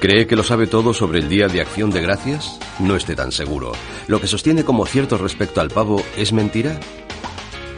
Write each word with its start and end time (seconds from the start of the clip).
¿Cree 0.00 0.26
que 0.26 0.36
lo 0.36 0.42
sabe 0.42 0.66
todo 0.66 0.92
sobre 0.92 1.20
el 1.20 1.28
Día 1.28 1.48
de 1.48 1.62
Acción 1.62 1.90
de 1.90 2.02
Gracias? 2.02 2.58
No 2.78 2.96
esté 2.96 3.16
tan 3.16 3.32
seguro. 3.32 3.72
Lo 4.08 4.20
que 4.20 4.26
sostiene 4.26 4.62
como 4.62 4.84
cierto 4.84 5.16
respecto 5.16 5.62
al 5.62 5.70
pavo 5.70 6.02
es 6.18 6.34
mentira. 6.34 6.78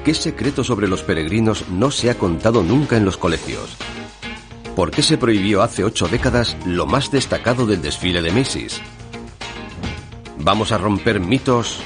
¿Qué 0.05 0.15
secreto 0.15 0.65
sobre 0.65 0.89
los 0.89 1.03
peregrinos 1.03 1.69
no 1.69 1.93
se 1.93 2.11
ha 2.11 2.19
contado 2.19 2.65
nunca 2.65 2.97
en 2.97 3.05
los 3.05 3.17
colegios? 3.17 3.77
¿Por 4.75 4.91
qué 4.91 5.03
se 5.03 5.17
prohibió 5.17 5.63
hace 5.63 5.85
ocho 5.85 6.09
décadas 6.09 6.57
lo 6.67 6.87
más 6.87 7.13
destacado 7.13 7.67
del 7.67 7.83
desfile 7.83 8.21
de 8.21 8.33
Macy's? 8.33 8.81
Vamos 10.39 10.73
a 10.73 10.79
romper 10.79 11.21
mitos 11.21 11.79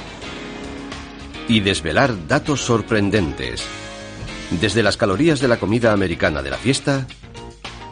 y 1.47 1.61
desvelar 1.61 2.27
datos 2.27 2.63
sorprendentes. 2.63 3.63
Desde 4.61 4.83
las 4.83 4.97
calorías 4.97 5.41
de 5.41 5.49
la 5.49 5.59
comida 5.59 5.93
americana 5.93 6.43
de 6.43 6.51
la 6.51 6.59
fiesta 6.59 7.07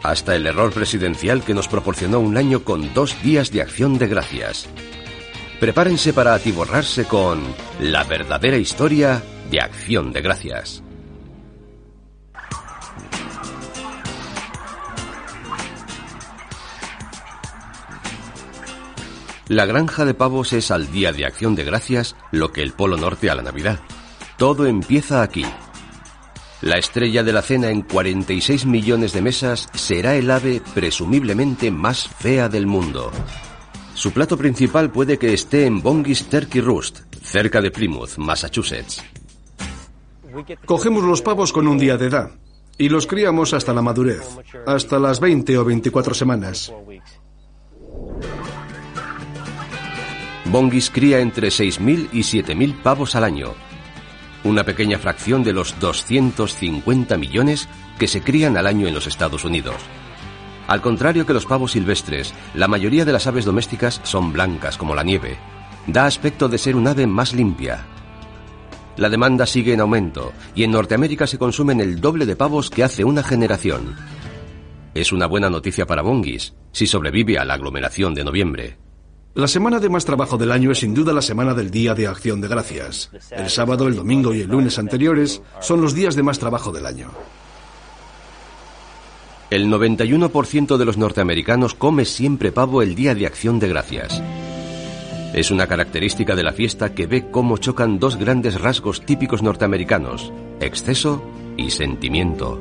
hasta 0.03 0.35
el 0.35 0.47
error 0.47 0.71
presidencial 0.73 1.43
que 1.43 1.53
nos 1.53 1.67
proporcionó 1.67 2.19
un 2.19 2.37
año 2.37 2.63
con 2.63 2.93
dos 2.93 3.21
días 3.23 3.51
de 3.51 3.61
acción 3.61 3.97
de 3.97 4.07
gracias. 4.07 4.67
Prepárense 5.59 6.13
para 6.13 6.33
atiborrarse 6.33 7.05
con 7.05 7.41
la 7.79 8.03
verdadera 8.03 8.57
historia 8.57 9.21
de 9.51 9.61
acción 9.61 10.11
de 10.11 10.21
gracias. 10.21 10.83
La 19.51 19.65
granja 19.65 20.05
de 20.05 20.13
pavos 20.13 20.53
es 20.53 20.71
al 20.71 20.89
día 20.93 21.11
de 21.11 21.25
acción 21.25 21.55
de 21.55 21.65
gracias 21.65 22.15
lo 22.31 22.53
que 22.53 22.63
el 22.63 22.71
Polo 22.71 22.95
Norte 22.95 23.29
a 23.29 23.35
la 23.35 23.41
Navidad. 23.41 23.79
Todo 24.37 24.65
empieza 24.65 25.21
aquí, 25.21 25.45
la 26.61 26.77
estrella 26.77 27.23
de 27.23 27.33
la 27.33 27.41
cena 27.41 27.69
en 27.69 27.81
46 27.81 28.65
millones 28.65 29.13
de 29.13 29.21
mesas 29.21 29.67
será 29.73 30.15
el 30.15 30.29
ave 30.29 30.61
presumiblemente 30.73 31.71
más 31.71 32.07
fea 32.07 32.49
del 32.49 32.67
mundo. 32.67 33.11
Su 33.95 34.11
plato 34.11 34.37
principal 34.37 34.91
puede 34.91 35.17
que 35.17 35.33
esté 35.33 35.65
en 35.65 35.81
Bongis 35.81 36.27
Turkey 36.27 36.61
Roost, 36.61 36.99
cerca 37.21 37.61
de 37.61 37.71
Plymouth, 37.71 38.17
Massachusetts. 38.17 39.03
Cogemos 40.65 41.03
los 41.03 41.21
pavos 41.21 41.51
con 41.51 41.67
un 41.67 41.77
día 41.77 41.97
de 41.97 42.07
edad 42.07 42.31
y 42.77 42.89
los 42.89 43.05
criamos 43.05 43.53
hasta 43.53 43.73
la 43.73 43.81
madurez, 43.81 44.27
hasta 44.65 44.97
las 44.97 45.19
20 45.19 45.57
o 45.57 45.65
24 45.65 46.13
semanas. 46.13 46.73
Bongis 50.45 50.89
cría 50.89 51.19
entre 51.19 51.47
6.000 51.49 52.09
y 52.11 52.21
7.000 52.21 52.81
pavos 52.81 53.15
al 53.15 53.23
año, 53.23 53.53
una 54.43 54.63
pequeña 54.63 54.97
fracción 54.97 55.43
de 55.43 55.53
los 55.53 55.79
250 55.79 57.17
millones 57.17 57.67
que 57.99 58.07
se 58.07 58.21
crían 58.21 58.57
al 58.57 58.67
año 58.67 58.87
en 58.87 58.93
los 58.93 59.07
Estados 59.07 59.43
Unidos. 59.45 59.75
Al 60.67 60.81
contrario 60.81 61.25
que 61.25 61.33
los 61.33 61.45
pavos 61.45 61.73
silvestres, 61.73 62.33
la 62.53 62.67
mayoría 62.67 63.05
de 63.05 63.11
las 63.11 63.27
aves 63.27 63.45
domésticas 63.45 63.99
son 64.03 64.31
blancas 64.31 64.77
como 64.77 64.95
la 64.95 65.03
nieve. 65.03 65.37
Da 65.87 66.05
aspecto 66.05 66.47
de 66.47 66.57
ser 66.57 66.75
un 66.75 66.87
ave 66.87 67.07
más 67.07 67.33
limpia. 67.33 67.85
La 68.97 69.09
demanda 69.09 69.45
sigue 69.45 69.73
en 69.73 69.81
aumento 69.81 70.33
y 70.53 70.63
en 70.63 70.71
Norteamérica 70.71 71.27
se 71.27 71.37
consumen 71.37 71.81
el 71.81 71.99
doble 71.99 72.25
de 72.25 72.35
pavos 72.35 72.69
que 72.69 72.83
hace 72.83 73.03
una 73.03 73.23
generación. 73.23 73.95
Es 74.93 75.11
una 75.11 75.25
buena 75.25 75.49
noticia 75.49 75.85
para 75.85 76.01
Bongis 76.01 76.53
si 76.71 76.87
sobrevive 76.87 77.37
a 77.37 77.45
la 77.45 77.55
aglomeración 77.55 78.13
de 78.13 78.23
noviembre. 78.23 78.77
La 79.33 79.47
semana 79.47 79.79
de 79.79 79.87
más 79.87 80.03
trabajo 80.03 80.37
del 80.37 80.51
año 80.51 80.71
es 80.71 80.79
sin 80.79 80.93
duda 80.93 81.13
la 81.13 81.21
semana 81.21 81.53
del 81.53 81.71
Día 81.71 81.95
de 81.95 82.05
Acción 82.05 82.41
de 82.41 82.49
Gracias. 82.49 83.09
El 83.31 83.49
sábado, 83.49 83.87
el 83.87 83.95
domingo 83.95 84.33
y 84.33 84.41
el 84.41 84.49
lunes 84.49 84.77
anteriores 84.77 85.41
son 85.61 85.79
los 85.79 85.93
días 85.93 86.17
de 86.17 86.23
más 86.23 86.37
trabajo 86.37 86.73
del 86.73 86.85
año. 86.85 87.11
El 89.49 89.67
91% 89.71 90.75
de 90.75 90.85
los 90.85 90.97
norteamericanos 90.97 91.75
come 91.75 92.03
siempre 92.03 92.51
pavo 92.51 92.81
el 92.81 92.93
Día 92.93 93.15
de 93.15 93.25
Acción 93.25 93.57
de 93.59 93.69
Gracias. 93.69 94.21
Es 95.33 95.49
una 95.49 95.65
característica 95.65 96.35
de 96.35 96.43
la 96.43 96.51
fiesta 96.51 96.93
que 96.93 97.07
ve 97.07 97.31
cómo 97.31 97.57
chocan 97.57 97.99
dos 97.99 98.17
grandes 98.17 98.59
rasgos 98.59 99.05
típicos 99.05 99.41
norteamericanos, 99.41 100.33
exceso 100.59 101.23
y 101.55 101.71
sentimiento. 101.71 102.59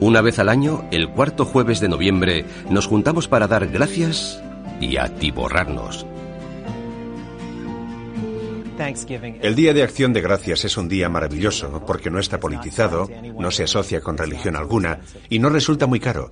Una 0.00 0.20
vez 0.20 0.40
al 0.40 0.48
año, 0.48 0.84
el 0.90 1.10
cuarto 1.10 1.44
jueves 1.44 1.78
de 1.78 1.88
noviembre, 1.88 2.44
nos 2.70 2.88
juntamos 2.88 3.28
para 3.28 3.46
dar 3.46 3.68
gracias 3.68 4.42
y 4.80 4.96
atiborrarnos. 4.96 6.06
El 8.78 9.54
Día 9.54 9.72
de 9.72 9.82
Acción 9.82 10.12
de 10.12 10.20
Gracias 10.20 10.66
es 10.66 10.76
un 10.76 10.88
día 10.88 11.08
maravilloso 11.08 11.82
porque 11.86 12.10
no 12.10 12.18
está 12.18 12.38
politizado, 12.38 13.08
no 13.38 13.50
se 13.50 13.64
asocia 13.64 14.02
con 14.02 14.18
religión 14.18 14.54
alguna 14.54 15.00
y 15.30 15.38
no 15.38 15.48
resulta 15.48 15.86
muy 15.86 15.98
caro. 15.98 16.28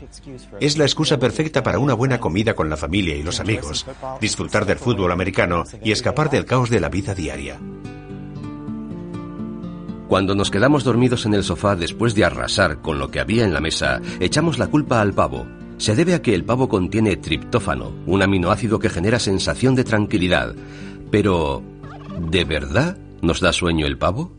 Es 0.61 0.77
la 0.77 0.85
excusa 0.85 1.19
perfecta 1.19 1.63
para 1.63 1.79
una 1.79 1.95
buena 1.95 2.21
comida 2.21 2.55
con 2.55 2.69
la 2.69 2.77
familia 2.77 3.17
y 3.17 3.23
los 3.23 3.41
amigos, 3.41 3.87
disfrutar 4.21 4.67
del 4.67 4.79
fútbol 4.79 5.13
americano 5.13 5.65
y 5.83 5.93
escapar 5.93 6.29
del 6.29 6.45
caos 6.45 6.69
de 6.69 6.81
la 6.81 6.91
vida 6.91 7.15
diaria. 7.15 7.59
Cuando 10.07 10.35
nos 10.35 10.51
quedamos 10.51 10.85
dormidos 10.85 11.25
en 11.25 11.33
el 11.33 11.45
sofá 11.45 11.77
después 11.77 12.15
de 12.15 12.27
arrasar 12.27 12.83
con 12.83 12.99
lo 12.99 13.11
que 13.11 13.21
había 13.21 13.45
en 13.45 13.55
la 13.55 13.61
mesa, 13.61 14.03
echamos 14.21 14.59
la 14.59 14.67
culpa 14.67 15.01
al 15.01 15.15
pavo, 15.15 15.47
se 15.79 15.95
debe 15.95 16.15
a 16.15 16.23
que 16.23 16.35
el 16.35 16.45
pavo 16.45 16.69
contiene 16.69 17.17
triptófano, 17.17 17.93
un 18.07 18.23
aminoácido 18.23 18.79
que 18.79 18.91
genera 18.91 19.19
sensación 19.19 19.75
de 19.75 19.85
tranquilidad. 19.85 20.55
Pero, 21.11 21.63
¿de 22.31 22.45
verdad 22.45 22.97
nos 23.23 23.41
da 23.41 23.53
sueño 23.53 23.87
el 23.87 23.99
pavo? 23.99 24.33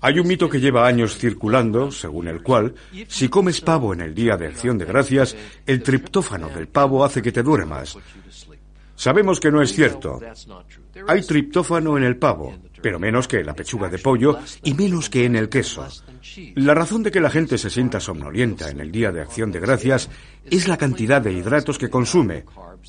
Hay 0.00 0.18
un 0.18 0.26
mito 0.26 0.48
que 0.48 0.60
lleva 0.60 0.86
años 0.86 1.16
circulando, 1.16 1.90
según 1.90 2.28
el 2.28 2.42
cual, 2.42 2.74
si 3.08 3.28
comes 3.28 3.60
pavo 3.60 3.94
en 3.94 4.00
el 4.00 4.14
día 4.14 4.36
de 4.36 4.48
acción 4.48 4.76
de 4.76 4.84
gracias, 4.84 5.36
el 5.66 5.82
triptófano 5.82 6.48
del 6.48 6.68
pavo 6.68 7.04
hace 7.04 7.22
que 7.22 7.32
te 7.32 7.42
duermas. 7.42 7.96
Sabemos 8.94 9.40
que 9.40 9.50
no 9.50 9.62
es 9.62 9.72
cierto. 9.72 10.20
Hay 11.08 11.22
triptófano 11.22 11.96
en 11.96 12.04
el 12.04 12.16
pavo, 12.16 12.54
pero 12.82 12.98
menos 12.98 13.28
que 13.28 13.40
en 13.40 13.46
la 13.46 13.54
pechuga 13.54 13.88
de 13.88 13.98
pollo 13.98 14.38
y 14.64 14.74
menos 14.74 15.08
que 15.08 15.24
en 15.24 15.36
el 15.36 15.48
queso. 15.48 15.86
La 16.54 16.74
razón 16.74 17.02
de 17.02 17.10
que 17.10 17.20
la 17.20 17.30
gente 17.30 17.58
se 17.58 17.70
sienta 17.70 18.00
somnolienta 18.00 18.70
en 18.70 18.80
el 18.80 18.90
día 18.90 19.12
de 19.12 19.20
acción 19.20 19.52
de 19.52 19.60
gracias 19.60 20.10
es 20.50 20.68
la 20.68 20.76
cantidad 20.76 21.22
de 21.22 21.32
hidratos 21.32 21.78
que 21.78 21.90
consume, 21.90 22.44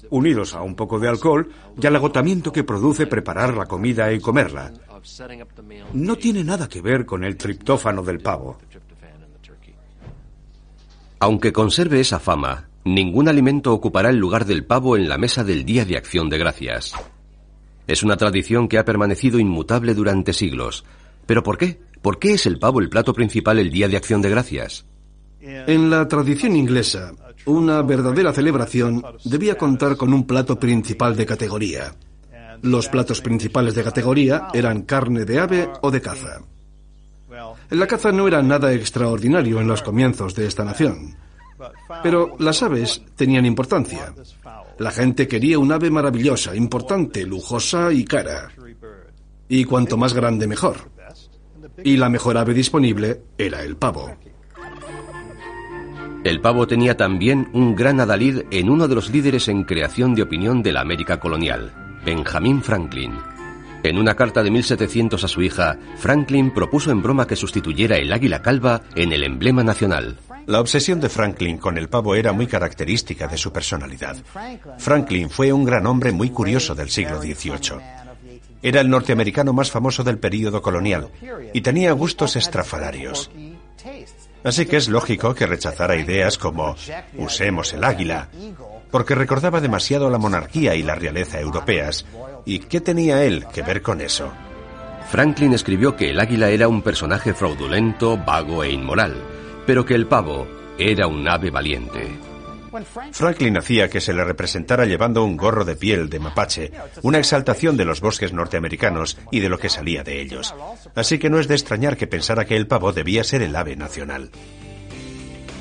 unidos 0.10 0.56
a 0.56 0.62
un 0.62 0.76
poco 0.76 1.00
de 1.00 1.10
alcohol 1.10 1.50
y 1.80 1.86
al 1.86 1.96
agotamiento 1.96 2.52
que 2.52 2.64
produce 2.64 3.08
preparar 3.08 3.56
la 3.56 3.66
comida 3.66 4.12
y 4.12 4.20
comerla. 4.20 4.72
No 5.94 6.16
tiene 6.16 6.44
nada 6.44 6.68
que 6.68 6.82
ver 6.82 7.06
con 7.06 7.24
el 7.24 7.38
triptófano 7.38 8.04
del 8.04 8.20
pavo. 8.20 8.58
Aunque 11.20 11.54
conserve 11.54 12.00
esa 12.00 12.20
fama, 12.20 12.68
ningún 12.84 13.30
alimento 13.30 13.74
ocupará 13.74 14.10
el 14.10 14.18
lugar 14.18 14.46
del 14.46 14.66
pavo 14.66 14.98
en 14.98 15.08
la 15.08 15.18
mesa 15.18 15.44
del 15.44 15.64
Día 15.64 15.86
de 15.86 15.98
Acción 15.98 16.30
de 16.30 16.38
Gracias. 16.38 16.94
Es 17.88 18.04
una 18.04 18.18
tradición 18.18 18.68
que 18.68 18.78
ha 18.78 18.86
permanecido 18.86 19.40
inmutable 19.40 19.94
durante 19.94 20.34
siglos. 20.34 20.86
¿Pero 21.26 21.44
por 21.44 21.58
qué? 21.58 21.80
¿Por 22.02 22.20
qué 22.20 22.34
es 22.34 22.46
el 22.46 22.60
pavo 22.60 22.80
el 22.80 22.90
plato 22.90 23.14
principal 23.14 23.60
el 23.60 23.72
Día 23.72 23.88
de 23.88 23.98
Acción 23.98 24.22
de 24.22 24.30
Gracias? 24.30 24.86
En 25.42 25.90
la 25.90 26.08
tradición 26.08 26.56
inglesa, 26.56 27.12
una 27.46 27.82
verdadera 27.82 28.32
celebración 28.32 29.04
debía 29.26 29.58
contar 29.58 29.98
con 29.98 30.14
un 30.14 30.26
plato 30.26 30.58
principal 30.58 31.16
de 31.18 31.26
categoría. 31.26 31.94
Los 32.62 32.88
platos 32.88 33.20
principales 33.20 33.76
de 33.76 33.84
categoría 33.84 34.48
eran 34.54 34.84
carne 34.84 35.26
de 35.26 35.40
ave 35.40 35.70
o 35.82 35.92
de 35.92 36.02
caza. 36.02 36.42
La 37.70 37.88
caza 37.88 38.12
no 38.12 38.28
era 38.28 38.42
nada 38.42 38.72
extraordinario 38.72 39.60
en 39.60 39.68
los 39.68 39.82
comienzos 39.82 40.34
de 40.36 40.48
esta 40.48 40.64
nación. 40.64 41.18
Pero 42.02 42.36
las 42.40 42.64
aves 42.64 43.02
tenían 43.16 43.46
importancia. 43.46 44.14
La 44.80 44.92
gente 44.92 45.28
quería 45.28 45.60
un 45.60 45.72
ave 45.72 45.90
maravillosa, 45.92 46.56
importante, 46.56 47.26
lujosa 47.26 47.92
y 47.94 48.06
cara. 48.06 48.52
Y 49.48 49.66
cuanto 49.66 49.98
más 49.98 50.14
grande 50.14 50.48
mejor. 50.48 50.92
Y 51.84 51.98
la 51.98 52.10
mejor 52.10 52.38
ave 52.38 52.54
disponible 52.54 53.22
era 53.38 53.62
el 53.62 53.76
pavo. 53.76 54.16
El 56.24 56.40
pavo 56.40 56.68
tenía 56.68 56.96
también 56.96 57.50
un 57.54 57.76
gran 57.76 58.00
adalid 58.00 58.44
en 58.50 58.70
uno 58.70 58.88
de 58.88 58.96
los 58.96 59.10
líderes 59.10 59.50
en 59.50 59.64
creación 59.64 60.16
de 60.16 60.22
opinión 60.22 60.64
de 60.64 60.72
la 60.72 60.80
América 60.80 61.20
colonial, 61.20 61.74
Benjamin 62.06 62.64
Franklin. 62.64 63.14
En 63.84 63.98
una 63.98 64.16
carta 64.16 64.42
de 64.42 64.50
1700 64.50 65.22
a 65.22 65.28
su 65.28 65.42
hija, 65.42 65.78
Franklin 65.98 66.52
propuso 66.54 66.92
en 66.92 67.02
broma 67.02 67.28
que 67.28 67.36
sustituyera 67.36 67.98
el 67.98 68.14
águila 68.14 68.42
calva 68.42 68.82
en 68.96 69.12
el 69.12 69.24
emblema 69.24 69.64
nacional. 69.66 70.18
La 70.46 70.60
obsesión 70.60 71.00
de 71.00 71.10
Franklin 71.10 71.58
con 71.58 71.78
el 71.78 71.90
pavo 71.90 72.16
era 72.16 72.34
muy 72.34 72.48
característica 72.48 73.28
de 73.28 73.38
su 73.38 73.52
personalidad. 73.52 74.18
Franklin 74.78 75.30
fue 75.30 75.54
un 75.54 75.64
gran 75.64 75.86
hombre 75.86 76.12
muy 76.12 76.30
curioso 76.30 76.76
del 76.76 76.90
siglo 76.90 77.22
XVIII. 77.22 77.80
Era 78.62 78.82
el 78.82 78.90
norteamericano 78.90 79.54
más 79.54 79.72
famoso 79.72 80.04
del 80.04 80.20
período 80.20 80.62
colonial 80.62 81.10
y 81.54 81.62
tenía 81.62 81.92
gustos 81.94 82.36
estrafalarios. 82.36 83.30
Así 84.44 84.66
que 84.66 84.78
es 84.78 84.90
lógico 84.90 85.34
que 85.34 85.46
rechazara 85.46 85.96
ideas 85.96 86.38
como 86.38 86.76
usemos 87.18 87.74
el 87.74 87.84
águila, 87.84 88.30
porque 88.92 89.16
recordaba 89.16 89.62
demasiado 89.62 90.10
la 90.10 90.18
monarquía 90.18 90.76
y 90.76 90.84
la 90.84 90.96
realeza 90.96 91.40
europeas. 91.40 92.06
¿Y 92.46 92.60
qué 92.60 92.82
tenía 92.82 93.24
él 93.24 93.46
que 93.54 93.62
ver 93.62 93.82
con 93.82 94.02
eso? 94.02 94.32
Franklin 95.10 95.54
escribió 95.54 95.96
que 95.96 96.10
el 96.10 96.20
águila 96.20 96.50
era 96.50 96.68
un 96.68 96.82
personaje 96.82 97.34
fraudulento, 97.34 98.18
vago 98.18 98.64
e 98.64 98.72
inmoral, 98.72 99.16
pero 99.66 99.86
que 99.86 99.96
el 99.96 100.08
pavo 100.08 100.48
era 100.78 101.08
un 101.08 101.28
ave 101.28 101.50
valiente. 101.50 102.34
Franklin 103.12 103.58
hacía 103.58 103.88
que 103.88 104.02
se 104.02 104.14
le 104.14 104.24
representara 104.24 104.86
llevando 104.86 105.24
un 105.24 105.38
gorro 105.38 105.64
de 105.64 105.76
piel 105.76 106.10
de 106.10 106.20
mapache, 106.20 106.72
una 107.04 107.20
exaltación 107.20 107.78
de 107.78 107.86
los 107.86 108.02
bosques 108.02 108.34
norteamericanos 108.34 109.18
y 109.32 109.42
de 109.42 109.50
lo 109.50 109.60
que 109.60 109.70
salía 109.70 110.04
de 110.04 110.22
ellos. 110.22 110.56
Así 110.96 111.20
que 111.20 111.30
no 111.30 111.40
es 111.40 111.48
de 111.48 111.54
extrañar 111.54 111.98
que 111.98 112.08
pensara 112.08 112.46
que 112.46 112.56
el 112.56 112.66
pavo 112.66 112.92
debía 112.92 113.24
ser 113.24 113.44
el 113.44 113.56
ave 113.56 113.76
nacional. 113.76 114.32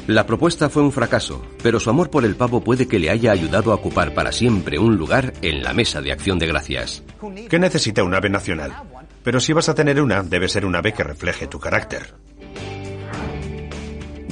La 0.06 0.26
propuesta 0.26 0.68
fue 0.68 0.82
un 0.82 0.90
fracaso, 0.90 1.44
pero 1.62 1.78
su 1.78 1.88
amor 1.88 2.10
por 2.10 2.24
el 2.24 2.34
pavo 2.34 2.64
puede 2.64 2.88
que 2.88 2.98
le 2.98 3.10
haya 3.10 3.30
ayudado 3.30 3.70
a 3.70 3.76
ocupar 3.76 4.14
para 4.14 4.32
siempre 4.32 4.78
un 4.78 4.96
lugar 4.96 5.32
en 5.42 5.62
la 5.62 5.74
mesa 5.74 6.00
de 6.00 6.10
acción 6.10 6.40
de 6.40 6.48
gracias. 6.48 7.04
¿Qué 7.48 7.58
necesita 7.58 8.02
un 8.02 8.14
ave 8.14 8.28
nacional? 8.28 8.72
Pero 9.22 9.38
si 9.38 9.52
vas 9.52 9.68
a 9.68 9.74
tener 9.74 10.00
una, 10.00 10.22
debe 10.24 10.48
ser 10.48 10.66
un 10.66 10.74
ave 10.74 10.92
que 10.92 11.04
refleje 11.04 11.46
tu 11.46 11.60
carácter. 11.60 12.14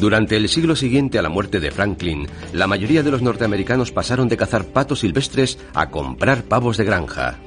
Durante 0.00 0.34
el 0.34 0.48
siglo 0.48 0.74
siguiente 0.76 1.18
a 1.18 1.22
la 1.22 1.28
muerte 1.28 1.60
de 1.60 1.70
Franklin, 1.70 2.26
la 2.54 2.66
mayoría 2.66 3.02
de 3.02 3.10
los 3.10 3.20
norteamericanos 3.20 3.92
pasaron 3.92 4.28
de 4.28 4.38
cazar 4.38 4.64
patos 4.64 5.00
silvestres 5.00 5.58
a 5.74 5.90
comprar 5.90 6.44
pavos 6.44 6.78
de 6.78 6.84
granja. 6.84 7.38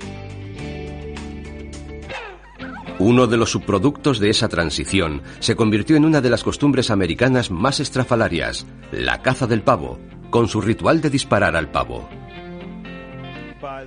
Uno 2.99 3.25
de 3.25 3.37
los 3.37 3.49
subproductos 3.49 4.19
de 4.19 4.29
esa 4.29 4.49
transición 4.49 5.23
se 5.39 5.55
convirtió 5.55 5.95
en 5.95 6.05
una 6.05 6.21
de 6.21 6.29
las 6.29 6.43
costumbres 6.43 6.91
americanas 6.91 7.49
más 7.49 7.79
estrafalarias, 7.79 8.67
la 8.91 9.23
caza 9.23 9.47
del 9.47 9.63
pavo, 9.63 9.97
con 10.29 10.47
su 10.47 10.61
ritual 10.61 11.01
de 11.01 11.09
disparar 11.09 11.55
al 11.55 11.71
pavo. 11.71 12.07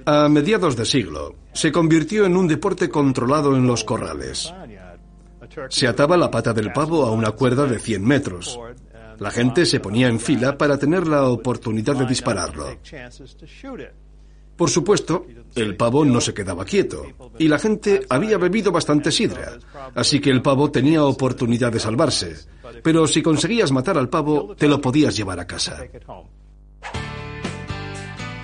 A 0.07 0.29
mediados 0.29 0.75
de 0.75 0.87
siglo, 0.87 1.37
se 1.53 1.71
convirtió 1.71 2.27
en 2.27 2.37
un 2.37 2.49
deporte 2.49 2.89
controlado 2.89 3.57
en 3.57 3.69
los 3.69 3.85
corrales. 3.85 4.53
Se 5.69 5.87
ataba 5.87 6.17
la 6.17 6.31
pata 6.31 6.53
del 6.53 6.73
pavo 6.73 7.05
a 7.05 7.11
una 7.11 7.33
cuerda 7.33 7.67
de 7.67 7.79
100 7.79 8.05
metros. 8.05 8.59
La 9.19 9.31
gente 9.31 9.65
se 9.65 9.81
ponía 9.81 10.09
en 10.09 10.21
fila 10.21 10.59
para 10.59 10.79
tener 10.79 11.07
la 11.07 11.29
oportunidad 11.29 11.97
de 11.97 12.07
dispararlo. 12.07 12.67
Por 14.57 14.71
supuesto, 14.71 15.27
el 15.55 15.77
pavo 15.77 16.05
no 16.05 16.21
se 16.21 16.33
quedaba 16.33 16.65
quieto 16.65 17.05
y 17.39 17.47
la 17.47 17.59
gente 17.59 18.07
había 18.09 18.39
bebido 18.39 18.73
bastante 18.73 19.13
sidra, 19.13 19.59
así 19.95 20.19
que 20.19 20.31
el 20.31 20.41
pavo 20.41 20.71
tenía 20.71 21.05
oportunidad 21.05 21.73
de 21.73 21.81
salvarse. 21.81 22.35
Pero 22.83 23.07
si 23.07 23.23
conseguías 23.23 23.71
matar 23.71 23.99
al 23.99 24.09
pavo, 24.09 24.55
te 24.57 24.67
lo 24.67 24.81
podías 24.81 25.15
llevar 25.17 25.41
a 25.41 25.47
casa. 25.47 25.85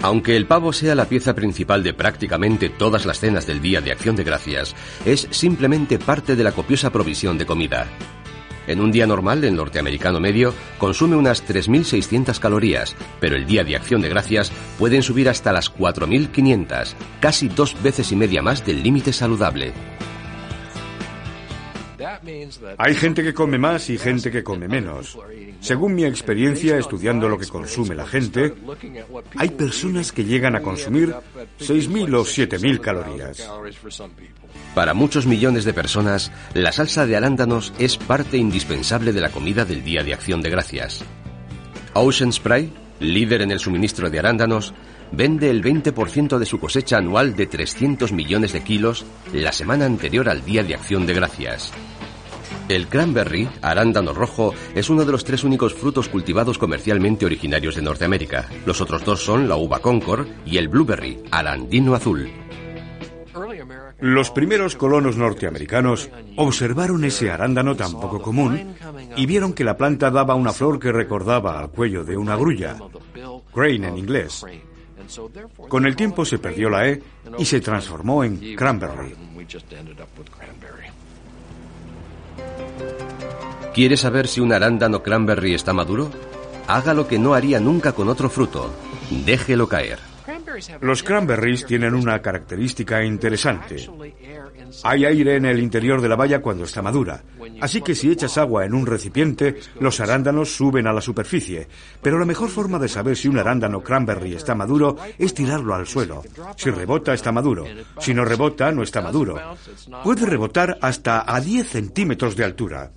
Aunque 0.02 0.36
el 0.36 0.46
pavo 0.46 0.72
sea 0.72 0.96
la 0.96 1.04
pieza 1.04 1.32
principal 1.32 1.84
de 1.84 1.94
prácticamente 1.94 2.68
todas 2.68 3.06
las 3.06 3.20
cenas 3.20 3.46
del 3.46 3.62
Día 3.62 3.80
de 3.80 3.92
Acción 3.92 4.16
de 4.16 4.24
Gracias, 4.24 4.74
es 5.04 5.28
simplemente 5.30 6.00
parte 6.00 6.34
de 6.34 6.42
la 6.42 6.50
copiosa 6.50 6.90
provisión 6.90 7.38
de 7.38 7.46
comida. 7.46 7.86
En 8.66 8.80
un 8.80 8.90
día 8.90 9.06
normal, 9.06 9.44
el 9.44 9.54
norteamericano 9.54 10.18
medio 10.18 10.54
consume 10.78 11.16
unas 11.16 11.46
3.600 11.46 12.38
calorías, 12.40 12.96
pero 13.20 13.36
el 13.36 13.46
día 13.46 13.64
de 13.64 13.76
acción 13.76 14.02
de 14.02 14.08
gracias 14.08 14.52
pueden 14.78 15.02
subir 15.02 15.28
hasta 15.28 15.52
las 15.52 15.72
4.500, 15.72 16.94
casi 17.20 17.48
dos 17.48 17.80
veces 17.82 18.12
y 18.12 18.16
media 18.16 18.42
más 18.42 18.64
del 18.64 18.82
límite 18.82 19.12
saludable. 19.12 19.72
Hay 22.78 22.94
gente 22.94 23.22
que 23.22 23.34
come 23.34 23.58
más 23.58 23.90
y 23.90 23.98
gente 23.98 24.30
que 24.30 24.42
come 24.42 24.68
menos. 24.68 25.18
Según 25.60 25.94
mi 25.94 26.04
experiencia 26.04 26.76
estudiando 26.78 27.28
lo 27.28 27.38
que 27.38 27.46
consume 27.46 27.94
la 27.94 28.06
gente, 28.06 28.54
hay 29.36 29.50
personas 29.50 30.12
que 30.12 30.24
llegan 30.24 30.56
a 30.56 30.60
consumir 30.60 31.14
6.000 31.60 32.14
o 32.14 32.24
7.000 32.24 32.80
calorías. 32.80 33.48
Para 34.74 34.94
muchos 34.94 35.26
millones 35.26 35.64
de 35.64 35.74
personas, 35.74 36.32
la 36.54 36.72
salsa 36.72 37.06
de 37.06 37.16
arándanos 37.16 37.72
es 37.78 37.96
parte 37.96 38.36
indispensable 38.36 39.12
de 39.12 39.20
la 39.20 39.30
comida 39.30 39.64
del 39.64 39.84
Día 39.84 40.02
de 40.02 40.14
Acción 40.14 40.42
de 40.42 40.50
Gracias. 40.50 41.04
Ocean 41.94 42.32
Spray, 42.32 42.72
líder 43.00 43.42
en 43.42 43.50
el 43.50 43.58
suministro 43.58 44.08
de 44.08 44.18
arándanos, 44.18 44.72
vende 45.12 45.50
el 45.50 45.62
20% 45.62 46.38
de 46.38 46.46
su 46.46 46.58
cosecha 46.58 46.98
anual 46.98 47.36
de 47.36 47.46
300 47.46 48.12
millones 48.12 48.52
de 48.52 48.62
kilos 48.62 49.04
la 49.32 49.52
semana 49.52 49.84
anterior 49.84 50.28
al 50.28 50.44
Día 50.44 50.62
de 50.62 50.74
Acción 50.74 51.06
de 51.06 51.14
Gracias. 51.14 51.72
El 52.68 52.88
cranberry, 52.88 53.48
arándano 53.60 54.14
rojo, 54.14 54.54
es 54.74 54.88
uno 54.88 55.04
de 55.04 55.12
los 55.12 55.24
tres 55.24 55.44
únicos 55.44 55.74
frutos 55.74 56.08
cultivados 56.08 56.58
comercialmente 56.58 57.26
originarios 57.26 57.74
de 57.74 57.82
Norteamérica. 57.82 58.48
Los 58.64 58.80
otros 58.80 59.04
dos 59.04 59.22
son 59.22 59.48
la 59.48 59.56
uva 59.56 59.80
Concord 59.80 60.26
y 60.46 60.56
el 60.56 60.68
blueberry, 60.68 61.22
arandino 61.30 61.94
azul. 61.94 62.30
Los 64.00 64.30
primeros 64.30 64.76
colonos 64.76 65.16
norteamericanos 65.16 66.10
observaron 66.36 67.04
ese 67.04 67.30
arándano 67.30 67.76
tan 67.76 67.92
poco 67.92 68.20
común 68.20 68.74
y 69.16 69.26
vieron 69.26 69.52
que 69.52 69.64
la 69.64 69.76
planta 69.76 70.10
daba 70.10 70.34
una 70.34 70.52
flor 70.52 70.78
que 70.78 70.92
recordaba 70.92 71.58
al 71.58 71.70
cuello 71.70 72.04
de 72.04 72.16
una 72.16 72.36
grulla, 72.36 72.76
grain 73.54 73.84
en 73.84 73.98
inglés. 73.98 74.44
Con 75.68 75.86
el 75.86 75.96
tiempo 75.96 76.24
se 76.24 76.38
perdió 76.38 76.68
la 76.68 76.88
E 76.88 77.02
y 77.38 77.44
se 77.44 77.60
transformó 77.60 78.24
en 78.24 78.56
cranberry. 78.56 79.14
¿Quiere 83.74 83.96
saber 83.96 84.28
si 84.28 84.40
un 84.40 84.52
arándano 84.52 85.02
cranberry 85.02 85.54
está 85.54 85.72
maduro? 85.72 86.10
Haga 86.66 86.94
lo 86.94 87.08
que 87.08 87.18
no 87.18 87.34
haría 87.34 87.58
nunca 87.58 87.92
con 87.92 88.08
otro 88.08 88.28
fruto. 88.28 88.70
Déjelo 89.24 89.68
caer. 89.68 89.98
Los 90.80 91.02
cranberries 91.02 91.66
tienen 91.66 91.94
una 91.94 92.20
característica 92.20 93.02
interesante. 93.02 93.88
Hay 94.84 95.04
aire 95.04 95.36
en 95.36 95.44
el 95.44 95.60
interior 95.60 96.00
de 96.00 96.08
la 96.08 96.16
baya 96.16 96.40
cuando 96.40 96.64
está 96.64 96.82
madura. 96.82 97.22
Así 97.60 97.82
que 97.82 97.94
si 97.94 98.10
echas 98.10 98.38
agua 98.38 98.64
en 98.64 98.74
un 98.74 98.86
recipiente, 98.86 99.56
los 99.80 100.00
arándanos 100.00 100.54
suben 100.54 100.86
a 100.86 100.92
la 100.92 101.00
superficie. 101.00 101.68
Pero 102.00 102.18
la 102.18 102.24
mejor 102.24 102.48
forma 102.48 102.78
de 102.78 102.88
saber 102.88 103.16
si 103.16 103.28
un 103.28 103.38
arándano 103.38 103.82
cranberry 103.82 104.34
está 104.34 104.54
maduro 104.54 104.96
es 105.18 105.34
tirarlo 105.34 105.74
al 105.74 105.86
suelo. 105.86 106.22
Si 106.56 106.70
rebota, 106.70 107.14
está 107.14 107.32
maduro. 107.32 107.64
Si 107.98 108.14
no 108.14 108.24
rebota, 108.24 108.72
no 108.72 108.82
está 108.82 109.00
maduro. 109.00 109.38
Puede 110.04 110.26
rebotar 110.26 110.78
hasta 110.80 111.24
a 111.26 111.40
10 111.40 111.68
centímetros 111.68 112.36
de 112.36 112.44
altura. 112.44 112.90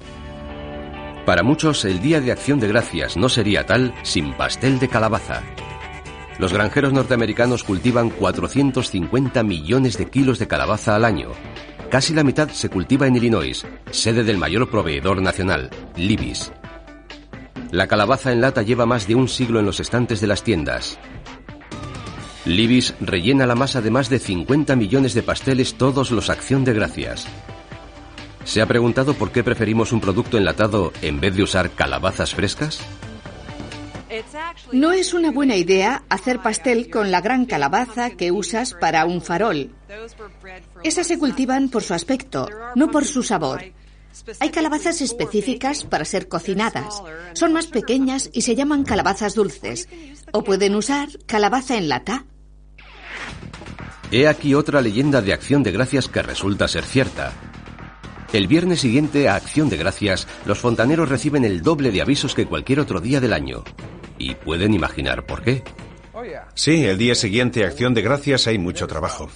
Para 1.25 1.41
muchos, 1.41 1.85
el 1.85 2.01
Día 2.01 2.21
de 2.21 2.31
Acción 2.31 2.59
de 2.59 2.67
Gracias 2.67 3.17
no 3.17 3.29
sería 3.29 3.65
tal 3.65 3.93
sin 4.03 4.33
pastel 4.33 4.77
de 4.77 4.87
calabaza. 4.87 5.41
Los 6.37 6.51
granjeros 6.51 6.91
norteamericanos 6.91 7.63
cultivan 7.63 8.09
450 8.09 9.43
millones 9.43 9.97
de 9.97 10.09
kilos 10.09 10.37
de 10.37 10.47
calabaza 10.47 10.95
al 10.95 11.05
año. 11.05 11.29
Casi 11.89 12.13
la 12.13 12.23
mitad 12.23 12.49
se 12.49 12.69
cultiva 12.69 13.07
en 13.07 13.15
Illinois, 13.15 13.65
sede 13.91 14.23
del 14.23 14.37
mayor 14.37 14.69
proveedor 14.69 15.21
nacional, 15.21 15.69
Libis. 15.95 16.51
La 17.71 17.87
calabaza 17.87 18.31
en 18.31 18.41
lata 18.41 18.63
lleva 18.63 18.85
más 18.85 19.07
de 19.07 19.15
un 19.15 19.27
siglo 19.27 19.59
en 19.59 19.65
los 19.65 19.79
estantes 19.79 20.19
de 20.19 20.27
las 20.27 20.43
tiendas. 20.43 20.99
Libis 22.45 22.93
rellena 22.99 23.47
la 23.47 23.55
masa 23.55 23.81
de 23.81 23.89
más 23.89 24.09
de 24.09 24.19
50 24.19 24.75
millones 24.75 25.13
de 25.13 25.23
pasteles 25.23 25.75
todos 25.75 26.11
los 26.11 26.29
acción 26.29 26.63
de 26.63 26.73
gracias. 26.73 27.27
¿Se 28.43 28.61
ha 28.61 28.67
preguntado 28.67 29.15
por 29.15 29.31
qué 29.31 29.43
preferimos 29.43 29.91
un 29.91 30.01
producto 30.01 30.37
enlatado 30.37 30.93
en 31.01 31.19
vez 31.19 31.35
de 31.35 31.43
usar 31.43 31.71
calabazas 31.71 32.35
frescas? 32.35 32.79
No 34.71 34.91
es 34.91 35.13
una 35.13 35.31
buena 35.31 35.55
idea 35.55 36.03
hacer 36.09 36.39
pastel 36.41 36.89
con 36.89 37.11
la 37.11 37.21
gran 37.21 37.45
calabaza 37.45 38.11
que 38.11 38.31
usas 38.31 38.73
para 38.73 39.05
un 39.05 39.21
farol. 39.21 39.71
Esas 40.83 41.07
se 41.07 41.17
cultivan 41.17 41.69
por 41.69 41.83
su 41.83 41.93
aspecto, 41.93 42.49
no 42.75 42.91
por 42.91 43.05
su 43.05 43.23
sabor. 43.23 43.63
Hay 44.39 44.49
calabazas 44.49 45.01
específicas 45.01 45.83
para 45.83 46.05
ser 46.05 46.27
cocinadas. 46.27 47.01
Son 47.33 47.53
más 47.53 47.67
pequeñas 47.67 48.29
y 48.33 48.41
se 48.41 48.55
llaman 48.55 48.83
calabazas 48.83 49.35
dulces. 49.35 49.89
O 50.31 50.43
pueden 50.43 50.75
usar 50.75 51.09
calabaza 51.25 51.77
en 51.77 51.89
lata. 51.89 52.25
He 54.11 54.27
aquí 54.27 54.53
otra 54.53 54.81
leyenda 54.81 55.21
de 55.21 55.33
acción 55.33 55.63
de 55.63 55.71
gracias 55.71 56.07
que 56.07 56.21
resulta 56.21 56.67
ser 56.67 56.83
cierta. 56.83 57.33
El 58.33 58.47
viernes 58.47 58.81
siguiente 58.81 59.29
a 59.29 59.35
Acción 59.35 59.69
de 59.69 59.77
Gracias, 59.77 60.27
los 60.45 60.59
fontaneros 60.59 61.09
reciben 61.09 61.45
el 61.45 61.61
doble 61.61 61.91
de 61.91 62.01
avisos 62.01 62.35
que 62.35 62.45
cualquier 62.45 62.81
otro 62.81 62.99
día 62.99 63.21
del 63.21 63.33
año. 63.33 63.63
Y 64.17 64.35
pueden 64.35 64.73
imaginar 64.73 65.25
por 65.25 65.41
qué. 65.41 65.63
Sí, 66.53 66.85
el 66.85 66.97
día 66.97 67.15
siguiente 67.15 67.65
Acción 67.65 67.93
de 67.93 68.01
Gracias 68.01 68.47
hay 68.47 68.57
mucho 68.57 68.87
trabajo. 68.87 69.29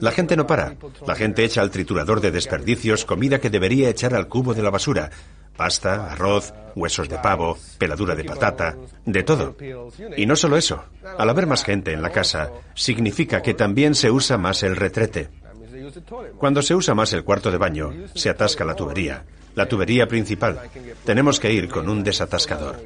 La 0.00 0.10
gente 0.10 0.36
no 0.36 0.46
para. 0.46 0.74
La 1.06 1.14
gente 1.14 1.44
echa 1.44 1.62
al 1.62 1.70
triturador 1.70 2.20
de 2.20 2.30
desperdicios 2.30 3.04
comida 3.04 3.40
que 3.40 3.50
debería 3.50 3.88
echar 3.88 4.14
al 4.14 4.28
cubo 4.28 4.54
de 4.54 4.62
la 4.62 4.70
basura. 4.70 5.10
Pasta, 5.56 6.10
arroz, 6.10 6.52
huesos 6.74 7.08
de 7.08 7.18
pavo, 7.18 7.56
peladura 7.78 8.16
de 8.16 8.24
patata, 8.24 8.76
de 9.06 9.22
todo. 9.22 9.56
Y 10.16 10.26
no 10.26 10.34
solo 10.34 10.56
eso. 10.56 10.84
Al 11.16 11.30
haber 11.30 11.46
más 11.46 11.64
gente 11.64 11.92
en 11.92 12.02
la 12.02 12.10
casa, 12.10 12.50
significa 12.74 13.40
que 13.40 13.54
también 13.54 13.94
se 13.94 14.10
usa 14.10 14.36
más 14.36 14.64
el 14.64 14.74
retrete. 14.74 15.30
Cuando 16.38 16.60
se 16.60 16.74
usa 16.74 16.94
más 16.94 17.12
el 17.12 17.22
cuarto 17.22 17.50
de 17.52 17.58
baño, 17.58 17.92
se 18.14 18.30
atasca 18.30 18.64
la 18.64 18.74
tubería, 18.74 19.24
la 19.54 19.68
tubería 19.68 20.08
principal. 20.08 20.60
Tenemos 21.04 21.38
que 21.38 21.52
ir 21.52 21.68
con 21.68 21.88
un 21.88 22.02
desatascador. 22.02 22.80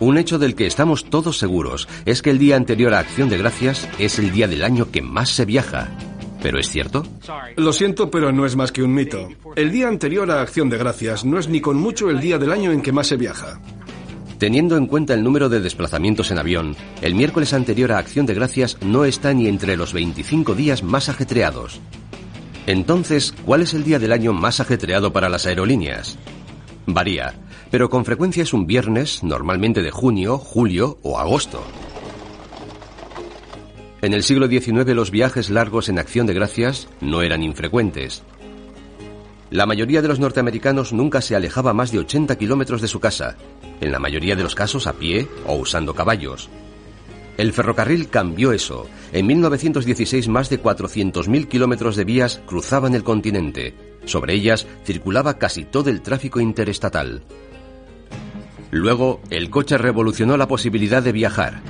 Un 0.00 0.18
hecho 0.18 0.38
del 0.38 0.54
que 0.54 0.66
estamos 0.66 1.04
todos 1.04 1.38
seguros 1.38 1.88
es 2.04 2.20
que 2.20 2.30
el 2.30 2.38
día 2.38 2.56
anterior 2.56 2.94
a 2.94 2.98
Acción 2.98 3.28
de 3.28 3.38
Gracias 3.38 3.88
es 3.98 4.18
el 4.18 4.32
día 4.32 4.48
del 4.48 4.64
año 4.64 4.90
que 4.90 5.02
más 5.02 5.30
se 5.30 5.44
viaja. 5.44 5.88
¿Pero 6.42 6.58
es 6.58 6.68
cierto? 6.68 7.06
Lo 7.56 7.72
siento, 7.72 8.10
pero 8.10 8.30
no 8.30 8.44
es 8.44 8.54
más 8.54 8.70
que 8.70 8.82
un 8.82 8.92
mito. 8.92 9.28
El 9.56 9.70
día 9.70 9.88
anterior 9.88 10.30
a 10.30 10.42
Acción 10.42 10.68
de 10.68 10.76
Gracias 10.76 11.24
no 11.24 11.38
es 11.38 11.48
ni 11.48 11.60
con 11.60 11.78
mucho 11.78 12.10
el 12.10 12.20
día 12.20 12.38
del 12.38 12.52
año 12.52 12.70
en 12.70 12.82
que 12.82 12.92
más 12.92 13.06
se 13.06 13.16
viaja. 13.16 13.60
Teniendo 14.38 14.76
en 14.76 14.86
cuenta 14.86 15.14
el 15.14 15.22
número 15.24 15.48
de 15.48 15.60
desplazamientos 15.60 16.30
en 16.30 16.38
avión, 16.38 16.76
el 17.00 17.14
miércoles 17.14 17.54
anterior 17.54 17.92
a 17.92 17.98
Acción 17.98 18.26
de 18.26 18.34
Gracias 18.34 18.76
no 18.82 19.06
está 19.06 19.32
ni 19.32 19.48
entre 19.48 19.76
los 19.78 19.94
25 19.94 20.54
días 20.54 20.82
más 20.82 21.08
ajetreados. 21.08 21.80
Entonces, 22.66 23.32
¿cuál 23.46 23.62
es 23.62 23.72
el 23.72 23.84
día 23.84 23.98
del 23.98 24.12
año 24.12 24.32
más 24.34 24.60
ajetreado 24.60 25.14
para 25.14 25.30
las 25.30 25.46
aerolíneas? 25.46 26.18
Varía, 26.86 27.34
pero 27.70 27.88
con 27.88 28.04
frecuencia 28.04 28.42
es 28.42 28.52
un 28.52 28.66
viernes, 28.66 29.22
normalmente 29.22 29.82
de 29.82 29.90
junio, 29.90 30.38
julio 30.38 30.98
o 31.02 31.18
agosto. 31.18 31.62
En 34.02 34.12
el 34.12 34.22
siglo 34.22 34.48
XIX 34.48 34.94
los 34.94 35.10
viajes 35.10 35.48
largos 35.48 35.88
en 35.88 35.98
acción 35.98 36.26
de 36.26 36.34
gracias 36.34 36.88
no 37.00 37.22
eran 37.22 37.42
infrecuentes. 37.42 38.22
La 39.50 39.66
mayoría 39.66 40.02
de 40.02 40.08
los 40.08 40.18
norteamericanos 40.18 40.92
nunca 40.92 41.22
se 41.22 41.36
alejaba 41.36 41.72
más 41.72 41.90
de 41.90 42.00
80 42.00 42.36
kilómetros 42.36 42.82
de 42.82 42.88
su 42.88 43.00
casa, 43.00 43.36
en 43.80 43.92
la 43.92 43.98
mayoría 43.98 44.36
de 44.36 44.42
los 44.42 44.54
casos 44.54 44.86
a 44.86 44.94
pie 44.94 45.28
o 45.46 45.54
usando 45.54 45.94
caballos. 45.94 46.50
El 47.36 47.52
ferrocarril 47.52 48.08
cambió 48.08 48.52
eso. 48.52 48.86
En 49.12 49.26
1916 49.26 50.28
más 50.28 50.50
de 50.50 50.62
400.000 50.62 51.48
kilómetros 51.48 51.96
de 51.96 52.04
vías 52.04 52.40
cruzaban 52.46 52.94
el 52.94 53.02
continente. 53.02 53.74
Sobre 54.04 54.34
ellas 54.34 54.66
circulaba 54.84 55.38
casi 55.38 55.64
todo 55.64 55.90
el 55.90 56.02
tráfico 56.02 56.40
interestatal. 56.40 57.22
Luego, 58.70 59.20
el 59.30 59.50
coche 59.50 59.78
revolucionó 59.78 60.36
la 60.36 60.48
posibilidad 60.48 61.02
de 61.02 61.12
viajar. 61.12 61.62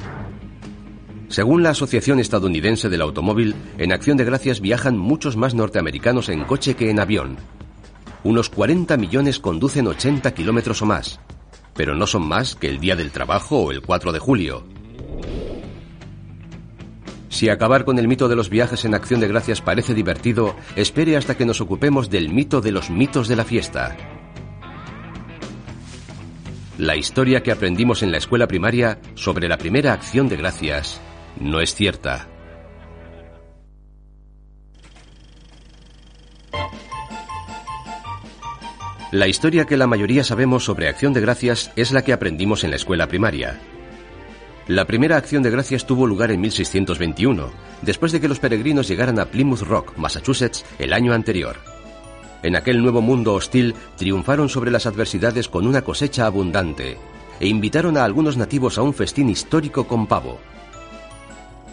Según 1.28 1.62
la 1.62 1.70
Asociación 1.70 2.20
Estadounidense 2.20 2.88
del 2.88 3.02
Automóvil, 3.02 3.54
en 3.78 3.92
Acción 3.92 4.16
de 4.16 4.24
Gracias 4.24 4.60
viajan 4.60 4.96
muchos 4.96 5.36
más 5.36 5.54
norteamericanos 5.54 6.28
en 6.28 6.44
coche 6.44 6.76
que 6.76 6.90
en 6.90 7.00
avión. 7.00 7.36
Unos 8.22 8.48
40 8.48 8.96
millones 8.96 9.38
conducen 9.38 9.86
80 9.86 10.32
kilómetros 10.32 10.80
o 10.80 10.86
más, 10.86 11.20
pero 11.74 11.94
no 11.94 12.06
son 12.06 12.26
más 12.26 12.54
que 12.54 12.68
el 12.68 12.80
día 12.80 12.96
del 12.96 13.10
trabajo 13.10 13.58
o 13.64 13.70
el 13.70 13.82
4 13.82 14.12
de 14.12 14.18
julio. 14.18 14.73
Si 17.34 17.48
acabar 17.48 17.84
con 17.84 17.98
el 17.98 18.06
mito 18.06 18.28
de 18.28 18.36
los 18.36 18.48
viajes 18.48 18.84
en 18.84 18.94
Acción 18.94 19.18
de 19.18 19.26
Gracias 19.26 19.60
parece 19.60 19.92
divertido, 19.92 20.54
espere 20.76 21.16
hasta 21.16 21.36
que 21.36 21.44
nos 21.44 21.60
ocupemos 21.60 22.08
del 22.08 22.28
mito 22.28 22.60
de 22.60 22.70
los 22.70 22.90
mitos 22.90 23.26
de 23.26 23.34
la 23.34 23.44
fiesta. 23.44 23.96
La 26.78 26.94
historia 26.94 27.42
que 27.42 27.50
aprendimos 27.50 28.04
en 28.04 28.12
la 28.12 28.18
escuela 28.18 28.46
primaria 28.46 29.00
sobre 29.16 29.48
la 29.48 29.58
primera 29.58 29.92
acción 29.92 30.28
de 30.28 30.36
gracias 30.36 31.00
no 31.40 31.60
es 31.60 31.74
cierta. 31.74 32.28
La 39.10 39.26
historia 39.26 39.64
que 39.64 39.76
la 39.76 39.88
mayoría 39.88 40.22
sabemos 40.22 40.62
sobre 40.62 40.88
Acción 40.88 41.12
de 41.12 41.20
Gracias 41.20 41.72
es 41.74 41.90
la 41.90 42.02
que 42.02 42.12
aprendimos 42.12 42.62
en 42.62 42.70
la 42.70 42.76
escuela 42.76 43.08
primaria. 43.08 43.60
La 44.66 44.86
primera 44.86 45.18
Acción 45.18 45.42
de 45.42 45.50
Gracias 45.50 45.86
tuvo 45.86 46.06
lugar 46.06 46.30
en 46.30 46.40
1621, 46.40 47.50
después 47.82 48.12
de 48.12 48.20
que 48.20 48.28
los 48.28 48.38
peregrinos 48.38 48.88
llegaran 48.88 49.18
a 49.18 49.26
Plymouth 49.26 49.60
Rock, 49.60 49.98
Massachusetts, 49.98 50.64
el 50.78 50.94
año 50.94 51.12
anterior. 51.12 51.56
En 52.42 52.56
aquel 52.56 52.80
nuevo 52.80 53.02
mundo 53.02 53.34
hostil 53.34 53.74
triunfaron 53.98 54.48
sobre 54.48 54.70
las 54.70 54.86
adversidades 54.86 55.48
con 55.48 55.66
una 55.66 55.82
cosecha 55.82 56.24
abundante 56.24 56.96
e 57.40 57.46
invitaron 57.46 57.98
a 57.98 58.04
algunos 58.04 58.38
nativos 58.38 58.78
a 58.78 58.82
un 58.82 58.94
festín 58.94 59.28
histórico 59.28 59.86
con 59.86 60.06
pavo. 60.06 60.38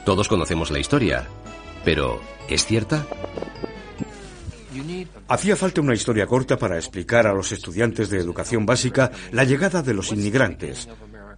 Todos 0.04 0.28
conocemos 0.28 0.70
la 0.70 0.80
historia, 0.80 1.28
pero 1.86 2.20
¿es 2.50 2.66
cierta? 2.66 3.06
Hacía 5.30 5.56
falta 5.56 5.80
una 5.80 5.94
historia 5.94 6.28
corta 6.28 6.58
para 6.58 6.78
explicar 6.78 7.26
a 7.26 7.34
los 7.34 7.54
estudiantes 7.54 8.10
de 8.10 8.20
educación 8.20 8.66
básica 8.66 9.12
la 9.32 9.46
llegada 9.46 9.82
de 9.82 9.94
los 9.94 10.12
inmigrantes. 10.12 10.90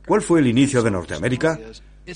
¿Cuál 0.06 0.22
fue 0.22 0.40
el 0.40 0.48
inicio 0.48 0.82
de 0.84 0.92
Norteamérica? 0.92 1.60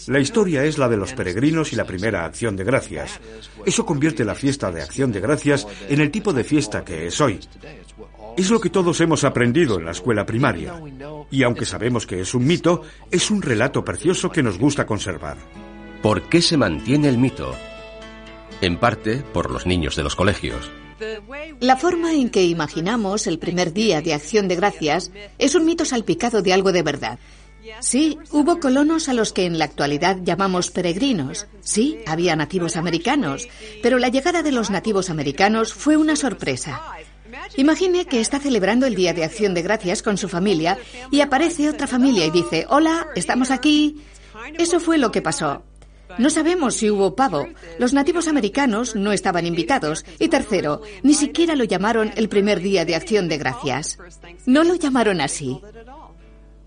La 0.07 0.19
historia 0.19 0.65
es 0.65 0.77
la 0.77 0.89
de 0.89 0.97
los 0.97 1.13
peregrinos 1.13 1.71
y 1.71 1.77
la 1.77 1.85
primera 1.85 2.25
acción 2.25 2.57
de 2.57 2.65
gracias. 2.65 3.19
Eso 3.65 3.85
convierte 3.85 4.25
la 4.25 4.35
fiesta 4.35 4.71
de 4.71 4.81
acción 4.81 5.11
de 5.13 5.21
gracias 5.21 5.65
en 5.87 6.01
el 6.01 6.11
tipo 6.11 6.33
de 6.33 6.43
fiesta 6.43 6.83
que 6.83 7.07
es 7.07 7.21
hoy. 7.21 7.39
Es 8.35 8.49
lo 8.51 8.59
que 8.59 8.69
todos 8.69 8.99
hemos 8.99 9.23
aprendido 9.23 9.79
en 9.79 9.85
la 9.85 9.91
escuela 9.91 10.25
primaria. 10.25 10.81
Y 11.31 11.43
aunque 11.43 11.65
sabemos 11.65 12.05
que 12.05 12.19
es 12.19 12.33
un 12.33 12.45
mito, 12.45 12.81
es 13.09 13.31
un 13.31 13.41
relato 13.41 13.83
precioso 13.83 14.29
que 14.29 14.43
nos 14.43 14.59
gusta 14.59 14.85
conservar. 14.85 15.37
¿Por 16.01 16.29
qué 16.29 16.41
se 16.41 16.57
mantiene 16.57 17.07
el 17.07 17.17
mito? 17.17 17.55
En 18.61 18.77
parte 18.77 19.23
por 19.33 19.49
los 19.49 19.65
niños 19.65 19.95
de 19.95 20.03
los 20.03 20.15
colegios. 20.15 20.69
La 21.59 21.77
forma 21.77 22.13
en 22.13 22.29
que 22.29 22.43
imaginamos 22.43 23.27
el 23.27 23.39
primer 23.39 23.71
día 23.71 24.01
de 24.01 24.13
acción 24.13 24.47
de 24.47 24.55
gracias 24.55 25.11
es 25.37 25.55
un 25.55 25.65
mito 25.65 25.85
salpicado 25.85 26.41
de 26.41 26.53
algo 26.53 26.71
de 26.71 26.83
verdad. 26.83 27.19
Sí, 27.79 28.17
hubo 28.31 28.59
colonos 28.59 29.09
a 29.09 29.13
los 29.13 29.33
que 29.33 29.45
en 29.45 29.57
la 29.59 29.65
actualidad 29.65 30.17
llamamos 30.23 30.71
peregrinos. 30.71 31.47
Sí, 31.61 31.99
había 32.05 32.35
nativos 32.35 32.75
americanos, 32.75 33.47
pero 33.83 33.99
la 33.99 34.09
llegada 34.09 34.43
de 34.43 34.51
los 34.51 34.69
nativos 34.69 35.09
americanos 35.09 35.73
fue 35.73 35.97
una 35.97 36.15
sorpresa. 36.15 36.81
Imagine 37.55 38.05
que 38.05 38.19
está 38.19 38.39
celebrando 38.39 38.85
el 38.85 38.95
Día 38.95 39.13
de 39.13 39.23
Acción 39.23 39.53
de 39.53 39.61
Gracias 39.61 40.01
con 40.01 40.17
su 40.17 40.29
familia 40.29 40.77
y 41.11 41.21
aparece 41.21 41.69
otra 41.69 41.87
familia 41.87 42.25
y 42.25 42.31
dice, 42.31 42.65
hola, 42.69 43.07
estamos 43.15 43.51
aquí. 43.51 44.01
Eso 44.57 44.79
fue 44.79 44.97
lo 44.97 45.11
que 45.11 45.21
pasó. 45.21 45.63
No 46.17 46.29
sabemos 46.29 46.75
si 46.75 46.89
hubo 46.89 47.15
pavo. 47.15 47.47
Los 47.77 47.93
nativos 47.93 48.27
americanos 48.27 48.95
no 48.95 49.11
estaban 49.11 49.45
invitados. 49.45 50.05
Y 50.19 50.29
tercero, 50.29 50.81
ni 51.03 51.13
siquiera 51.13 51.55
lo 51.55 51.63
llamaron 51.63 52.11
el 52.15 52.29
primer 52.29 52.61
día 52.61 52.85
de 52.85 52.95
acción 52.95 53.27
de 53.27 53.37
gracias. 53.37 53.99
No 54.45 54.63
lo 54.63 54.75
llamaron 54.75 55.21
así. 55.21 55.59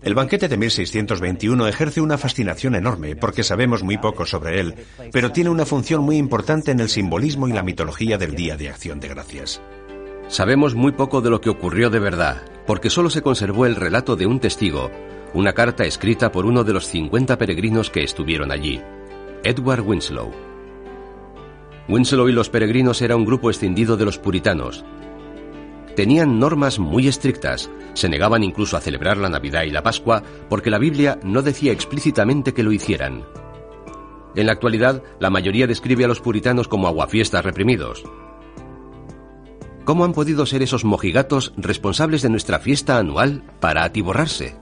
El 0.03 0.15
banquete 0.15 0.47
de 0.47 0.57
1621 0.57 1.67
ejerce 1.67 2.01
una 2.01 2.17
fascinación 2.17 2.73
enorme 2.73 3.15
porque 3.15 3.43
sabemos 3.43 3.83
muy 3.83 3.99
poco 3.99 4.25
sobre 4.25 4.59
él, 4.59 4.73
pero 5.11 5.31
tiene 5.31 5.51
una 5.51 5.65
función 5.65 6.01
muy 6.01 6.17
importante 6.17 6.71
en 6.71 6.79
el 6.79 6.89
simbolismo 6.89 7.47
y 7.47 7.53
la 7.53 7.61
mitología 7.61 8.17
del 8.17 8.33
Día 8.33 8.57
de 8.57 8.69
Acción 8.69 8.99
de 8.99 9.09
Gracias. 9.09 9.61
Sabemos 10.27 10.73
muy 10.73 10.93
poco 10.93 11.21
de 11.21 11.29
lo 11.29 11.39
que 11.39 11.51
ocurrió 11.51 11.91
de 11.91 11.99
verdad, 11.99 12.41
porque 12.65 12.89
solo 12.89 13.11
se 13.11 13.21
conservó 13.21 13.67
el 13.67 13.75
relato 13.75 14.15
de 14.15 14.25
un 14.25 14.39
testigo, 14.39 14.89
una 15.35 15.53
carta 15.53 15.83
escrita 15.83 16.31
por 16.31 16.47
uno 16.47 16.63
de 16.63 16.73
los 16.73 16.87
50 16.87 17.37
peregrinos 17.37 17.91
que 17.91 18.03
estuvieron 18.03 18.51
allí. 18.51 18.81
Edward 19.43 19.81
Winslow. 19.81 20.31
Winslow 21.87 22.27
y 22.27 22.31
los 22.31 22.49
peregrinos 22.49 23.03
era 23.03 23.15
un 23.15 23.25
grupo 23.25 23.51
extendido 23.51 23.97
de 23.97 24.05
los 24.05 24.17
puritanos. 24.17 24.83
Tenían 25.95 26.39
normas 26.39 26.79
muy 26.79 27.07
estrictas, 27.07 27.69
se 27.93 28.09
negaban 28.09 28.43
incluso 28.43 28.77
a 28.77 28.81
celebrar 28.81 29.17
la 29.17 29.29
Navidad 29.29 29.63
y 29.63 29.71
la 29.71 29.83
Pascua 29.83 30.23
porque 30.49 30.69
la 30.69 30.79
Biblia 30.79 31.19
no 31.23 31.41
decía 31.41 31.71
explícitamente 31.71 32.53
que 32.53 32.63
lo 32.63 32.71
hicieran. 32.71 33.25
En 34.35 34.45
la 34.45 34.53
actualidad, 34.53 35.03
la 35.19 35.29
mayoría 35.29 35.67
describe 35.67 36.05
a 36.05 36.07
los 36.07 36.21
puritanos 36.21 36.67
como 36.67 36.87
aguafiestas 36.87 37.43
reprimidos. 37.43 38.03
¿Cómo 39.83 40.05
han 40.05 40.13
podido 40.13 40.45
ser 40.45 40.61
esos 40.61 40.85
mojigatos 40.85 41.53
responsables 41.57 42.21
de 42.21 42.29
nuestra 42.29 42.59
fiesta 42.59 42.97
anual 42.97 43.43
para 43.59 43.83
atiborrarse? 43.83 44.55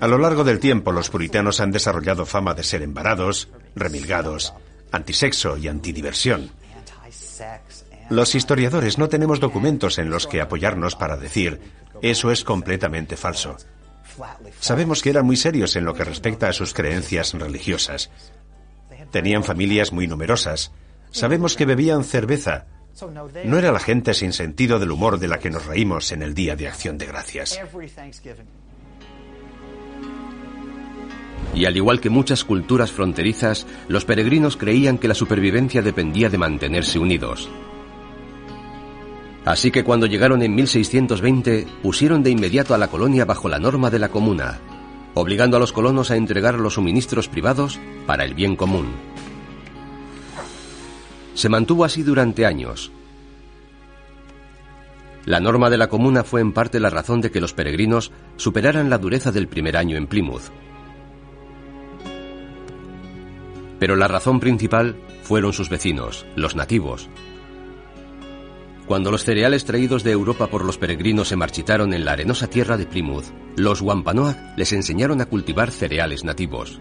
A 0.00 0.06
lo 0.06 0.18
largo 0.18 0.44
del 0.44 0.60
tiempo, 0.60 0.92
los 0.92 1.08
puritanos 1.08 1.60
han 1.60 1.70
desarrollado 1.70 2.26
fama 2.26 2.54
de 2.54 2.62
ser 2.62 2.82
embarados, 2.82 3.48
remilgados, 3.74 4.52
antisexo 4.92 5.56
y 5.56 5.68
antidiversión. 5.68 6.50
Los 8.10 8.34
historiadores 8.34 8.98
no 8.98 9.08
tenemos 9.08 9.40
documentos 9.40 9.98
en 9.98 10.10
los 10.10 10.26
que 10.26 10.40
apoyarnos 10.40 10.96
para 10.96 11.16
decir 11.16 11.60
eso 12.02 12.30
es 12.30 12.44
completamente 12.44 13.16
falso. 13.16 13.56
Sabemos 14.60 15.02
que 15.02 15.10
eran 15.10 15.26
muy 15.26 15.36
serios 15.36 15.76
en 15.76 15.84
lo 15.84 15.94
que 15.94 16.04
respecta 16.04 16.48
a 16.48 16.52
sus 16.52 16.74
creencias 16.74 17.34
religiosas. 17.34 18.10
Tenían 19.10 19.44
familias 19.44 19.92
muy 19.92 20.06
numerosas. 20.06 20.72
Sabemos 21.10 21.56
que 21.56 21.66
bebían 21.66 22.04
cerveza. 22.04 22.66
No 23.44 23.58
era 23.58 23.70
la 23.72 23.78
gente 23.78 24.12
sin 24.14 24.32
sentido 24.32 24.78
del 24.78 24.90
humor 24.90 25.18
de 25.18 25.28
la 25.28 25.38
que 25.38 25.50
nos 25.50 25.66
reímos 25.66 26.10
en 26.12 26.22
el 26.22 26.34
Día 26.34 26.56
de 26.56 26.68
Acción 26.68 26.98
de 26.98 27.06
Gracias. 27.06 27.58
Y 31.54 31.64
al 31.64 31.76
igual 31.76 32.00
que 32.00 32.10
muchas 32.10 32.44
culturas 32.44 32.92
fronterizas, 32.92 33.66
los 33.88 34.04
peregrinos 34.04 34.56
creían 34.56 34.98
que 34.98 35.08
la 35.08 35.14
supervivencia 35.14 35.82
dependía 35.82 36.28
de 36.28 36.38
mantenerse 36.38 36.98
unidos. 36.98 37.48
Así 39.44 39.70
que 39.70 39.82
cuando 39.82 40.06
llegaron 40.06 40.42
en 40.42 40.54
1620, 40.54 41.66
pusieron 41.82 42.22
de 42.22 42.30
inmediato 42.30 42.74
a 42.74 42.78
la 42.78 42.88
colonia 42.88 43.24
bajo 43.24 43.48
la 43.48 43.58
norma 43.58 43.88
de 43.88 43.98
la 43.98 44.10
comuna, 44.10 44.58
obligando 45.14 45.56
a 45.56 45.60
los 45.60 45.72
colonos 45.72 46.10
a 46.10 46.16
entregar 46.16 46.58
los 46.58 46.74
suministros 46.74 47.28
privados 47.28 47.80
para 48.06 48.24
el 48.24 48.34
bien 48.34 48.56
común. 48.56 48.88
Se 51.34 51.48
mantuvo 51.48 51.84
así 51.84 52.02
durante 52.02 52.44
años. 52.44 52.92
La 55.24 55.40
norma 55.40 55.70
de 55.70 55.78
la 55.78 55.88
comuna 55.88 56.24
fue 56.24 56.40
en 56.40 56.52
parte 56.52 56.80
la 56.80 56.90
razón 56.90 57.20
de 57.20 57.30
que 57.30 57.40
los 57.40 57.54
peregrinos 57.54 58.12
superaran 58.36 58.90
la 58.90 58.98
dureza 58.98 59.32
del 59.32 59.48
primer 59.48 59.76
año 59.76 59.96
en 59.96 60.06
Plymouth. 60.06 60.50
Pero 63.78 63.96
la 63.96 64.08
razón 64.08 64.40
principal 64.40 64.96
fueron 65.22 65.52
sus 65.52 65.68
vecinos, 65.68 66.26
los 66.36 66.56
nativos. 66.56 67.08
Cuando 68.86 69.10
los 69.10 69.22
cereales 69.22 69.66
traídos 69.66 70.02
de 70.02 70.12
Europa 70.12 70.46
por 70.46 70.64
los 70.64 70.78
peregrinos 70.78 71.28
se 71.28 71.36
marchitaron 71.36 71.92
en 71.92 72.06
la 72.06 72.12
arenosa 72.12 72.46
tierra 72.46 72.78
de 72.78 72.86
Plymouth, 72.86 73.26
los 73.56 73.82
Wampanoag 73.82 74.54
les 74.56 74.72
enseñaron 74.72 75.20
a 75.20 75.26
cultivar 75.26 75.70
cereales 75.70 76.24
nativos. 76.24 76.80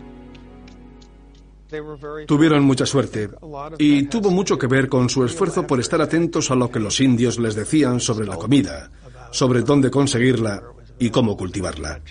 Tuvieron 2.28 2.64
mucha 2.64 2.86
suerte 2.86 3.30
y 3.78 4.04
tuvo 4.04 4.32
mucho 4.32 4.58
que 4.58 4.68
ver 4.68 4.88
con 4.88 5.10
su 5.10 5.26
esfuerzo 5.26 5.68
por 5.68 5.82
estar 5.82 6.02
atentos 6.02 6.50
a 6.50 6.56
lo 6.56 6.72
que 6.72 6.80
los 6.80 7.02
indios 7.02 7.38
les 7.40 7.56
decían 7.56 8.00
sobre 8.00 8.26
la 8.26 8.38
comida, 8.38 8.90
sobre 9.32 9.64
dónde 9.64 9.92
conseguirla 9.92 10.64
y 10.98 11.10
cómo 11.10 11.36
cultivarla. 11.36 12.02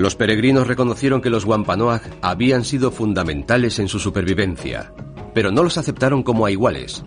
Los 0.00 0.16
peregrinos 0.16 0.66
reconocieron 0.66 1.20
que 1.20 1.28
los 1.28 1.44
Wampanoag 1.44 2.00
habían 2.22 2.64
sido 2.64 2.90
fundamentales 2.90 3.78
en 3.80 3.86
su 3.86 3.98
supervivencia, 3.98 4.94
pero 5.34 5.52
no 5.52 5.62
los 5.62 5.76
aceptaron 5.76 6.22
como 6.22 6.46
a 6.46 6.50
iguales. 6.50 7.04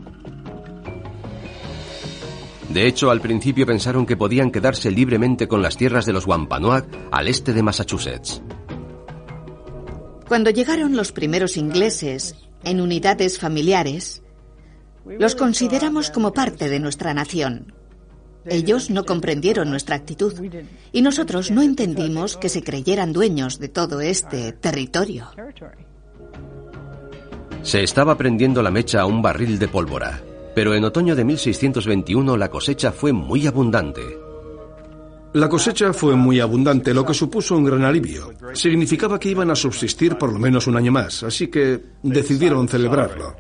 De 2.70 2.86
hecho, 2.86 3.10
al 3.10 3.20
principio 3.20 3.66
pensaron 3.66 4.06
que 4.06 4.16
podían 4.16 4.52
quedarse 4.52 4.92
libremente 4.92 5.48
con 5.48 5.64
las 5.64 5.76
tierras 5.76 6.06
de 6.06 6.14
los 6.14 6.28
Wampanoag 6.28 6.86
al 7.10 7.28
este 7.28 7.54
de 7.54 7.64
Massachusetts. 7.64 8.44
Cuando 10.28 10.52
llegaron 10.52 10.96
los 10.96 11.12
primeros 11.12 11.58
ingleses 11.58 12.36
en 12.64 12.80
unidades 12.80 13.40
familiares, 13.40 14.22
los 15.04 15.34
consideramos 15.34 16.12
como 16.12 16.32
parte 16.32 16.70
de 16.70 16.80
nuestra 16.80 17.16
nación. 17.16 17.74
Ellos 18.46 18.90
no 18.90 19.06
comprendieron 19.06 19.70
nuestra 19.70 19.96
actitud 19.96 20.34
y 20.92 21.02
nosotros 21.02 21.52
no 21.52 21.62
entendimos 21.62 22.38
que 22.38 22.50
se 22.50 22.64
creyeran 22.64 23.14
dueños 23.14 23.60
de 23.60 23.70
todo 23.70 24.02
este 24.02 24.52
territorio. 24.54 25.32
Se 27.62 27.82
estaba 27.82 28.18
prendiendo 28.18 28.62
la 28.62 28.72
mecha 28.72 29.02
a 29.02 29.06
un 29.06 29.22
barril 29.22 29.58
de 29.58 29.68
pólvora, 29.70 30.22
pero 30.54 30.76
en 30.76 30.84
otoño 30.84 31.16
de 31.16 31.24
1621 31.24 32.36
la 32.36 32.50
cosecha 32.50 32.92
fue 32.92 33.14
muy 33.14 33.48
abundante. 33.48 34.02
La 35.34 35.50
cosecha 35.50 35.94
fue 35.94 36.16
muy 36.16 36.40
abundante, 36.40 36.94
lo 36.94 37.04
que 37.04 37.14
supuso 37.14 37.58
un 37.58 37.64
gran 37.64 37.84
alivio. 37.84 38.34
Significaba 38.54 39.20
que 39.20 39.30
iban 39.30 39.50
a 39.50 39.56
subsistir 39.56 40.16
por 40.16 40.32
lo 40.32 40.38
menos 40.38 40.68
un 40.68 40.78
año 40.78 40.92
más, 40.92 41.24
así 41.24 41.48
que 41.48 41.82
decidieron 42.04 42.68
celebrarlo. 42.68 43.36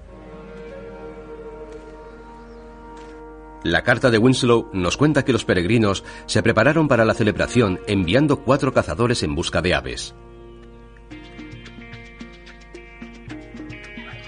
La 3.63 3.81
carta 3.83 4.11
de 4.11 4.17
Winslow 4.17 4.69
nos 4.73 4.97
cuenta 4.97 5.23
que 5.23 5.31
los 5.31 5.45
peregrinos 5.45 6.03
se 6.25 6.43
prepararon 6.43 6.89
para 6.89 7.05
la 7.05 7.13
celebración 7.13 7.79
enviando 7.87 8.41
cuatro 8.41 8.73
cazadores 8.73 9.23
en 9.23 9.35
busca 9.35 9.61
de 9.61 9.73
aves. 9.73 10.13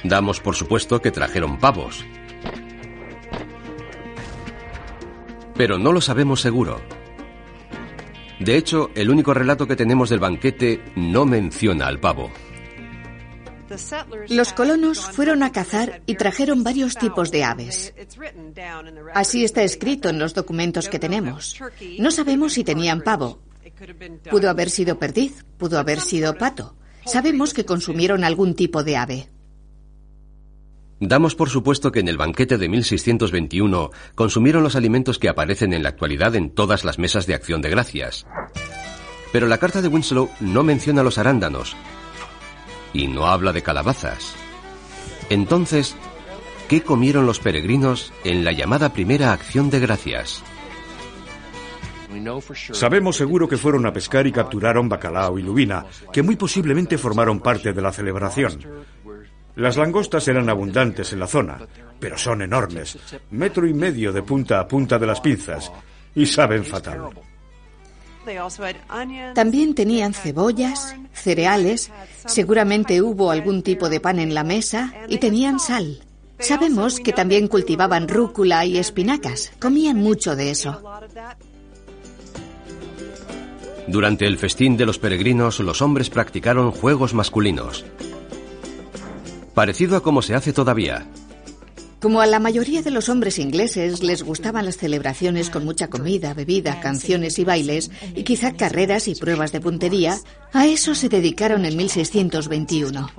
Damos 0.06 0.40
por 0.40 0.56
supuesto 0.56 1.02
que 1.02 1.12
trajeron 1.12 1.60
pavos. 1.60 2.06
Pero 5.56 5.78
no 5.78 5.92
lo 5.92 6.00
sabemos 6.00 6.40
seguro. 6.40 6.80
De 8.40 8.56
hecho, 8.56 8.90
el 8.96 9.10
único 9.10 9.34
relato 9.34 9.68
que 9.68 9.76
tenemos 9.76 10.10
del 10.10 10.20
banquete 10.20 10.82
no 10.96 11.26
menciona 11.26 11.88
al 11.88 12.00
pavo. 12.00 12.32
Los 14.30 14.54
colonos 14.54 15.00
fueron 15.00 15.44
a 15.44 15.52
cazar 15.52 16.02
y 16.06 16.16
trajeron 16.16 16.64
varios 16.64 16.96
tipos 16.96 17.32
de 17.32 17.44
aves. 17.44 17.94
Así 19.14 19.44
está 19.44 19.64
escrito 19.64 20.10
en 20.10 20.20
los 20.20 20.34
documentos 20.34 20.90
que 20.90 21.00
tenemos. 21.00 21.60
No 22.00 22.12
sabemos 22.12 22.54
si 22.54 22.64
tenían 22.64 23.02
pavo. 23.02 23.40
Pudo 24.30 24.50
haber 24.50 24.70
sido 24.70 25.00
perdiz, 25.00 25.46
pudo 25.58 25.80
haber 25.80 26.00
sido 26.00 26.36
pato. 26.36 26.76
Sabemos 27.06 27.54
que 27.54 27.66
consumieron 27.66 28.24
algún 28.24 28.56
tipo 28.56 28.84
de 28.84 28.98
ave. 28.98 29.30
Damos 31.00 31.36
por 31.36 31.50
supuesto 31.50 31.92
que 31.92 32.00
en 32.00 32.08
el 32.08 32.18
banquete 32.18 32.58
de 32.58 32.70
1621 32.70 33.92
consumieron 34.16 34.64
los 34.64 34.78
alimentos 34.78 35.20
que 35.20 35.28
aparecen 35.28 35.74
en 35.74 35.84
la 35.84 35.90
actualidad 35.90 36.36
en 36.36 36.50
todas 36.50 36.86
las 36.86 37.00
mesas 37.00 37.28
de 37.28 37.34
acción 37.34 37.62
de 37.62 37.70
gracias. 37.70 38.26
Pero 39.34 39.48
la 39.48 39.58
carta 39.58 39.82
de 39.82 39.90
Winslow 39.90 40.30
no 40.40 40.64
menciona 40.64 41.04
los 41.04 41.18
arándanos, 41.18 41.76
y 42.96 43.08
no 43.08 43.28
habla 43.28 43.52
de 43.52 43.62
calabazas. 43.62 44.36
Entonces, 45.30 45.96
¿qué 46.70 46.82
comieron 46.82 47.26
los 47.26 47.40
peregrinos 47.40 48.14
en 48.24 48.46
la 48.46 48.54
llamada 48.54 48.94
primera 48.94 49.34
acción 49.34 49.70
de 49.70 49.80
gracias? 49.82 50.42
Sabemos 52.72 53.18
seguro 53.18 53.48
que 53.48 53.58
fueron 53.58 53.86
a 53.86 53.92
pescar 53.92 54.26
y 54.26 54.32
capturaron 54.32 54.88
bacalao 54.88 55.38
y 55.38 55.44
lubina, 55.44 55.86
que 56.14 56.24
muy 56.24 56.38
posiblemente 56.38 56.98
formaron 56.98 57.42
parte 57.42 57.74
de 57.74 57.82
la 57.82 57.92
celebración. 57.92 58.60
Las 59.56 59.76
langostas 59.76 60.28
eran 60.30 60.50
abundantes 60.50 61.12
en 61.12 61.20
la 61.20 61.28
zona, 61.28 61.60
pero 62.00 62.18
son 62.18 62.42
enormes, 62.42 62.98
metro 63.32 63.68
y 63.68 63.74
medio 63.74 64.14
de 64.14 64.24
punta 64.24 64.62
a 64.62 64.68
punta 64.68 64.98
de 64.98 65.06
las 65.06 65.20
pinzas, 65.20 65.72
y 66.14 66.26
saben 66.26 66.64
fatal. 66.64 67.10
También 69.34 69.76
tenían 69.76 70.14
cebollas, 70.14 70.96
cereales, 71.14 71.92
seguramente 72.26 73.02
hubo 73.02 73.32
algún 73.32 73.62
tipo 73.62 73.90
de 73.90 74.00
pan 74.00 74.20
en 74.20 74.34
la 74.34 74.44
mesa 74.44 74.94
y 75.08 75.18
tenían 75.18 75.60
sal. 75.60 76.00
Sabemos 76.40 77.00
que 77.00 77.14
también 77.14 77.48
cultivaban 77.48 78.08
rúcula 78.08 78.66
y 78.66 78.78
espinacas, 78.78 79.52
comían 79.60 79.98
mucho 79.98 80.36
de 80.36 80.52
eso. 80.52 80.82
Durante 83.88 84.26
el 84.26 84.38
festín 84.38 84.78
de 84.78 84.86
los 84.86 84.98
peregrinos, 84.98 85.60
los 85.60 85.82
hombres 85.82 86.10
practicaron 86.10 86.72
juegos 86.72 87.14
masculinos. 87.14 87.86
Parecido 89.54 89.96
a 89.96 90.04
como 90.04 90.22
se 90.22 90.36
hace 90.36 90.52
todavía, 90.52 91.08
como 92.06 92.22
a 92.22 92.28
la 92.28 92.40
mayoría 92.40 92.84
de 92.84 92.92
los 92.92 93.10
hombres 93.10 93.40
ingleses 93.40 94.04
les 94.04 94.22
gustaban 94.22 94.64
las 94.64 94.78
celebraciones 94.78 95.50
con 95.50 95.66
mucha 95.66 95.88
comida, 95.88 96.36
bebida, 96.36 96.80
canciones 96.80 97.40
y 97.40 97.44
bailes, 97.44 97.90
y 98.14 98.22
quizá 98.24 98.54
carreras 98.54 99.08
y 99.08 99.16
pruebas 99.16 99.52
de 99.52 99.60
puntería, 99.60 100.20
a 100.54 100.68
eso 100.68 100.94
se 100.94 101.10
dedicaron 101.10 101.66
en 101.66 101.76
1621. 101.76 103.10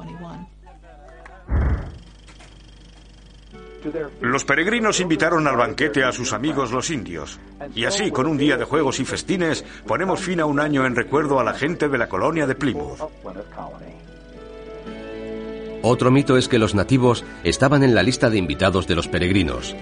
Los 4.21 4.45
peregrinos 4.45 5.01
invitaron 5.01 5.49
al 5.49 5.57
banquete 5.57 6.05
a 6.05 6.13
sus 6.13 6.33
amigos 6.33 6.71
los 6.71 6.89
indios. 6.91 7.41
Y 7.75 7.87
así, 7.87 8.13
con 8.13 8.29
un 8.29 8.39
día 8.39 8.57
de 8.57 8.67
juegos 8.67 9.01
y 9.01 9.05
festines, 9.05 9.65
ponemos 9.85 10.21
fin 10.21 10.39
a 10.39 10.47
un 10.47 10.61
año 10.61 10.87
en 10.87 10.95
recuerdo 10.95 11.41
a 11.41 11.45
la 11.45 11.55
gente 11.55 11.89
de 11.89 11.99
la 11.99 12.09
colonia 12.09 12.47
de 12.47 12.55
Plymouth. 12.55 13.01
Otro 15.89 16.11
mito 16.11 16.37
es 16.37 16.49
que 16.49 16.59
los 16.59 16.75
nativos 16.75 17.25
estaban 17.45 17.85
en 17.85 17.95
la 17.95 18.03
lista 18.03 18.29
de 18.29 18.39
invitados 18.39 18.89
de 18.89 18.97
los 18.97 19.07
peregrinos. 19.07 19.77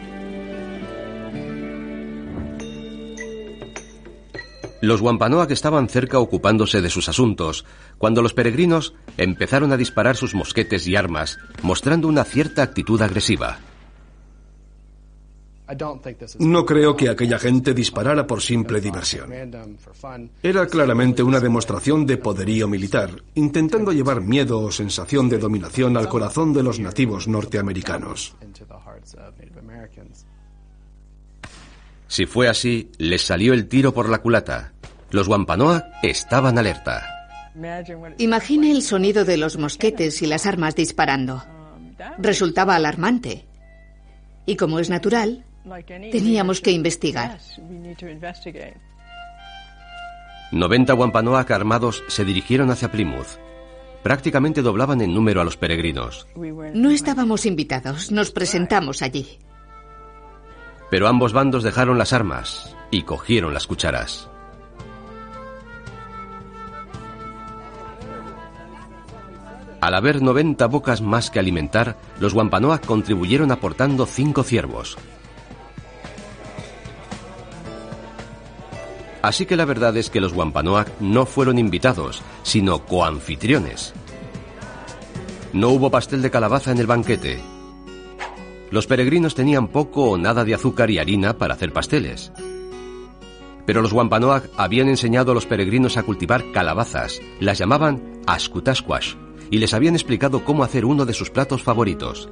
Los 4.82 5.00
Wampanoag 5.00 5.50
estaban 5.50 5.88
cerca 5.88 6.18
ocupándose 6.18 6.82
de 6.82 6.90
sus 6.90 7.08
asuntos, 7.08 7.64
cuando 7.96 8.20
los 8.20 8.34
peregrinos 8.34 8.92
empezaron 9.16 9.72
a 9.72 9.78
disparar 9.78 10.16
sus 10.16 10.34
mosquetes 10.34 10.86
y 10.86 10.94
armas, 10.94 11.38
mostrando 11.62 12.06
una 12.06 12.24
cierta 12.24 12.62
actitud 12.62 13.00
agresiva. 13.00 13.56
No 16.38 16.66
creo 16.66 16.94
que 16.94 17.08
aquella 17.08 17.38
gente 17.38 17.72
disparara 17.72 18.26
por 18.26 18.42
simple 18.42 18.80
diversión. 18.80 19.32
Era 20.42 20.66
claramente 20.66 21.22
una 21.22 21.40
demostración 21.40 22.04
de 22.04 22.18
poderío 22.18 22.68
militar, 22.68 23.10
intentando 23.34 23.90
llevar 23.92 24.20
miedo 24.20 24.60
o 24.60 24.70
sensación 24.70 25.28
de 25.28 25.38
dominación 25.38 25.96
al 25.96 26.08
corazón 26.08 26.52
de 26.52 26.62
los 26.62 26.80
nativos 26.80 27.28
norteamericanos. 27.28 28.36
Si 32.06 32.26
fue 32.26 32.48
así, 32.48 32.90
les 32.98 33.22
salió 33.22 33.54
el 33.54 33.66
tiro 33.66 33.94
por 33.94 34.10
la 34.10 34.18
culata. 34.18 34.74
Los 35.10 35.28
Wampanoag 35.28 35.84
estaban 36.02 36.58
alerta. 36.58 37.06
Imagine 38.18 38.70
el 38.70 38.82
sonido 38.82 39.24
de 39.24 39.38
los 39.38 39.56
mosquetes 39.56 40.20
y 40.22 40.26
las 40.26 40.44
armas 40.44 40.74
disparando. 40.74 41.42
Resultaba 42.18 42.74
alarmante. 42.74 43.46
Y 44.44 44.56
como 44.56 44.78
es 44.78 44.90
natural, 44.90 45.44
Teníamos 46.12 46.60
que 46.60 46.70
investigar. 46.70 47.38
90 50.52 50.94
Wampanoag 50.94 51.52
armados 51.52 52.04
se 52.08 52.24
dirigieron 52.24 52.70
hacia 52.70 52.90
Plymouth. 52.90 53.38
Prácticamente 54.02 54.60
doblaban 54.60 55.00
en 55.00 55.14
número 55.14 55.40
a 55.40 55.44
los 55.44 55.56
peregrinos. 55.56 56.26
No 56.74 56.90
estábamos 56.90 57.46
invitados, 57.46 58.12
nos 58.12 58.30
presentamos 58.30 59.00
allí. 59.00 59.38
Pero 60.90 61.08
ambos 61.08 61.32
bandos 61.32 61.62
dejaron 61.62 61.96
las 61.96 62.12
armas 62.12 62.76
y 62.90 63.02
cogieron 63.02 63.54
las 63.54 63.66
cucharas. 63.66 64.28
Al 69.80 69.94
haber 69.94 70.22
90 70.22 70.66
bocas 70.66 71.02
más 71.02 71.30
que 71.30 71.38
alimentar, 71.38 71.98
los 72.20 72.32
Wampanoag 72.32 72.82
contribuyeron 72.82 73.50
aportando 73.50 74.06
cinco 74.06 74.42
ciervos, 74.42 74.96
Así 79.24 79.46
que 79.46 79.56
la 79.56 79.64
verdad 79.64 79.96
es 79.96 80.10
que 80.10 80.20
los 80.20 80.34
Wampanoag 80.34 80.86
no 81.00 81.24
fueron 81.24 81.58
invitados, 81.58 82.20
sino 82.42 82.84
coanfitriones. 82.84 83.94
No 85.54 85.70
hubo 85.70 85.90
pastel 85.90 86.20
de 86.20 86.30
calabaza 86.30 86.72
en 86.72 86.78
el 86.78 86.86
banquete. 86.86 87.40
Los 88.70 88.86
peregrinos 88.86 89.34
tenían 89.34 89.68
poco 89.68 90.10
o 90.10 90.18
nada 90.18 90.44
de 90.44 90.52
azúcar 90.52 90.90
y 90.90 90.98
harina 90.98 91.38
para 91.38 91.54
hacer 91.54 91.72
pasteles. 91.72 92.32
Pero 93.64 93.80
los 93.80 93.94
Wampanoag 93.94 94.50
habían 94.58 94.90
enseñado 94.90 95.32
a 95.32 95.34
los 95.34 95.46
peregrinos 95.46 95.96
a 95.96 96.02
cultivar 96.02 96.52
calabazas, 96.52 97.22
las 97.40 97.56
llamaban 97.56 98.20
ascutasquash, 98.26 99.14
y 99.50 99.56
les 99.56 99.72
habían 99.72 99.94
explicado 99.94 100.44
cómo 100.44 100.64
hacer 100.64 100.84
uno 100.84 101.06
de 101.06 101.14
sus 101.14 101.30
platos 101.30 101.62
favoritos. 101.62 102.28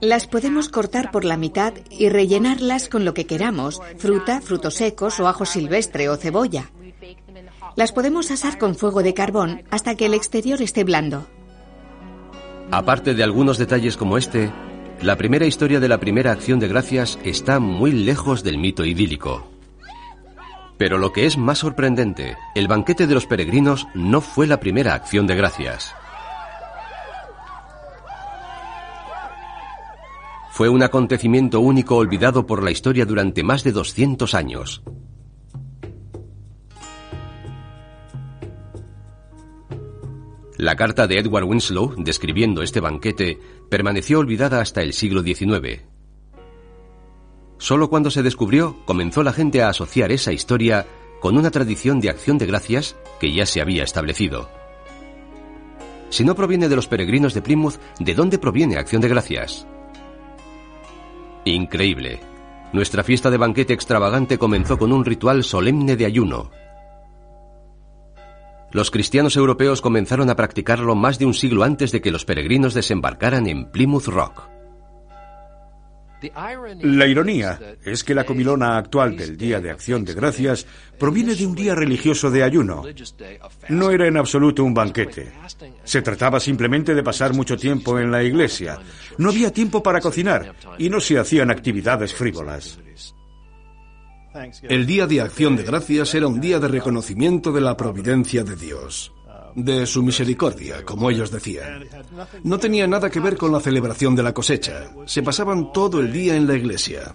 Las 0.00 0.26
podemos 0.26 0.68
cortar 0.68 1.10
por 1.10 1.24
la 1.24 1.36
mitad 1.36 1.74
y 1.90 2.08
rellenarlas 2.08 2.88
con 2.88 3.04
lo 3.04 3.14
que 3.14 3.26
queramos, 3.26 3.80
fruta, 3.98 4.40
frutos 4.40 4.74
secos 4.74 5.20
o 5.20 5.28
ajo 5.28 5.46
silvestre 5.46 6.08
o 6.08 6.16
cebolla. 6.16 6.70
Las 7.76 7.92
podemos 7.92 8.30
asar 8.30 8.58
con 8.58 8.74
fuego 8.74 9.02
de 9.02 9.14
carbón 9.14 9.62
hasta 9.70 9.94
que 9.94 10.06
el 10.06 10.14
exterior 10.14 10.60
esté 10.60 10.84
blando. 10.84 11.26
Aparte 12.70 13.14
de 13.14 13.24
algunos 13.24 13.58
detalles 13.58 13.96
como 13.96 14.16
este, 14.16 14.52
la 15.02 15.16
primera 15.16 15.46
historia 15.46 15.80
de 15.80 15.88
la 15.88 15.98
primera 15.98 16.32
acción 16.32 16.60
de 16.60 16.68
gracias 16.68 17.18
está 17.24 17.58
muy 17.58 17.92
lejos 17.92 18.44
del 18.44 18.58
mito 18.58 18.84
idílico. 18.84 19.48
Pero 20.76 20.98
lo 20.98 21.12
que 21.12 21.26
es 21.26 21.36
más 21.36 21.58
sorprendente, 21.58 22.36
el 22.54 22.68
banquete 22.68 23.06
de 23.06 23.14
los 23.14 23.26
peregrinos 23.26 23.86
no 23.94 24.20
fue 24.20 24.46
la 24.46 24.60
primera 24.60 24.94
acción 24.94 25.26
de 25.26 25.36
gracias. 25.36 25.94
Fue 30.60 30.68
un 30.68 30.82
acontecimiento 30.82 31.58
único 31.60 31.96
olvidado 31.96 32.44
por 32.44 32.62
la 32.62 32.70
historia 32.70 33.06
durante 33.06 33.42
más 33.42 33.64
de 33.64 33.72
200 33.72 34.34
años. 34.34 34.82
La 40.58 40.76
carta 40.76 41.06
de 41.06 41.18
Edward 41.18 41.44
Winslow, 41.44 41.94
describiendo 41.96 42.60
este 42.60 42.80
banquete, 42.80 43.40
permaneció 43.70 44.18
olvidada 44.18 44.60
hasta 44.60 44.82
el 44.82 44.92
siglo 44.92 45.22
XIX. 45.22 45.80
Solo 47.56 47.88
cuando 47.88 48.10
se 48.10 48.22
descubrió 48.22 48.84
comenzó 48.84 49.22
la 49.22 49.32
gente 49.32 49.62
a 49.62 49.70
asociar 49.70 50.12
esa 50.12 50.34
historia 50.34 50.86
con 51.22 51.38
una 51.38 51.50
tradición 51.50 52.00
de 52.00 52.10
acción 52.10 52.36
de 52.36 52.44
gracias 52.44 52.96
que 53.18 53.32
ya 53.32 53.46
se 53.46 53.62
había 53.62 53.82
establecido. 53.82 54.50
Si 56.10 56.22
no 56.22 56.34
proviene 56.34 56.68
de 56.68 56.76
los 56.76 56.86
peregrinos 56.86 57.32
de 57.32 57.40
Plymouth, 57.40 57.80
¿de 57.98 58.14
dónde 58.14 58.38
proviene 58.38 58.76
Acción 58.76 59.00
de 59.00 59.08
Gracias? 59.08 59.66
Increíble. 61.44 62.20
Nuestra 62.72 63.02
fiesta 63.02 63.30
de 63.30 63.36
banquete 63.36 63.72
extravagante 63.72 64.38
comenzó 64.38 64.78
con 64.78 64.92
un 64.92 65.04
ritual 65.04 65.42
solemne 65.42 65.96
de 65.96 66.06
ayuno, 66.06 66.50
los 68.72 68.92
cristianos 68.92 69.36
europeos 69.36 69.80
comenzaron 69.80 70.30
a 70.30 70.36
practicarlo 70.36 70.94
más 70.94 71.18
de 71.18 71.26
un 71.26 71.34
siglo 71.34 71.64
antes 71.64 71.90
de 71.90 72.00
que 72.00 72.12
los 72.12 72.24
peregrinos 72.24 72.72
desembarcaran 72.72 73.48
en 73.48 73.64
Plymouth 73.64 74.06
Rock. 74.06 74.48
La 76.82 77.06
ironía 77.06 77.58
es 77.84 78.04
que 78.04 78.14
la 78.14 78.24
comilona 78.24 78.76
actual 78.76 79.16
del 79.16 79.36
Día 79.36 79.60
de 79.60 79.70
Acción 79.70 80.04
de 80.04 80.14
Gracias 80.14 80.66
proviene 80.98 81.34
de 81.34 81.46
un 81.46 81.54
día 81.54 81.74
religioso 81.74 82.30
de 82.30 82.42
ayuno. 82.42 82.82
No 83.68 83.90
era 83.90 84.06
en 84.06 84.16
absoluto 84.16 84.64
un 84.64 84.74
banquete. 84.74 85.32
Se 85.84 86.02
trataba 86.02 86.40
simplemente 86.40 86.94
de 86.94 87.02
pasar 87.02 87.34
mucho 87.34 87.56
tiempo 87.56 87.98
en 87.98 88.10
la 88.10 88.22
iglesia. 88.22 88.78
No 89.18 89.30
había 89.30 89.52
tiempo 89.52 89.82
para 89.82 90.00
cocinar 90.00 90.54
y 90.78 90.90
no 90.90 91.00
se 91.00 91.18
hacían 91.18 91.50
actividades 91.50 92.14
frívolas. 92.14 92.78
El 94.62 94.86
Día 94.86 95.06
de 95.06 95.20
Acción 95.20 95.56
de 95.56 95.64
Gracias 95.64 96.14
era 96.14 96.28
un 96.28 96.40
día 96.40 96.60
de 96.60 96.68
reconocimiento 96.68 97.50
de 97.50 97.60
la 97.60 97.76
providencia 97.76 98.44
de 98.44 98.54
Dios, 98.54 99.12
de 99.54 99.86
su 99.86 100.02
misericordia, 100.02 100.84
como 100.84 101.10
ellos 101.10 101.30
decían. 101.30 101.84
No 102.44 102.58
tenía 102.58 102.86
nada 102.86 103.10
que 103.10 103.20
ver 103.20 103.36
con 103.36 103.52
la 103.52 103.60
celebración 103.60 104.14
de 104.14 104.22
la 104.22 104.34
cosecha. 104.34 104.90
Se 105.06 105.22
pasaban 105.22 105.72
todo 105.72 106.00
el 106.00 106.12
día 106.12 106.36
en 106.36 106.46
la 106.46 106.54
iglesia. 106.54 107.14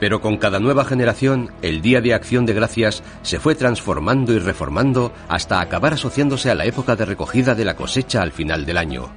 Pero 0.00 0.20
con 0.20 0.36
cada 0.36 0.58
nueva 0.58 0.84
generación, 0.84 1.50
el 1.62 1.80
Día 1.80 2.00
de 2.00 2.14
Acción 2.14 2.44
de 2.44 2.52
Gracias 2.52 3.02
se 3.22 3.38
fue 3.38 3.54
transformando 3.54 4.32
y 4.32 4.38
reformando 4.38 5.12
hasta 5.28 5.60
acabar 5.60 5.94
asociándose 5.94 6.50
a 6.50 6.54
la 6.54 6.66
época 6.66 6.96
de 6.96 7.04
recogida 7.04 7.54
de 7.54 7.64
la 7.64 7.74
cosecha 7.74 8.20
al 8.20 8.32
final 8.32 8.66
del 8.66 8.76
año. 8.76 9.10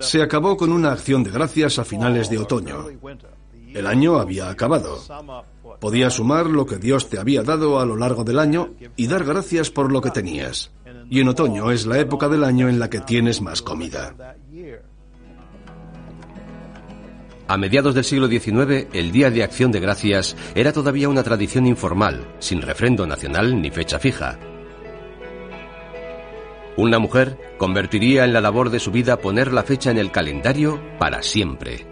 Se 0.00 0.22
acabó 0.22 0.56
con 0.56 0.72
una 0.72 0.92
acción 0.92 1.22
de 1.22 1.30
gracias 1.30 1.78
a 1.78 1.84
finales 1.84 2.28
de 2.28 2.38
otoño. 2.38 2.86
El 3.72 3.86
año 3.86 4.18
había 4.18 4.50
acabado. 4.50 4.98
Podías 5.82 6.14
sumar 6.14 6.46
lo 6.46 6.64
que 6.64 6.76
Dios 6.76 7.08
te 7.08 7.18
había 7.18 7.42
dado 7.42 7.80
a 7.80 7.84
lo 7.84 7.96
largo 7.96 8.22
del 8.22 8.38
año 8.38 8.70
y 8.94 9.08
dar 9.08 9.24
gracias 9.24 9.68
por 9.68 9.90
lo 9.90 10.00
que 10.00 10.12
tenías. 10.12 10.70
Y 11.10 11.18
en 11.18 11.26
otoño 11.26 11.72
es 11.72 11.86
la 11.86 11.98
época 11.98 12.28
del 12.28 12.44
año 12.44 12.68
en 12.68 12.78
la 12.78 12.88
que 12.88 13.00
tienes 13.00 13.40
más 13.42 13.62
comida. 13.62 14.14
A 17.48 17.56
mediados 17.56 17.96
del 17.96 18.04
siglo 18.04 18.28
XIX, 18.28 18.86
el 18.92 19.10
Día 19.10 19.32
de 19.32 19.42
Acción 19.42 19.72
de 19.72 19.80
Gracias 19.80 20.36
era 20.54 20.72
todavía 20.72 21.08
una 21.08 21.24
tradición 21.24 21.66
informal, 21.66 22.28
sin 22.38 22.62
refrendo 22.62 23.04
nacional 23.04 23.60
ni 23.60 23.72
fecha 23.72 23.98
fija. 23.98 24.38
Una 26.76 27.00
mujer 27.00 27.56
convertiría 27.58 28.24
en 28.24 28.32
la 28.32 28.40
labor 28.40 28.70
de 28.70 28.78
su 28.78 28.92
vida 28.92 29.16
poner 29.16 29.52
la 29.52 29.64
fecha 29.64 29.90
en 29.90 29.98
el 29.98 30.12
calendario 30.12 30.80
para 31.00 31.24
siempre. 31.24 31.91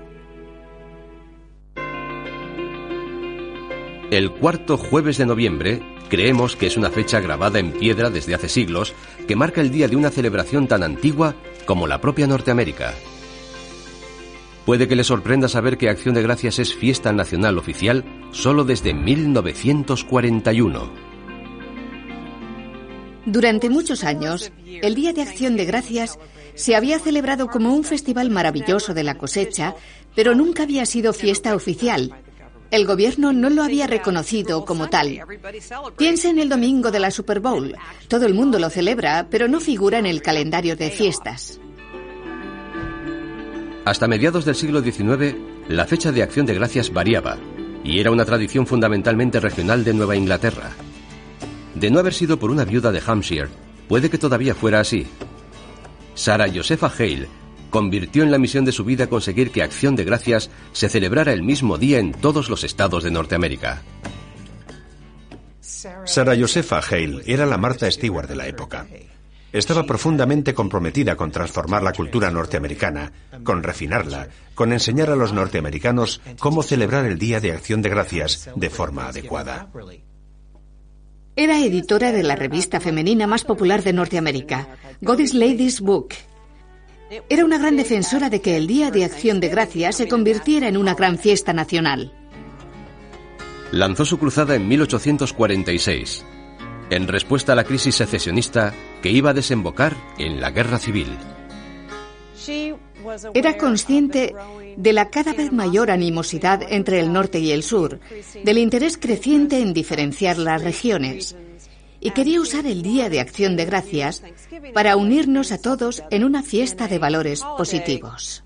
El 4.11 4.33
cuarto 4.33 4.77
jueves 4.77 5.19
de 5.19 5.27
noviembre 5.27 5.81
creemos 6.09 6.57
que 6.57 6.67
es 6.67 6.77
una 6.77 6.91
fecha 6.91 7.21
grabada 7.21 7.61
en 7.61 7.71
piedra 7.71 8.11
desde 8.11 8.35
hace 8.35 8.49
siglos 8.49 8.93
que 9.29 9.37
marca 9.37 9.61
el 9.61 9.71
día 9.71 9.87
de 9.87 9.95
una 9.95 10.11
celebración 10.11 10.67
tan 10.67 10.83
antigua 10.83 11.37
como 11.65 11.87
la 11.87 12.01
propia 12.01 12.27
Norteamérica. 12.27 12.93
Puede 14.67 14.89
que 14.89 14.97
le 14.97 15.05
sorprenda 15.05 15.47
saber 15.49 15.79
que 15.79 15.89
Acción 15.89 16.17
de 16.17 16.23
Gracias 16.23 16.59
es 16.59 16.75
fiesta 16.75 17.13
nacional 17.13 17.57
oficial 17.57 18.05
solo 18.33 18.65
desde 18.65 18.95
1941. 18.95 20.91
Durante 23.27 23.71
muchos 23.71 24.03
años, 24.03 24.51
el 24.67 24.97
Día 24.97 25.13
de 25.13 25.23
Acción 25.23 25.55
de 25.57 25.67
Gracias 25.67 26.19
se 26.57 26.75
había 26.75 26.99
celebrado 26.99 27.47
como 27.47 27.73
un 27.73 27.85
festival 27.85 28.29
maravilloso 28.31 28.93
de 28.93 29.05
la 29.05 29.17
cosecha, 29.17 29.77
pero 30.17 30.35
nunca 30.35 30.65
había 30.65 30.85
sido 30.85 31.13
fiesta 31.13 31.55
oficial 31.55 32.13
el 32.71 32.87
gobierno 32.87 33.33
no 33.33 33.51
lo 33.51 33.63
había 33.63 33.87
reconocido 33.87 34.65
como 34.65 34.89
tal. 34.89 35.21
Piense 35.97 36.31
en 36.31 36.39
el 36.39 36.49
domingo 36.49 36.91
de 36.91 37.01
la 37.01 37.11
Super 37.11 37.41
Bowl. 37.41 37.75
Todo 38.09 38.27
el 38.27 38.35
mundo 38.35 38.59
lo 38.59 38.71
celebra, 38.71 39.27
pero 39.31 39.49
no 39.49 39.61
figura 39.61 39.99
en 39.99 40.07
el 40.07 40.23
calendario 40.23 40.77
de 40.77 40.91
fiestas. 40.91 41.61
Hasta 43.85 44.07
mediados 44.07 44.45
del 44.45 44.55
siglo 44.55 44.83
XIX, 44.83 45.35
la 45.69 45.87
fecha 45.87 46.13
de 46.13 46.23
acción 46.23 46.47
de 46.47 46.55
gracias 46.55 46.93
variaba, 46.93 47.39
y 47.83 47.99
era 47.99 48.11
una 48.11 48.25
tradición 48.25 48.67
fundamentalmente 48.67 49.41
regional 49.41 49.85
de 49.85 49.95
Nueva 49.95 50.17
Inglaterra. 50.17 50.71
De 51.75 51.91
no 51.91 51.99
haber 51.99 52.15
sido 52.15 52.39
por 52.39 52.51
una 52.51 52.65
viuda 52.65 52.93
de 52.93 53.03
Hampshire, 53.05 53.49
puede 53.89 54.11
que 54.11 54.19
todavía 54.19 54.55
fuera 54.55 54.81
así. 54.81 55.07
Sarah 56.15 56.51
Josepha 56.53 56.93
Hale 56.97 57.41
convirtió 57.71 58.23
en 58.23 58.31
la 58.31 58.39
misión 58.39 58.65
de 58.65 58.73
su 58.73 58.85
vida 58.85 59.07
conseguir 59.07 59.51
que 59.51 59.63
Acción 59.63 59.97
de 59.97 60.05
Gracias 60.05 60.51
se 60.73 60.89
celebrara 60.89 61.33
el 61.33 61.43
mismo 61.43 61.79
día 61.79 61.99
en 61.99 62.13
todos 62.13 62.51
los 62.51 62.65
estados 62.65 63.03
de 63.05 63.11
Norteamérica. 63.11 63.83
Sarah 66.05 66.37
Josepha 66.39 66.81
Hale 66.81 67.23
era 67.27 67.47
la 67.47 67.57
Martha 67.57 67.91
Stewart 67.91 68.29
de 68.29 68.37
la 68.37 68.47
época. 68.47 68.87
Estaba 69.53 69.85
profundamente 69.85 70.55
comprometida 70.55 71.17
con 71.17 71.33
transformar 71.33 71.83
la 71.83 71.93
cultura 71.93 72.31
norteamericana, 72.31 73.13
con 73.43 73.63
refinarla, 73.63 74.29
con 74.55 74.73
enseñar 74.73 75.11
a 75.11 75.17
los 75.17 75.33
norteamericanos 75.33 76.21
cómo 76.39 76.63
celebrar 76.63 77.05
el 77.07 77.19
Día 77.19 77.41
de 77.41 77.53
Acción 77.53 77.83
de 77.83 77.89
Gracias 77.89 78.51
de 78.55 78.71
forma 78.71 79.09
adecuada. 79.09 79.69
Era 81.35 81.59
editora 81.65 82.13
de 82.13 82.23
la 82.23 82.37
revista 82.37 82.81
femenina 82.81 83.27
más 83.27 83.45
popular 83.45 83.83
de 83.83 83.93
Norteamérica, 83.93 84.69
Goddess 85.01 85.33
Ladies 85.33 85.81
Book, 85.81 86.11
era 87.29 87.45
una 87.45 87.59
gran 87.59 87.77
defensora 87.77 88.31
de 88.31 88.41
que 88.41 88.57
el 88.57 88.67
Día 88.67 88.91
de 88.91 89.05
Acción 89.05 89.41
de 89.41 89.49
Gracias 89.49 89.97
se 89.97 90.09
convirtiera 90.09 90.69
en 90.69 90.77
una 90.77 90.95
gran 90.95 91.19
fiesta 91.19 91.53
nacional. 91.53 92.13
Lanzó 93.73 94.05
su 94.05 94.19
cruzada 94.19 94.55
en 94.55 94.69
1846, 94.69 96.25
en 96.91 97.09
respuesta 97.09 97.53
a 97.53 97.57
la 97.57 97.65
crisis 97.65 97.97
secesionista 97.97 98.73
que 99.03 99.11
iba 99.11 99.31
a 99.31 99.35
desembocar 99.35 99.97
en 100.19 100.41
la 100.41 100.51
guerra 100.51 100.79
civil. 100.79 101.17
Era 103.35 103.57
consciente 103.57 104.35
de 104.77 104.93
la 104.93 105.11
cada 105.11 105.33
vez 105.33 105.53
mayor 105.53 105.91
animosidad 105.91 106.63
entre 106.69 107.01
el 107.01 107.13
norte 107.13 107.41
y 107.41 107.51
el 107.51 107.63
sur, 107.63 107.99
del 108.45 108.59
interés 108.59 108.97
creciente 108.99 109.61
en 109.61 109.73
diferenciar 109.73 110.39
las 110.39 110.63
regiones 110.63 111.37
y 112.01 112.11
quería 112.13 112.41
usar 112.41 112.67
el 112.67 112.83
Día 112.83 113.09
de 113.09 113.21
Acción 113.21 113.57
de 113.57 113.67
Gracias 113.67 114.23
para 114.75 114.97
unirnos 114.97 115.53
a 115.53 115.61
todos 115.61 116.03
en 116.11 116.25
una 116.25 116.43
fiesta 116.43 116.89
de 116.89 116.99
valores 116.99 117.43
positivos. 117.57 118.43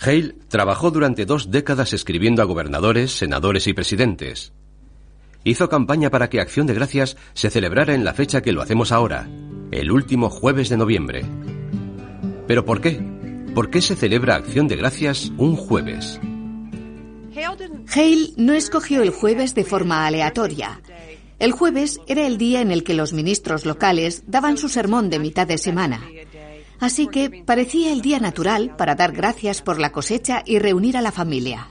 Hale 0.00 0.34
trabajó 0.48 0.90
durante 0.90 1.26
dos 1.26 1.50
décadas 1.50 1.92
escribiendo 1.92 2.42
a 2.42 2.46
gobernadores, 2.46 3.12
senadores 3.12 3.66
y 3.66 3.72
presidentes. 3.72 4.52
hizo 5.44 5.68
campaña 5.68 6.10
para 6.10 6.28
que 6.28 6.40
Acción 6.40 6.66
de 6.66 6.74
Gracias 6.74 7.16
se 7.34 7.50
celebrara 7.50 7.94
en 7.94 8.04
la 8.04 8.14
fecha 8.14 8.42
que 8.42 8.52
lo 8.52 8.62
hacemos 8.62 8.92
ahora, 8.92 9.28
el 9.70 9.90
último 9.90 10.30
jueves 10.30 10.68
de 10.68 10.76
noviembre. 10.76 11.24
¿Pero 12.46 12.64
por 12.64 12.80
qué? 12.80 13.00
¿Por 13.54 13.70
qué 13.70 13.80
se 13.80 13.96
celebra 13.96 14.36
Acción 14.36 14.66
de 14.66 14.76
Gracias 14.76 15.32
un 15.36 15.56
jueves? 15.56 16.20
Hale 17.94 18.32
no 18.36 18.52
escogió 18.52 19.02
el 19.02 19.10
jueves 19.10 19.54
de 19.54 19.64
forma 19.64 20.06
aleatoria. 20.06 20.80
El 21.38 21.52
jueves 21.52 22.00
era 22.06 22.26
el 22.26 22.38
día 22.38 22.60
en 22.60 22.70
el 22.70 22.84
que 22.84 22.94
los 22.94 23.12
ministros 23.12 23.66
locales 23.66 24.24
daban 24.28 24.56
su 24.56 24.68
sermón 24.68 25.10
de 25.10 25.18
mitad 25.18 25.46
de 25.46 25.58
semana. 25.58 26.00
Así 26.78 27.06
que 27.06 27.42
parecía 27.44 27.92
el 27.92 28.00
día 28.00 28.20
natural 28.20 28.76
para 28.76 28.94
dar 28.94 29.12
gracias 29.12 29.62
por 29.62 29.78
la 29.78 29.92
cosecha 29.92 30.42
y 30.46 30.58
reunir 30.58 30.96
a 30.96 31.02
la 31.02 31.12
familia. 31.12 31.68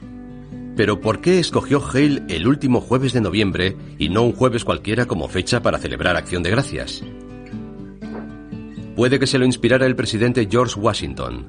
Pero 0.75 0.99
¿por 1.01 1.21
qué 1.21 1.39
escogió 1.39 1.81
Hale 1.85 2.23
el 2.29 2.47
último 2.47 2.81
jueves 2.81 3.13
de 3.13 3.21
noviembre 3.21 3.75
y 3.97 4.09
no 4.09 4.23
un 4.23 4.33
jueves 4.33 4.63
cualquiera 4.63 5.05
como 5.05 5.27
fecha 5.27 5.61
para 5.61 5.79
celebrar 5.79 6.15
Acción 6.15 6.43
de 6.43 6.49
Gracias? 6.49 7.03
Puede 8.95 9.19
que 9.19 9.27
se 9.27 9.37
lo 9.37 9.45
inspirara 9.45 9.85
el 9.85 9.95
presidente 9.95 10.47
George 10.49 10.79
Washington. 10.79 11.45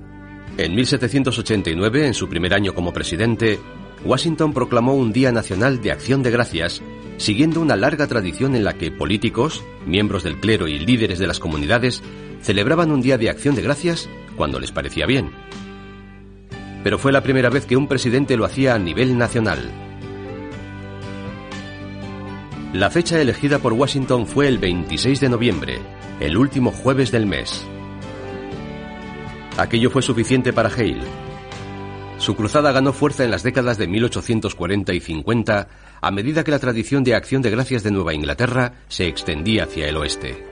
En 0.59 0.75
1789, 0.75 2.07
en 2.07 2.15
su 2.15 2.29
primer 2.29 2.53
año 2.55 2.75
como 2.75 2.93
presidente, 2.93 3.59
Washington 4.05 4.53
proclamó 4.53 4.95
un 4.95 5.12
Día 5.12 5.33
Nacional 5.33 5.81
de 5.81 5.93
Acción 5.93 6.23
de 6.23 6.31
Gracias 6.31 6.83
siguiendo 7.23 7.61
una 7.61 7.77
larga 7.77 8.07
tradición 8.09 8.57
en 8.57 8.65
la 8.65 8.75
que 8.75 8.91
políticos, 8.91 9.65
miembros 9.87 10.25
del 10.25 10.38
clero 10.41 10.67
y 10.67 10.79
líderes 10.79 11.19
de 11.21 11.29
las 11.29 11.38
comunidades 11.38 12.03
celebraban 12.41 12.91
un 12.91 13.01
día 13.01 13.17
de 13.17 13.31
acción 13.31 13.55
de 13.55 13.62
gracias 13.62 14.09
cuando 14.37 14.59
les 14.59 14.73
parecía 14.73 15.07
bien. 15.07 15.31
Pero 16.83 16.99
fue 16.99 17.12
la 17.12 17.23
primera 17.23 17.49
vez 17.49 17.65
que 17.65 17.77
un 17.77 17.87
presidente 17.87 18.37
lo 18.37 18.45
hacía 18.45 18.75
a 18.75 18.79
nivel 18.79 19.17
nacional. 19.17 19.71
La 22.73 22.91
fecha 22.91 23.21
elegida 23.21 23.61
por 23.61 23.75
Washington 23.75 24.27
fue 24.27 24.49
el 24.49 24.59
26 24.59 25.21
de 25.21 25.29
noviembre, 25.29 25.79
el 26.19 26.37
último 26.37 26.73
jueves 26.73 27.12
del 27.12 27.27
mes. 27.27 27.65
Aquello 29.59 29.91
fue 29.91 30.03
suficiente 30.03 30.53
para 30.53 30.71
Hale, 30.71 31.03
su 32.23 32.37
cruzada 32.37 32.71
ganó 32.71 32.93
fuerza 32.93 33.25
en 33.25 33.33
las 33.33 33.43
décadas 33.43 33.79
de 33.79 33.89
1840 33.89 34.95
y 34.95 35.01
50 35.01 35.69
a 36.01 36.11
medida 36.13 36.45
que 36.45 36.53
la 36.53 36.61
tradición 36.61 37.03
de 37.03 37.17
acción 37.17 37.43
de 37.43 37.51
gracias 37.51 37.83
de 37.83 37.91
Nueva 37.91 38.15
Inglaterra 38.15 38.75
se 38.87 39.09
extendía 39.09 39.65
hacia 39.65 39.89
el 39.89 39.97
oeste. 39.97 40.47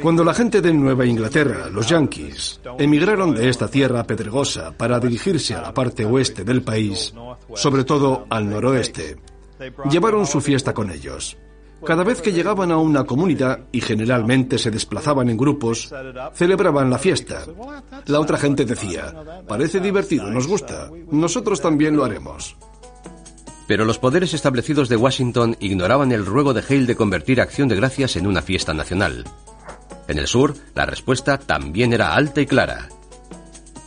Cuando 0.00 0.22
la 0.22 0.34
gente 0.34 0.60
de 0.60 0.72
Nueva 0.72 1.04
Inglaterra, 1.04 1.68
los 1.68 1.88
Yankees, 1.88 2.60
emigraron 2.78 3.34
de 3.34 3.48
esta 3.48 3.66
tierra 3.66 4.04
pedregosa 4.04 4.70
para 4.70 5.00
dirigirse 5.00 5.54
a 5.54 5.62
la 5.62 5.74
parte 5.74 6.04
oeste 6.04 6.44
del 6.44 6.62
país, 6.62 7.12
sobre 7.56 7.82
todo 7.82 8.26
al 8.30 8.48
noroeste, 8.48 9.16
llevaron 9.90 10.26
su 10.26 10.40
fiesta 10.40 10.72
con 10.72 10.92
ellos. 10.92 11.36
Cada 11.86 12.04
vez 12.04 12.20
que 12.22 12.32
llegaban 12.32 12.70
a 12.70 12.78
una 12.78 13.04
comunidad, 13.04 13.60
y 13.72 13.80
generalmente 13.80 14.58
se 14.58 14.70
desplazaban 14.70 15.28
en 15.28 15.36
grupos, 15.36 15.92
celebraban 16.32 16.90
la 16.90 16.98
fiesta. 16.98 17.44
La 18.06 18.20
otra 18.20 18.38
gente 18.38 18.64
decía, 18.64 19.14
parece 19.46 19.80
divertido, 19.80 20.30
nos 20.30 20.46
gusta, 20.46 20.90
nosotros 21.10 21.60
también 21.60 21.96
lo 21.96 22.04
haremos. 22.04 22.56
Pero 23.66 23.84
los 23.84 23.98
poderes 23.98 24.34
establecidos 24.34 24.88
de 24.88 24.96
Washington 24.96 25.56
ignoraban 25.60 26.12
el 26.12 26.26
ruego 26.26 26.52
de 26.52 26.62
Hale 26.68 26.86
de 26.86 26.96
convertir 26.96 27.40
Acción 27.40 27.68
de 27.68 27.76
Gracias 27.76 28.16
en 28.16 28.26
una 28.26 28.42
fiesta 28.42 28.74
nacional. 28.74 29.24
En 30.06 30.18
el 30.18 30.26
sur, 30.26 30.54
la 30.74 30.84
respuesta 30.84 31.38
también 31.38 31.92
era 31.92 32.14
alta 32.14 32.40
y 32.40 32.46
clara. 32.46 32.88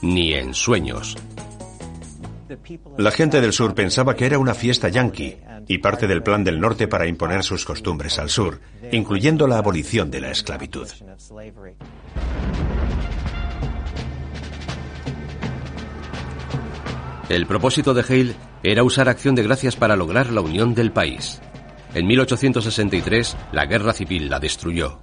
Ni 0.02 0.34
en 0.34 0.54
sueños. 0.54 1.16
La 2.98 3.12
gente 3.12 3.42
del 3.42 3.54
sur 3.54 3.76
pensaba 3.76 4.16
que 4.16 4.26
era 4.26 4.40
una 4.40 4.54
fiesta 4.54 4.90
yanqui 4.90 5.38
y 5.68 5.78
parte 5.80 6.08
del 6.08 6.24
plan 6.24 6.44
del 6.44 6.60
norte 6.60 6.88
para 6.88 7.08
imponer 7.08 7.44
sus 7.44 7.66
costumbres 7.66 8.20
al 8.20 8.30
sur, 8.30 8.60
incluyendo 8.92 9.48
la 9.48 9.58
abolición 9.58 10.10
de 10.10 10.22
la 10.22 10.32
esclavitud. 10.32 10.88
El 17.30 17.46
propósito 17.46 17.94
de 17.94 18.02
Hale 18.02 18.36
era 18.64 18.84
usar 18.84 19.10
acción 19.10 19.36
de 19.36 19.44
gracias 19.44 19.76
para 19.76 19.98
lograr 19.98 20.32
la 20.32 20.40
unión 20.40 20.74
del 20.74 20.94
país. 20.94 21.42
En 21.94 22.08
1863, 22.08 23.36
la 23.52 23.66
guerra 23.66 23.92
civil 23.92 24.30
la 24.30 24.40
destruyó. 24.40 25.00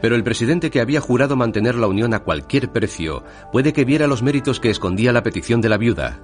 Pero 0.00 0.14
el 0.14 0.22
presidente 0.22 0.70
que 0.70 0.80
había 0.80 1.00
jurado 1.00 1.36
mantener 1.36 1.74
la 1.74 1.88
unión 1.88 2.14
a 2.14 2.20
cualquier 2.20 2.70
precio 2.70 3.24
puede 3.52 3.72
que 3.72 3.84
viera 3.84 4.06
los 4.06 4.22
méritos 4.22 4.60
que 4.60 4.70
escondía 4.70 5.12
la 5.12 5.22
petición 5.22 5.60
de 5.60 5.68
la 5.68 5.76
viuda. 5.76 6.20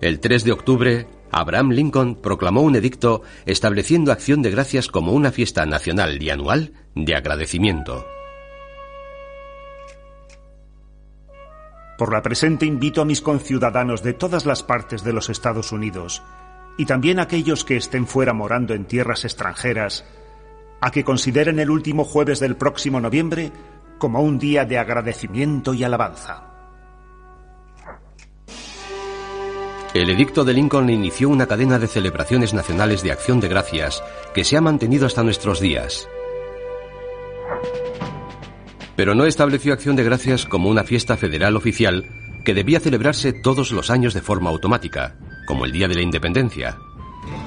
El 0.00 0.20
3 0.20 0.44
de 0.44 0.52
octubre, 0.52 1.06
Abraham 1.30 1.70
Lincoln 1.70 2.16
proclamó 2.16 2.62
un 2.62 2.76
edicto 2.76 3.22
estableciendo 3.46 4.12
Acción 4.12 4.42
de 4.42 4.50
Gracias 4.50 4.88
como 4.88 5.12
una 5.12 5.32
fiesta 5.32 5.64
nacional 5.66 6.22
y 6.22 6.30
anual 6.30 6.72
de 6.94 7.14
agradecimiento. 7.14 8.06
Por 11.98 12.12
la 12.12 12.20
presente 12.20 12.66
invito 12.66 13.00
a 13.00 13.06
mis 13.06 13.22
conciudadanos 13.22 14.02
de 14.02 14.12
todas 14.12 14.44
las 14.44 14.62
partes 14.62 15.02
de 15.02 15.14
los 15.14 15.30
Estados 15.30 15.72
Unidos 15.72 16.22
y 16.76 16.84
también 16.84 17.18
a 17.18 17.22
aquellos 17.22 17.64
que 17.64 17.76
estén 17.76 18.06
fuera 18.06 18.34
morando 18.34 18.74
en 18.74 18.84
tierras 18.84 19.24
extranjeras 19.24 20.04
a 20.86 20.92
que 20.92 21.02
consideren 21.02 21.58
el 21.58 21.68
último 21.68 22.04
jueves 22.04 22.38
del 22.38 22.54
próximo 22.54 23.00
noviembre 23.00 23.50
como 23.98 24.20
un 24.20 24.38
día 24.38 24.64
de 24.64 24.78
agradecimiento 24.78 25.74
y 25.74 25.82
alabanza. 25.82 26.44
El 29.94 30.08
edicto 30.10 30.44
de 30.44 30.52
Lincoln 30.52 30.88
inició 30.88 31.28
una 31.28 31.48
cadena 31.48 31.80
de 31.80 31.88
celebraciones 31.88 32.54
nacionales 32.54 33.02
de 33.02 33.10
acción 33.10 33.40
de 33.40 33.48
gracias 33.48 34.00
que 34.32 34.44
se 34.44 34.56
ha 34.56 34.60
mantenido 34.60 35.06
hasta 35.06 35.24
nuestros 35.24 35.58
días. 35.58 36.08
Pero 38.94 39.16
no 39.16 39.26
estableció 39.26 39.72
acción 39.72 39.96
de 39.96 40.04
gracias 40.04 40.44
como 40.46 40.70
una 40.70 40.84
fiesta 40.84 41.16
federal 41.16 41.56
oficial 41.56 42.04
que 42.44 42.54
debía 42.54 42.78
celebrarse 42.78 43.32
todos 43.32 43.72
los 43.72 43.90
años 43.90 44.14
de 44.14 44.20
forma 44.20 44.50
automática, 44.50 45.18
como 45.48 45.64
el 45.64 45.72
Día 45.72 45.88
de 45.88 45.96
la 45.96 46.02
Independencia. 46.02 46.78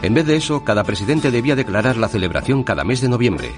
En 0.02 0.14
vez 0.14 0.26
de 0.26 0.36
eso, 0.36 0.64
cada 0.64 0.84
presidente 0.84 1.32
debía 1.32 1.56
declarar 1.56 1.98
la 1.98 2.08
celebración 2.08 2.64
cada 2.64 2.84
mes 2.84 3.02
de 3.02 3.10
noviembre. 3.10 3.52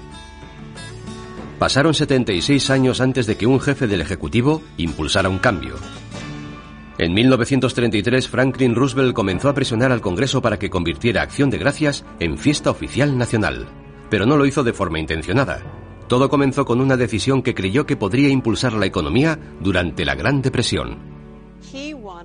Pasaron 1.58 1.94
76 1.94 2.70
años 2.70 3.00
antes 3.00 3.26
de 3.26 3.36
que 3.36 3.46
un 3.46 3.60
jefe 3.60 3.86
del 3.86 4.00
Ejecutivo 4.00 4.62
impulsara 4.76 5.28
un 5.28 5.38
cambio. 5.38 5.76
En 6.98 7.14
1933, 7.14 8.28
Franklin 8.28 8.74
Roosevelt 8.74 9.14
comenzó 9.14 9.48
a 9.48 9.54
presionar 9.54 9.92
al 9.92 10.00
Congreso 10.00 10.42
para 10.42 10.58
que 10.58 10.70
convirtiera 10.70 11.22
Acción 11.22 11.50
de 11.50 11.58
Gracias 11.58 12.04
en 12.20 12.36
fiesta 12.36 12.70
oficial 12.70 13.16
nacional, 13.16 13.66
pero 14.10 14.26
no 14.26 14.36
lo 14.36 14.44
hizo 14.44 14.62
de 14.62 14.72
forma 14.72 14.98
intencionada. 14.98 15.62
Todo 16.08 16.28
comenzó 16.28 16.64
con 16.64 16.80
una 16.80 16.96
decisión 16.96 17.42
que 17.42 17.54
creyó 17.54 17.86
que 17.86 17.96
podría 17.96 18.28
impulsar 18.28 18.74
la 18.74 18.86
economía 18.86 19.38
durante 19.60 20.04
la 20.04 20.14
Gran 20.14 20.42
Depresión. 20.42 20.98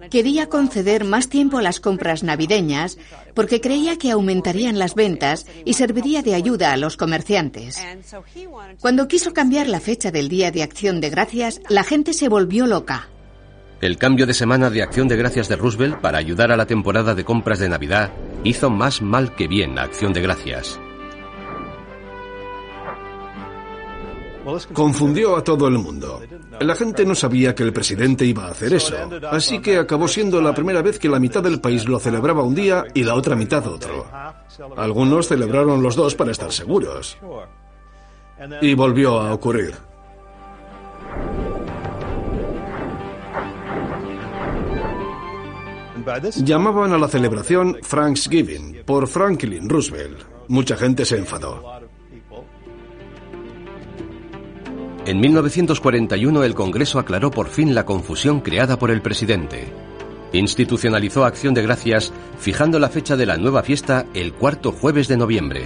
Quería 0.09 0.49
conceder 0.49 1.03
más 1.03 1.29
tiempo 1.29 1.57
a 1.57 1.61
las 1.61 1.79
compras 1.79 2.23
navideñas 2.23 2.97
porque 3.33 3.61
creía 3.61 3.97
que 3.97 4.11
aumentarían 4.11 4.79
las 4.79 4.95
ventas 4.95 5.45
y 5.65 5.73
serviría 5.73 6.21
de 6.21 6.35
ayuda 6.35 6.71
a 6.71 6.77
los 6.77 6.97
comerciantes. 6.97 7.81
Cuando 8.79 9.07
quiso 9.07 9.33
cambiar 9.33 9.67
la 9.67 9.79
fecha 9.79 10.11
del 10.11 10.29
Día 10.29 10.51
de 10.51 10.63
Acción 10.63 11.01
de 11.01 11.09
Gracias, 11.09 11.61
la 11.69 11.83
gente 11.83 12.13
se 12.13 12.29
volvió 12.29 12.67
loca. 12.67 13.09
El 13.79 13.97
cambio 13.97 14.25
de 14.25 14.33
semana 14.33 14.71
de 14.71 14.81
Acción 14.81 15.07
de 15.07 15.17
Gracias 15.17 15.47
de 15.49 15.55
Roosevelt 15.55 15.99
para 16.01 16.17
ayudar 16.17 16.51
a 16.51 16.57
la 16.57 16.65
temporada 16.65 17.13
de 17.13 17.23
compras 17.23 17.59
de 17.59 17.69
Navidad 17.69 18.11
hizo 18.43 18.71
más 18.71 19.01
mal 19.01 19.35
que 19.35 19.47
bien 19.47 19.77
a 19.77 19.83
Acción 19.83 20.13
de 20.13 20.21
Gracias. 20.21 20.79
Confundió 24.73 25.35
a 25.35 25.43
todo 25.43 25.67
el 25.67 25.77
mundo. 25.77 26.21
La 26.59 26.75
gente 26.75 27.05
no 27.05 27.15
sabía 27.15 27.53
que 27.53 27.63
el 27.63 27.73
presidente 27.73 28.25
iba 28.25 28.45
a 28.45 28.51
hacer 28.51 28.73
eso, 28.73 28.95
así 29.31 29.59
que 29.59 29.77
acabó 29.77 30.07
siendo 30.07 30.41
la 30.41 30.53
primera 30.53 30.81
vez 30.81 30.99
que 30.99 31.09
la 31.09 31.19
mitad 31.19 31.43
del 31.43 31.59
país 31.59 31.87
lo 31.87 31.99
celebraba 31.99 32.43
un 32.43 32.55
día 32.55 32.85
y 32.93 33.03
la 33.03 33.15
otra 33.15 33.35
mitad 33.35 33.65
otro. 33.67 34.05
Algunos 34.75 35.27
celebraron 35.27 35.83
los 35.83 35.95
dos 35.95 36.15
para 36.15 36.31
estar 36.31 36.51
seguros. 36.51 37.17
Y 38.61 38.73
volvió 38.75 39.19
a 39.19 39.33
ocurrir. 39.33 39.75
Llamaban 46.37 46.93
a 46.93 46.97
la 46.97 47.07
celebración 47.07 47.77
Thanksgiving 47.81 48.83
por 48.85 49.07
Franklin 49.07 49.67
Roosevelt. 49.67 50.19
Mucha 50.47 50.77
gente 50.77 51.03
se 51.03 51.17
enfadó. 51.17 51.76
En 55.07 55.21
1941 55.21 56.43
el 56.43 56.53
Congreso 56.53 56.99
aclaró 56.99 57.31
por 57.31 57.47
fin 57.47 57.73
la 57.73 57.85
confusión 57.85 58.41
creada 58.41 58.77
por 58.77 58.91
el 58.91 59.01
presidente. 59.01 59.71
Institucionalizó 60.33 61.23
Acción 61.23 61.53
de 61.53 61.61
Gracias 61.61 62.11
fijando 62.37 62.77
la 62.77 62.89
fecha 62.89 63.15
de 63.15 63.25
la 63.25 63.37
nueva 63.37 63.63
fiesta 63.63 64.05
el 64.13 64.33
cuarto 64.33 64.73
jueves 64.73 65.07
de 65.07 65.15
noviembre. 65.15 65.65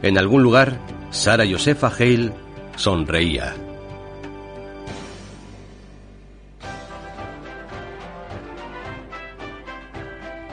En 0.00 0.16
algún 0.16 0.42
lugar, 0.42 0.78
Sara 1.10 1.44
Josefa 1.46 1.88
Hale 1.88 2.32
sonreía. 2.76 3.54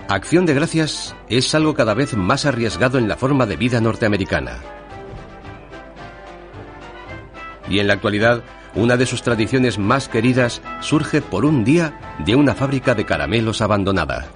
Acción 0.10 0.46
de 0.46 0.54
Gracias 0.54 1.16
es 1.30 1.56
algo 1.56 1.74
cada 1.76 1.94
vez 1.94 2.18
más 2.18 2.46
arriesgado 2.46 2.98
en 2.98 3.08
la 3.08 3.16
forma 3.16 3.46
de 3.46 3.56
vida 3.56 3.80
norteamericana. 3.80 4.81
Y 7.72 7.80
en 7.80 7.88
la 7.88 7.94
actualidad, 7.94 8.44
una 8.76 8.98
de 8.98 9.06
sus 9.06 9.24
tradiciones 9.24 9.80
más 9.80 10.10
queridas 10.10 10.62
surge 10.82 11.22
por 11.22 11.46
un 11.46 11.64
día 11.64 12.18
de 12.20 12.36
una 12.36 12.54
fábrica 12.54 12.96
de 12.96 13.06
caramelos 13.06 13.62
abandonada. 13.62 14.28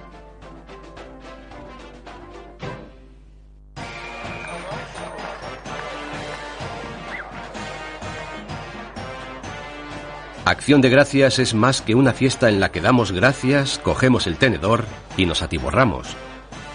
Acción 10.46 10.80
de 10.80 10.88
Gracias 10.88 11.38
es 11.38 11.52
más 11.52 11.82
que 11.82 11.94
una 11.94 12.14
fiesta 12.14 12.48
en 12.48 12.58
la 12.58 12.72
que 12.72 12.80
damos 12.80 13.12
gracias, 13.12 13.78
cogemos 13.78 14.26
el 14.26 14.38
tenedor 14.38 14.86
y 15.18 15.26
nos 15.26 15.42
atiborramos. 15.42 16.16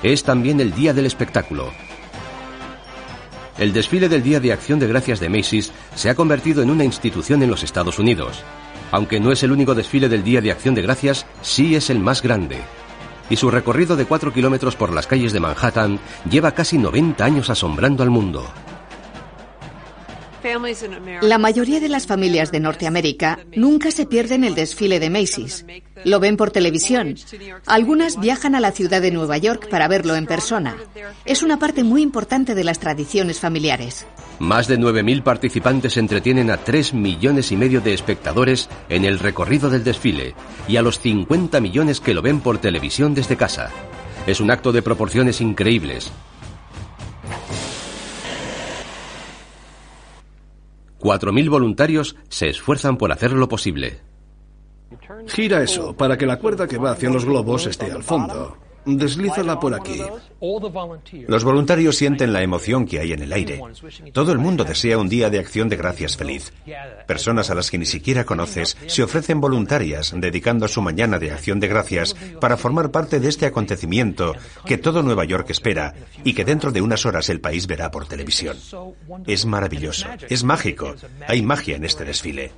Es 0.04 0.24
también 0.24 0.60
el 0.60 0.76
día 0.76 0.93
del 0.93 1.08
espectáculo. 1.08 1.71
El 3.58 3.74
desfile 3.74 4.10
del 4.10 4.24
Día 4.24 4.40
de 4.40 4.54
Acción 4.54 4.80
de 4.80 4.88
Gracias 4.88 5.20
de 5.20 5.30
Macy's 5.30 5.72
se 5.96 6.10
ha 6.10 6.16
convertido 6.16 6.64
en 6.64 6.70
una 6.70 6.84
institución 6.84 7.44
en 7.44 7.50
los 7.50 7.64
Estados 7.64 8.00
Unidos. 8.00 8.44
Aunque 8.92 9.20
no 9.20 9.32
es 9.32 9.44
el 9.44 9.52
único 9.52 9.76
desfile 9.76 10.10
del 10.10 10.24
Día 10.24 10.42
de 10.42 10.52
Acción 10.52 10.76
de 10.76 10.82
Gracias, 10.82 11.26
sí 11.42 11.76
es 11.76 11.90
el 11.90 12.00
más 12.00 12.22
grande. 12.22 12.62
Y 13.30 13.36
su 13.36 13.52
recorrido 13.52 13.96
de 13.96 14.06
4 14.06 14.34
kilómetros 14.34 14.76
por 14.76 14.94
las 14.94 15.08
calles 15.08 15.32
de 15.34 15.40
Manhattan 15.40 16.00
lleva 16.30 16.52
casi 16.52 16.78
90 16.78 17.24
años 17.24 17.50
asombrando 17.50 18.04
al 18.04 18.10
mundo. 18.10 18.46
La 21.21 21.38
mayoría 21.38 21.80
de 21.80 21.89
las 21.89 22.08
familias 22.08 22.51
de 22.51 22.60
Norteamérica 22.60 23.39
nunca 23.56 23.91
se 23.91 24.06
pierden 24.06 24.43
el 24.43 24.56
desfile 24.56 24.99
de 24.99 25.10
Macy's. 25.10 25.65
Lo 26.04 26.19
ven 26.19 26.38
por 26.38 26.51
televisión. 26.51 27.15
Algunas 27.65 28.19
viajan 28.19 28.56
a 28.56 28.60
la 28.60 28.71
ciudad 28.71 29.01
de 29.01 29.12
Nueva 29.12 29.38
York 29.38 29.69
para 29.69 29.88
verlo 29.88 30.15
en 30.15 30.25
persona. 30.25 30.75
Es 31.25 31.43
una 31.43 31.60
parte 31.60 31.84
muy 31.84 32.01
importante 32.01 32.56
de 32.56 32.63
las 32.63 32.80
tradiciones 32.80 33.39
familiares. 33.39 34.06
Más 34.39 34.67
de 34.67 34.80
9.000 34.80 35.21
participantes 35.21 35.97
entretienen 35.97 36.49
a 36.49 36.58
3 36.58 36.95
millones 36.95 37.51
y 37.51 37.58
medio 37.58 37.80
de 37.80 37.93
espectadores 37.93 38.69
en 38.89 39.06
el 39.06 39.19
recorrido 39.19 39.69
del 39.69 39.84
desfile 39.84 40.34
y 40.67 40.77
a 40.77 40.82
los 40.82 40.99
50 40.99 41.62
millones 41.62 41.99
que 41.99 42.15
lo 42.15 42.23
ven 42.23 42.39
por 42.39 42.58
televisión 42.58 43.13
desde 43.13 43.38
casa. 43.38 43.69
Es 44.25 44.39
un 44.39 44.49
acto 44.49 44.71
de 44.71 44.82
proporciones 44.82 45.41
increíbles, 45.41 46.12
4.000 51.02 51.50
voluntarios 51.50 52.16
se 52.30 52.50
esfuerzan 52.50 52.98
por 52.98 53.12
hacerlo 53.12 53.50
posible. 53.50 54.00
Gira 55.28 55.64
eso 55.64 55.96
para 55.96 56.18
que 56.18 56.26
la 56.26 56.38
cuerda 56.38 56.68
que 56.68 56.78
va 56.78 56.92
hacia 56.92 57.10
los 57.10 57.26
globos 57.26 57.66
esté 57.66 57.92
al 57.92 58.04
fondo. 58.04 58.58
Deslízala 58.86 59.60
por 59.60 59.74
aquí. 59.74 60.02
Los 61.28 61.44
voluntarios 61.44 61.96
sienten 61.96 62.34
la 62.34 62.41
emoción 62.41 62.86
que 62.86 63.00
hay 63.00 63.13
en 63.13 63.22
el 63.22 63.32
aire. 63.32 63.62
Todo 64.12 64.32
el 64.32 64.39
mundo 64.39 64.63
desea 64.63 64.98
un 64.98 65.08
día 65.08 65.30
de 65.30 65.39
acción 65.39 65.70
de 65.70 65.78
gracias 65.78 66.17
feliz. 66.17 66.52
Personas 67.06 67.52
a 67.52 67.56
las 67.56 67.70
que 67.70 67.78
ni 67.78 67.86
siquiera 67.86 68.26
conoces 68.26 68.78
se 68.88 69.04
ofrecen 69.04 69.39
voluntarias 69.39 70.13
dedicando 70.15 70.67
su 70.67 70.82
mañana 70.82 71.20
de 71.20 71.32
acción 71.32 71.60
de 71.60 71.67
gracias 71.67 72.15
para 72.39 72.58
formar 72.58 72.91
parte 72.91 73.20
de 73.20 73.30
este 73.30 73.46
acontecimiento 73.46 74.36
que 74.65 74.78
todo 74.78 75.04
Nueva 75.04 75.26
York 75.26 75.50
espera 75.52 75.94
y 76.24 76.34
que 76.34 76.46
dentro 76.46 76.72
de 76.72 76.82
unas 76.82 77.06
horas 77.06 77.30
el 77.30 77.39
país 77.39 77.67
verá 77.67 77.91
por 77.91 78.08
televisión. 78.08 78.58
Es 79.28 79.46
maravilloso, 79.46 80.08
es 80.28 80.44
mágico. 80.44 80.96
Hay 81.28 81.44
magia 81.44 81.76
en 81.76 81.86
este 81.86 82.04
desfile. 82.04 82.52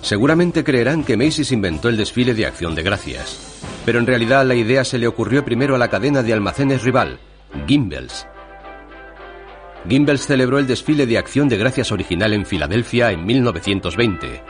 Seguramente 0.00 0.64
creerán 0.64 1.04
que 1.04 1.16
Macy's 1.16 1.52
inventó 1.52 1.88
el 1.88 1.96
desfile 1.96 2.34
de 2.34 2.46
acción 2.46 2.74
de 2.74 2.82
gracias 2.82 3.52
pero 3.84 3.98
en 3.98 4.06
realidad 4.06 4.44
la 4.46 4.54
idea 4.54 4.84
se 4.84 4.98
le 4.98 5.06
ocurrió 5.06 5.44
primero 5.44 5.74
a 5.74 5.78
la 5.78 5.88
cadena 5.88 6.22
de 6.22 6.32
almacenes 6.32 6.82
rival, 6.82 7.18
Gimbels. 7.66 8.26
Gimbels 9.88 10.26
celebró 10.26 10.58
el 10.58 10.66
desfile 10.66 11.06
de 11.06 11.18
acción 11.18 11.48
de 11.48 11.56
gracias 11.56 11.90
original 11.90 12.32
en 12.32 12.46
Filadelfia 12.46 13.10
en 13.10 13.26
1920. 13.26 14.42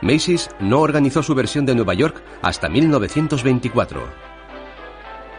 Macy's 0.00 0.50
no 0.60 0.80
organizó 0.80 1.22
su 1.22 1.34
versión 1.34 1.66
de 1.66 1.74
Nueva 1.74 1.94
York 1.94 2.22
hasta 2.42 2.68
1924. 2.68 4.02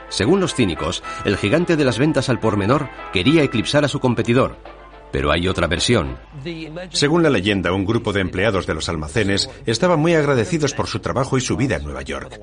Según 0.09 0.39
los 0.39 0.53
cínicos, 0.53 1.03
el 1.23 1.37
gigante 1.37 1.75
de 1.75 1.85
las 1.85 1.97
ventas 1.97 2.29
al 2.29 2.39
por 2.39 2.57
menor 2.57 2.89
quería 3.11 3.43
eclipsar 3.43 3.85
a 3.85 3.87
su 3.87 3.99
competidor, 3.99 4.57
pero 5.15 5.31
hay 5.31 5.47
otra 5.47 5.67
versión. 5.67 6.17
Según 6.89 7.23
la 7.23 7.29
leyenda, 7.29 7.71
un 7.71 7.85
grupo 7.85 8.11
de 8.11 8.19
empleados 8.19 8.67
de 8.67 8.73
los 8.73 8.89
almacenes 8.89 9.49
estaban 9.65 9.97
muy 9.97 10.13
agradecidos 10.13 10.73
por 10.73 10.87
su 10.87 10.99
trabajo 10.99 11.37
y 11.37 11.41
su 11.41 11.55
vida 11.55 11.77
en 11.77 11.85
Nueva 11.85 12.01
York. 12.01 12.37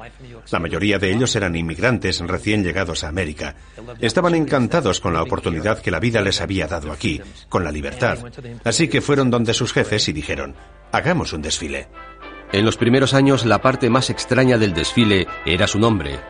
La 0.50 0.58
mayoría 0.58 0.98
de 0.98 1.12
ellos 1.12 1.36
eran 1.36 1.54
inmigrantes 1.54 2.20
recién 2.20 2.64
llegados 2.64 3.04
a 3.04 3.08
América. 3.08 3.56
Estaban 4.00 4.34
encantados 4.34 5.00
con 5.00 5.12
la 5.12 5.22
oportunidad 5.22 5.82
que 5.82 5.90
la 5.90 6.00
vida 6.00 6.22
les 6.22 6.40
había 6.40 6.66
dado 6.66 6.90
aquí, 6.92 7.20
con 7.50 7.62
la 7.62 7.70
libertad. 7.70 8.16
Así 8.64 8.88
que 8.88 9.02
fueron 9.02 9.30
donde 9.30 9.52
sus 9.52 9.74
jefes 9.74 10.08
y 10.08 10.14
dijeron, 10.14 10.54
hagamos 10.92 11.34
un 11.34 11.42
desfile. 11.42 11.88
En 12.52 12.64
los 12.64 12.78
primeros 12.78 13.12
años 13.12 13.44
la 13.44 13.60
parte 13.60 13.90
más 13.90 14.08
extraña 14.08 14.56
del 14.56 14.72
desfile 14.72 15.26
era 15.44 15.66
su 15.66 15.78
nombre, 15.78 16.20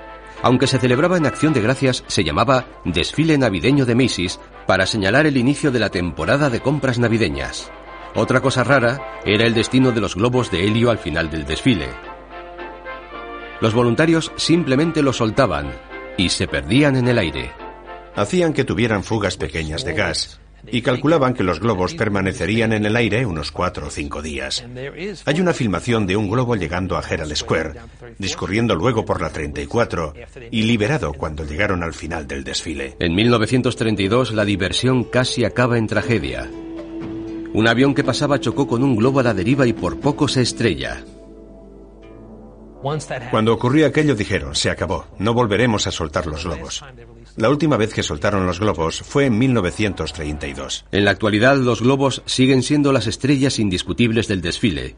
aunque 0.43 0.67
se 0.67 0.79
celebraba 0.79 1.17
en 1.17 1.27
Acción 1.27 1.53
de 1.53 1.63
Gracias, 1.63 2.03
se 2.09 2.25
llamaba 2.25 2.67
Desfile 2.85 3.39
Navideño 3.39 3.87
de 3.87 3.95
Macy's 3.95 4.41
para 4.67 4.87
señalar 4.87 5.27
el 5.27 5.37
inicio 5.37 5.71
de 5.71 5.79
la 5.79 5.91
temporada 5.91 6.51
de 6.51 6.61
compras 6.61 6.99
navideñas. 6.99 7.71
Otra 8.15 8.41
cosa 8.41 8.65
rara 8.65 9.01
era 9.25 9.47
el 9.47 9.55
destino 9.55 9.93
de 9.93 10.01
los 10.01 10.17
globos 10.17 10.51
de 10.51 10.67
helio 10.67 10.91
al 10.91 10.99
final 10.99 11.31
del 11.31 11.47
desfile. 11.47 11.89
Los 13.61 13.75
voluntarios 13.75 14.33
simplemente 14.37 15.03
los 15.03 15.17
soltaban 15.17 15.73
y 16.17 16.29
se 16.29 16.49
perdían 16.49 16.97
en 16.97 17.09
el 17.09 17.19
aire. 17.19 17.53
Hacían 18.15 18.53
que 18.53 18.65
tuvieran 18.65 19.05
fugas 19.05 19.37
pequeñas 19.37 19.85
de 19.85 19.95
gas 19.95 20.42
y 20.67 20.83
calculaban 20.83 21.35
que 21.35 21.43
los 21.43 21.61
globos 21.61 21.95
permanecerían 21.95 22.73
en 22.73 22.87
el 22.87 22.97
aire 22.97 23.27
unos 23.27 23.51
cuatro 23.51 23.89
o 23.89 23.91
cinco 23.91 24.23
días. 24.23 24.65
Hay 25.25 25.41
una 25.41 25.53
filmación 25.53 26.07
de 26.07 26.17
un 26.17 26.31
globo 26.31 26.57
llegando 26.57 26.97
a 26.97 27.03
Herald 27.03 27.35
Square, 27.35 27.75
discurriendo 28.19 28.75
luego 28.75 29.05
por 29.05 29.21
la 29.21 29.31
34 29.31 30.15
y 30.51 30.63
liberado 30.63 31.13
cuando 31.13 31.45
llegaron 31.45 31.83
al 31.83 31.95
final 31.95 32.27
del 32.27 32.45
desfile. 32.45 32.97
En 32.99 33.15
1932 33.15 34.33
la 34.33 34.45
diversión 34.45 35.05
casi 35.05 35.45
acaba 35.45 35.79
en 35.79 35.87
tragedia. 35.87 36.49
Un 37.55 37.69
avión 37.69 37.95
que 37.95 38.05
pasaba 38.05 38.41
chocó 38.41 38.67
con 38.67 38.83
un 38.83 38.97
globo 38.97 39.21
a 39.21 39.25
la 39.25 39.35
deriva 39.35 39.67
y 39.67 39.73
por 39.73 40.01
poco 40.01 40.27
se 40.27 40.43
estrella. 40.43 41.05
Cuando 43.31 43.55
ocurrió 43.55 43.87
aquello 43.87 44.17
dijeron, 44.17 44.55
se 44.57 44.71
acabó, 44.71 45.07
no 45.19 45.35
volveremos 45.35 45.87
a 45.87 45.93
soltar 45.93 46.27
los 46.27 46.45
globos. 46.45 46.83
La 47.37 47.49
última 47.49 47.79
vez 47.79 47.95
que 47.95 48.03
soltaron 48.03 48.47
los 48.47 48.61
globos 48.61 49.01
fue 49.01 49.25
en 49.25 49.39
1932. 49.39 50.85
En 50.93 51.05
la 51.07 51.13
actualidad 51.13 51.57
los 51.57 51.81
globos 51.81 52.23
siguen 52.27 52.63
siendo 52.63 52.93
las 52.93 53.07
estrellas 53.07 53.59
indiscutibles 53.59 54.29
del 54.29 54.43
desfile. 54.43 54.97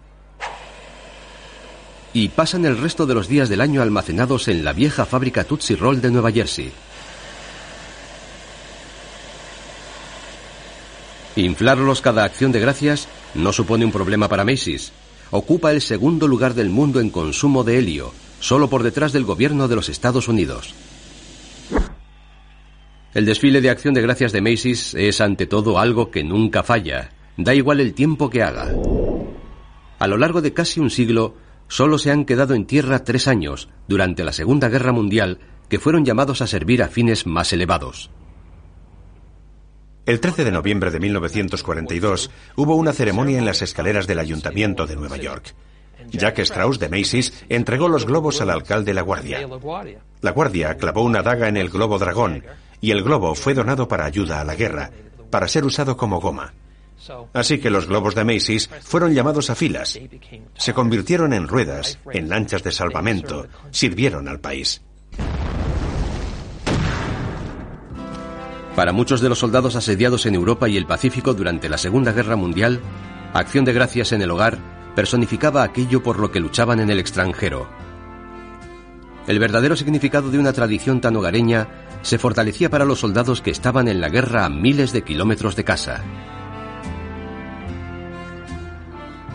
Y 2.12 2.28
pasan 2.28 2.64
el 2.64 2.78
resto 2.78 3.06
de 3.06 3.14
los 3.14 3.28
días 3.28 3.48
del 3.48 3.60
año 3.60 3.82
almacenados 3.82 4.48
en 4.48 4.64
la 4.64 4.72
vieja 4.72 5.06
fábrica 5.06 5.44
Tootsie 5.44 5.76
Roll 5.76 6.00
de 6.00 6.10
Nueva 6.10 6.32
Jersey. 6.32 6.72
Inflarlos 11.36 12.00
cada 12.00 12.24
acción 12.24 12.50
de 12.50 12.60
gracias 12.60 13.08
no 13.34 13.52
supone 13.52 13.84
un 13.84 13.92
problema 13.92 14.28
para 14.28 14.44
Macy's. 14.44 14.92
Ocupa 15.30 15.72
el 15.72 15.80
segundo 15.80 16.28
lugar 16.28 16.54
del 16.54 16.70
mundo 16.70 17.00
en 17.00 17.10
consumo 17.10 17.64
de 17.64 17.78
helio, 17.78 18.12
solo 18.40 18.68
por 18.68 18.82
detrás 18.82 19.12
del 19.12 19.24
gobierno 19.24 19.66
de 19.68 19.76
los 19.76 19.88
Estados 19.88 20.28
Unidos. 20.28 20.74
El 23.14 23.26
desfile 23.26 23.60
de 23.60 23.70
acción 23.70 23.94
de 23.94 24.02
gracias 24.02 24.32
de 24.32 24.40
Macy's 24.40 24.92
es 24.94 25.20
ante 25.20 25.46
todo 25.46 25.78
algo 25.78 26.10
que 26.10 26.24
nunca 26.24 26.64
falla, 26.64 27.10
da 27.36 27.54
igual 27.54 27.78
el 27.78 27.94
tiempo 27.94 28.28
que 28.28 28.42
haga. 28.42 28.74
A 30.00 30.08
lo 30.08 30.18
largo 30.18 30.42
de 30.42 30.52
casi 30.52 30.80
un 30.80 30.90
siglo, 30.90 31.36
solo 31.68 31.98
se 31.98 32.10
han 32.10 32.24
quedado 32.24 32.54
en 32.54 32.66
tierra 32.66 33.04
tres 33.04 33.28
años, 33.28 33.68
durante 33.86 34.24
la 34.24 34.32
Segunda 34.32 34.68
Guerra 34.68 34.90
Mundial, 34.90 35.38
que 35.68 35.78
fueron 35.78 36.04
llamados 36.04 36.42
a 36.42 36.48
servir 36.48 36.82
a 36.82 36.88
fines 36.88 37.24
más 37.24 37.52
elevados. 37.52 38.10
El 40.06 40.18
13 40.18 40.44
de 40.44 40.50
noviembre 40.50 40.90
de 40.90 40.98
1942 40.98 42.32
hubo 42.56 42.74
una 42.74 42.92
ceremonia 42.92 43.38
en 43.38 43.46
las 43.46 43.62
escaleras 43.62 44.08
del 44.08 44.18
Ayuntamiento 44.18 44.88
de 44.88 44.96
Nueva 44.96 45.18
York. 45.18 45.54
Jack 46.10 46.40
Strauss 46.40 46.80
de 46.80 46.88
Macy's 46.88 47.44
entregó 47.48 47.88
los 47.88 48.06
globos 48.06 48.40
al 48.40 48.50
alcalde 48.50 48.92
La 48.92 49.02
Guardia. 49.02 49.48
La 50.20 50.32
Guardia 50.32 50.76
clavó 50.76 51.04
una 51.04 51.22
daga 51.22 51.48
en 51.48 51.56
el 51.56 51.70
globo 51.70 51.98
dragón 51.98 52.42
y 52.80 52.90
el 52.90 53.02
globo 53.02 53.34
fue 53.34 53.54
donado 53.54 53.88
para 53.88 54.04
ayuda 54.04 54.40
a 54.40 54.44
la 54.44 54.54
guerra, 54.54 54.90
para 55.30 55.48
ser 55.48 55.64
usado 55.64 55.96
como 55.96 56.20
goma. 56.20 56.54
Así 57.32 57.58
que 57.58 57.70
los 57.70 57.86
globos 57.86 58.14
de 58.14 58.24
Macy's 58.24 58.70
fueron 58.82 59.12
llamados 59.12 59.50
a 59.50 59.54
filas. 59.54 59.98
Se 60.54 60.72
convirtieron 60.72 61.32
en 61.32 61.48
ruedas, 61.48 61.98
en 62.12 62.28
lanchas 62.28 62.62
de 62.62 62.72
salvamento, 62.72 63.46
sirvieron 63.70 64.28
al 64.28 64.40
país. 64.40 64.82
Para 68.74 68.92
muchos 68.92 69.20
de 69.20 69.28
los 69.28 69.38
soldados 69.38 69.76
asediados 69.76 70.26
en 70.26 70.34
Europa 70.34 70.68
y 70.68 70.76
el 70.76 70.86
Pacífico 70.86 71.32
durante 71.32 71.68
la 71.68 71.78
Segunda 71.78 72.12
Guerra 72.12 72.34
Mundial, 72.34 72.80
Acción 73.32 73.64
de 73.64 73.72
Gracias 73.72 74.12
en 74.12 74.22
el 74.22 74.30
hogar 74.30 74.58
personificaba 74.96 75.62
aquello 75.62 76.02
por 76.02 76.18
lo 76.18 76.30
que 76.30 76.40
luchaban 76.40 76.80
en 76.80 76.90
el 76.90 76.98
extranjero. 76.98 77.68
El 79.26 79.38
verdadero 79.38 79.76
significado 79.76 80.30
de 80.30 80.38
una 80.38 80.52
tradición 80.52 81.00
tan 81.00 81.16
hogareña 81.16 81.83
se 82.04 82.18
fortalecía 82.18 82.70
para 82.70 82.84
los 82.84 83.00
soldados 83.00 83.40
que 83.40 83.50
estaban 83.50 83.88
en 83.88 84.00
la 84.00 84.10
guerra 84.10 84.44
a 84.44 84.50
miles 84.50 84.92
de 84.92 85.02
kilómetros 85.02 85.56
de 85.56 85.64
casa. 85.64 86.04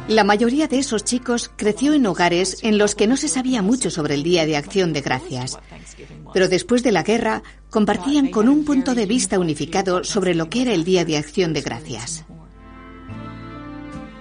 La 0.08 0.24
mayoría 0.24 0.68
de 0.68 0.80
esos 0.80 1.04
chicos 1.04 1.52
creció 1.56 1.94
en 1.94 2.06
hogares 2.06 2.60
en 2.64 2.78
los 2.78 2.96
que 2.96 3.08
no 3.08 3.18
se 3.18 3.28
sabía 3.28 3.62
mucho 3.62 3.92
sobre 3.92 4.14
el 4.16 4.24
Día 4.24 4.46
de 4.46 4.56
Acción 4.56 4.94
de 4.94 5.02
Gracias. 5.02 5.60
Pero 6.34 6.48
después 6.48 6.82
de 6.84 6.92
la 6.92 7.04
guerra 7.04 7.44
compartían 7.70 8.30
con 8.30 8.50
un 8.50 8.66
punto 8.66 8.96
de 8.96 9.06
vista 9.06 9.38
unificado 9.40 10.04
sobre 10.04 10.34
lo 10.34 10.50
que 10.50 10.62
era 10.62 10.74
el 10.74 10.84
Día 10.84 11.06
de 11.06 11.18
Acción 11.18 11.54
de 11.54 11.62
Gracias. 11.62 12.26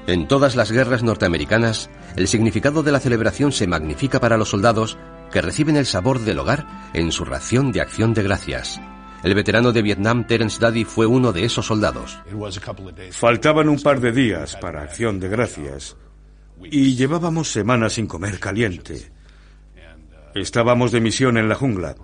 En 0.07 0.27
todas 0.27 0.57
las 0.57 0.73
guerras 0.73 1.03
norteamericanas, 1.03 1.91
el 2.17 2.29
significado 2.29 2.83
de 2.83 2.93
la 2.93 3.01
celebración 3.01 3.53
se 3.53 3.67
magnifica 3.67 4.21
para 4.21 4.39
los 4.39 4.49
soldados 4.49 4.97
que 5.31 5.41
reciben 5.41 5.77
el 5.77 5.87
sabor 5.87 6.21
del 6.21 6.39
hogar 6.39 6.67
en 6.93 7.13
su 7.13 7.25
ración 7.25 7.73
de 7.73 7.81
acción 7.81 8.15
de 8.15 8.23
gracias. 8.23 8.81
El 9.23 9.35
veterano 9.35 9.73
de 9.73 9.83
Vietnam, 9.83 10.27
Terence 10.27 10.61
Daddy, 10.61 10.85
fue 10.85 11.07
uno 11.07 11.33
de 11.33 11.45
esos 11.45 11.67
soldados. 11.67 12.19
Faltaban 13.11 13.69
un 13.69 13.81
par 13.81 14.01
de 14.01 14.13
días 14.13 14.57
para 14.57 14.83
Acción 14.83 15.19
de 15.19 15.29
Gracias 15.29 15.97
y 16.63 16.95
llevábamos 16.95 17.51
semanas 17.51 17.95
sin 17.95 18.07
comer 18.07 18.39
caliente. 18.39 19.11
Estábamos 20.35 20.93
de 20.93 21.01
misión 21.01 21.37
en 21.37 21.49
la 21.49 21.57
jungla. 21.57 21.97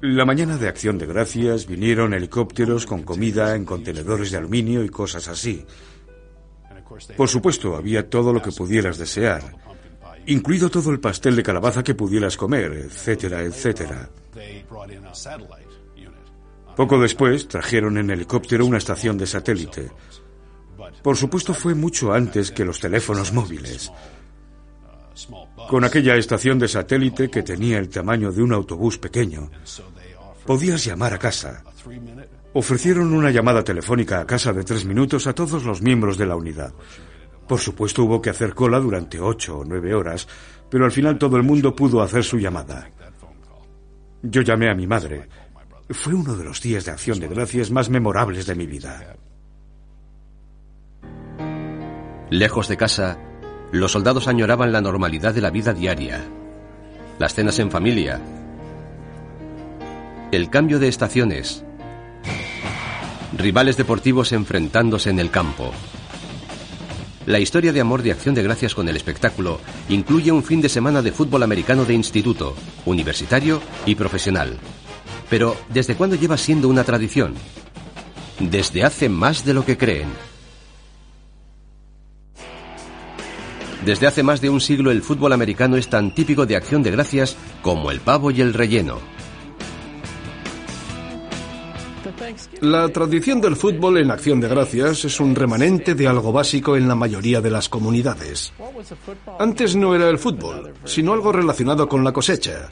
La 0.00 0.24
mañana 0.24 0.56
de 0.56 0.68
Acción 0.68 0.96
de 0.98 1.06
Gracias 1.06 1.66
vinieron 1.66 2.14
helicópteros 2.14 2.86
con 2.86 3.02
comida 3.02 3.54
en 3.54 3.64
contenedores 3.64 4.30
de 4.30 4.38
aluminio 4.38 4.84
y 4.84 4.88
cosas 4.88 5.28
así. 5.28 5.66
Por 7.16 7.28
supuesto, 7.28 7.76
había 7.76 8.08
todo 8.08 8.32
lo 8.32 8.40
que 8.40 8.52
pudieras 8.52 8.98
desear, 8.98 9.56
incluido 10.26 10.70
todo 10.70 10.90
el 10.90 11.00
pastel 11.00 11.36
de 11.36 11.42
calabaza 11.42 11.82
que 11.82 11.94
pudieras 11.94 12.36
comer, 12.36 12.72
etcétera, 12.72 13.42
etcétera. 13.42 14.08
Poco 16.76 16.98
después 16.98 17.46
trajeron 17.46 17.98
en 17.98 18.10
helicóptero 18.10 18.66
una 18.66 18.78
estación 18.78 19.16
de 19.16 19.26
satélite. 19.26 19.90
Por 21.02 21.16
supuesto 21.16 21.54
fue 21.54 21.74
mucho 21.74 22.12
antes 22.12 22.50
que 22.50 22.64
los 22.64 22.80
teléfonos 22.80 23.32
móviles. 23.32 23.92
Con 25.68 25.84
aquella 25.84 26.16
estación 26.16 26.58
de 26.58 26.68
satélite 26.68 27.30
que 27.30 27.42
tenía 27.42 27.78
el 27.78 27.88
tamaño 27.88 28.32
de 28.32 28.42
un 28.42 28.52
autobús 28.52 28.98
pequeño, 28.98 29.50
podías 30.44 30.84
llamar 30.84 31.14
a 31.14 31.18
casa. 31.18 31.62
Ofrecieron 32.52 33.12
una 33.12 33.30
llamada 33.30 33.62
telefónica 33.62 34.20
a 34.20 34.26
casa 34.26 34.52
de 34.52 34.64
tres 34.64 34.84
minutos 34.84 35.26
a 35.26 35.32
todos 35.32 35.64
los 35.64 35.82
miembros 35.82 36.18
de 36.18 36.26
la 36.26 36.36
unidad. 36.36 36.72
Por 37.46 37.60
supuesto 37.60 38.04
hubo 38.04 38.22
que 38.22 38.30
hacer 38.30 38.54
cola 38.54 38.80
durante 38.80 39.20
ocho 39.20 39.58
o 39.58 39.64
nueve 39.64 39.94
horas, 39.94 40.26
pero 40.70 40.84
al 40.84 40.92
final 40.92 41.18
todo 41.18 41.36
el 41.36 41.42
mundo 41.42 41.74
pudo 41.74 42.00
hacer 42.00 42.24
su 42.24 42.38
llamada. 42.38 42.90
Yo 44.22 44.40
llamé 44.42 44.70
a 44.70 44.74
mi 44.74 44.86
madre. 44.86 45.28
Fue 45.90 46.14
uno 46.14 46.34
de 46.34 46.44
los 46.44 46.62
días 46.62 46.86
de 46.86 46.92
acción 46.92 47.20
de 47.20 47.28
gracias 47.28 47.70
más 47.70 47.90
memorables 47.90 48.46
de 48.46 48.54
mi 48.54 48.66
vida. 48.66 49.16
Lejos 52.30 52.68
de 52.68 52.76
casa, 52.78 53.18
los 53.70 53.92
soldados 53.92 54.26
añoraban 54.26 54.72
la 54.72 54.80
normalidad 54.80 55.34
de 55.34 55.42
la 55.42 55.50
vida 55.50 55.74
diaria, 55.74 56.24
las 57.18 57.34
cenas 57.34 57.58
en 57.58 57.70
familia, 57.70 58.20
el 60.32 60.48
cambio 60.48 60.78
de 60.78 60.88
estaciones, 60.88 61.64
rivales 63.36 63.76
deportivos 63.76 64.32
enfrentándose 64.32 65.10
en 65.10 65.18
el 65.20 65.30
campo. 65.30 65.72
La 67.26 67.38
historia 67.38 67.72
de 67.72 67.80
amor 67.80 68.02
de 68.02 68.12
Acción 68.12 68.34
de 68.34 68.42
Gracias 68.42 68.74
con 68.74 68.86
el 68.86 68.96
espectáculo 68.96 69.58
incluye 69.88 70.30
un 70.30 70.42
fin 70.42 70.60
de 70.60 70.68
semana 70.68 71.00
de 71.00 71.10
fútbol 71.10 71.42
americano 71.42 71.86
de 71.86 71.94
instituto, 71.94 72.54
universitario 72.84 73.62
y 73.86 73.94
profesional. 73.94 74.58
Pero, 75.30 75.56
¿desde 75.70 75.94
cuándo 75.94 76.16
lleva 76.16 76.36
siendo 76.36 76.68
una 76.68 76.84
tradición? 76.84 77.34
Desde 78.38 78.84
hace 78.84 79.08
más 79.08 79.46
de 79.46 79.54
lo 79.54 79.64
que 79.64 79.78
creen. 79.78 80.08
Desde 83.86 84.06
hace 84.06 84.22
más 84.22 84.42
de 84.42 84.50
un 84.50 84.60
siglo 84.60 84.90
el 84.90 85.02
fútbol 85.02 85.32
americano 85.32 85.76
es 85.76 85.88
tan 85.88 86.14
típico 86.14 86.44
de 86.44 86.56
Acción 86.56 86.82
de 86.82 86.90
Gracias 86.90 87.36
como 87.62 87.90
el 87.90 88.00
pavo 88.00 88.30
y 88.32 88.42
el 88.42 88.52
relleno. 88.52 89.13
La 92.60 92.88
tradición 92.88 93.40
del 93.40 93.56
fútbol 93.56 93.98
en 93.98 94.10
acción 94.10 94.40
de 94.40 94.48
gracias 94.48 95.04
es 95.04 95.20
un 95.20 95.34
remanente 95.34 95.94
de 95.94 96.06
algo 96.06 96.32
básico 96.32 96.76
en 96.76 96.88
la 96.88 96.94
mayoría 96.94 97.40
de 97.40 97.50
las 97.50 97.68
comunidades. 97.68 98.52
Antes 99.38 99.76
no 99.76 99.94
era 99.94 100.08
el 100.08 100.18
fútbol, 100.18 100.72
sino 100.84 101.12
algo 101.12 101.32
relacionado 101.32 101.88
con 101.88 102.04
la 102.04 102.12
cosecha, 102.12 102.70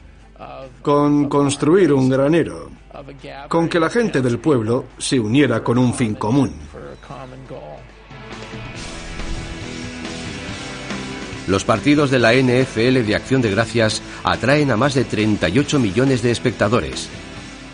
con 0.81 1.27
construir 1.29 1.93
un 1.93 2.09
granero, 2.09 2.69
con 3.49 3.67
que 3.67 3.79
la 3.79 3.89
gente 3.89 4.21
del 4.21 4.39
pueblo 4.39 4.85
se 4.97 5.19
uniera 5.19 5.63
con 5.63 5.77
un 5.77 5.93
fin 5.93 6.15
común. 6.15 6.53
Los 11.47 11.65
partidos 11.65 12.09
de 12.09 12.19
la 12.19 12.33
NFL 12.33 13.05
de 13.05 13.15
Acción 13.15 13.41
de 13.41 13.51
Gracias 13.51 14.01
atraen 14.23 14.71
a 14.71 14.77
más 14.77 14.93
de 14.93 15.03
38 15.03 15.77
millones 15.77 16.21
de 16.21 16.31
espectadores 16.31 17.09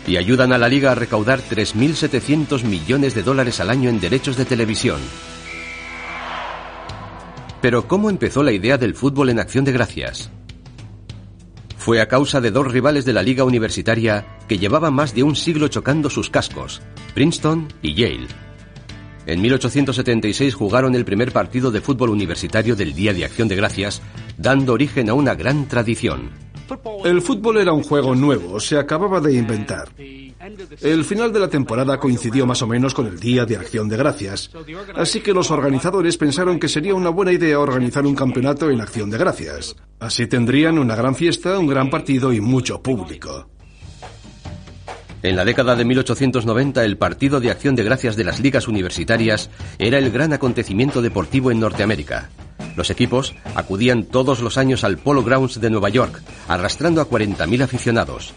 y 0.06 0.16
ayudan 0.16 0.52
a 0.52 0.58
la 0.58 0.68
liga 0.68 0.92
a 0.92 0.94
recaudar 0.94 1.40
3.700 1.40 2.64
millones 2.64 3.14
de 3.14 3.22
dólares 3.22 3.60
al 3.60 3.70
año 3.70 3.90
en 3.90 4.00
derechos 4.00 4.36
de 4.36 4.44
televisión. 4.44 5.00
Pero 7.60 7.86
¿cómo 7.86 8.08
empezó 8.08 8.42
la 8.42 8.52
idea 8.52 8.78
del 8.78 8.94
fútbol 8.94 9.28
en 9.28 9.38
acción 9.38 9.64
de 9.64 9.72
gracias? 9.72 10.30
Fue 11.76 12.00
a 12.00 12.08
causa 12.08 12.40
de 12.40 12.50
dos 12.50 12.70
rivales 12.70 13.04
de 13.04 13.12
la 13.12 13.22
liga 13.22 13.44
universitaria 13.44 14.38
que 14.48 14.58
llevaban 14.58 14.94
más 14.94 15.14
de 15.14 15.22
un 15.22 15.36
siglo 15.36 15.68
chocando 15.68 16.10
sus 16.10 16.30
cascos, 16.30 16.82
Princeton 17.14 17.68
y 17.82 17.94
Yale. 17.94 18.28
En 19.26 19.40
1876 19.40 20.54
jugaron 20.54 20.94
el 20.94 21.04
primer 21.04 21.32
partido 21.32 21.70
de 21.70 21.80
fútbol 21.80 22.10
universitario 22.10 22.76
del 22.76 22.94
Día 22.94 23.12
de 23.12 23.24
Acción 23.24 23.48
de 23.48 23.56
Gracias, 23.56 24.02
dando 24.38 24.72
origen 24.72 25.08
a 25.08 25.14
una 25.14 25.34
gran 25.34 25.68
tradición. 25.68 26.30
El 27.04 27.22
fútbol 27.22 27.58
era 27.58 27.72
un 27.72 27.82
juego 27.82 28.14
nuevo, 28.14 28.60
se 28.60 28.78
acababa 28.78 29.20
de 29.20 29.34
inventar. 29.34 29.88
El 30.80 31.04
final 31.04 31.32
de 31.32 31.40
la 31.40 31.48
temporada 31.48 31.98
coincidió 31.98 32.46
más 32.46 32.62
o 32.62 32.66
menos 32.66 32.94
con 32.94 33.06
el 33.06 33.18
Día 33.18 33.44
de 33.44 33.56
Acción 33.56 33.88
de 33.88 33.96
Gracias, 33.96 34.50
así 34.94 35.20
que 35.20 35.34
los 35.34 35.50
organizadores 35.50 36.16
pensaron 36.16 36.58
que 36.58 36.68
sería 36.68 36.94
una 36.94 37.10
buena 37.10 37.32
idea 37.32 37.58
organizar 37.58 38.06
un 38.06 38.14
campeonato 38.14 38.70
en 38.70 38.80
Acción 38.80 39.10
de 39.10 39.18
Gracias. 39.18 39.76
Así 39.98 40.26
tendrían 40.26 40.78
una 40.78 40.96
gran 40.96 41.14
fiesta, 41.14 41.58
un 41.58 41.66
gran 41.66 41.90
partido 41.90 42.32
y 42.32 42.40
mucho 42.40 42.82
público. 42.82 43.48
En 45.22 45.36
la 45.36 45.44
década 45.44 45.76
de 45.76 45.84
1890 45.84 46.82
el 46.82 46.96
Partido 46.96 47.40
de 47.40 47.50
Acción 47.50 47.74
de 47.74 47.84
Gracias 47.84 48.16
de 48.16 48.24
las 48.24 48.40
ligas 48.40 48.68
universitarias 48.68 49.50
era 49.78 49.98
el 49.98 50.10
gran 50.10 50.32
acontecimiento 50.32 51.02
deportivo 51.02 51.50
en 51.50 51.60
Norteamérica. 51.60 52.30
Los 52.76 52.90
equipos 52.90 53.34
acudían 53.54 54.04
todos 54.04 54.40
los 54.40 54.58
años 54.58 54.84
al 54.84 54.98
Polo 54.98 55.22
Grounds 55.22 55.60
de 55.60 55.70
Nueva 55.70 55.88
York, 55.88 56.22
arrastrando 56.48 57.00
a 57.00 57.08
40.000 57.08 57.62
aficionados. 57.62 58.34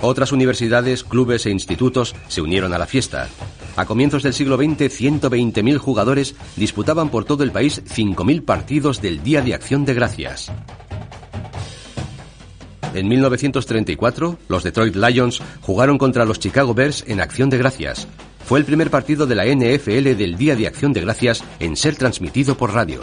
Otras 0.00 0.32
universidades, 0.32 1.04
clubes 1.04 1.46
e 1.46 1.50
institutos 1.50 2.14
se 2.26 2.42
unieron 2.42 2.74
a 2.74 2.78
la 2.78 2.86
fiesta. 2.86 3.28
A 3.76 3.86
comienzos 3.86 4.24
del 4.24 4.34
siglo 4.34 4.56
XX, 4.56 4.90
120.000 4.90 5.78
jugadores 5.78 6.34
disputaban 6.56 7.08
por 7.08 7.24
todo 7.24 7.44
el 7.44 7.52
país 7.52 7.82
5.000 7.84 8.44
partidos 8.44 9.00
del 9.00 9.22
Día 9.22 9.42
de 9.42 9.54
Acción 9.54 9.84
de 9.84 9.94
Gracias. 9.94 10.50
En 12.94 13.08
1934, 13.08 14.38
los 14.48 14.62
Detroit 14.64 14.96
Lions 14.96 15.40
jugaron 15.62 15.96
contra 15.98 16.24
los 16.24 16.38
Chicago 16.38 16.74
Bears 16.74 17.04
en 17.06 17.20
Acción 17.20 17.48
de 17.48 17.58
Gracias. 17.58 18.06
Fue 18.52 18.58
el 18.58 18.66
primer 18.66 18.90
partido 18.90 19.26
de 19.26 19.34
la 19.34 19.46
NFL 19.46 20.14
del 20.14 20.36
Día 20.36 20.54
de 20.54 20.66
Acción 20.66 20.92
de 20.92 21.00
Gracias 21.00 21.42
en 21.58 21.74
ser 21.74 21.96
transmitido 21.96 22.54
por 22.54 22.74
radio. 22.74 23.00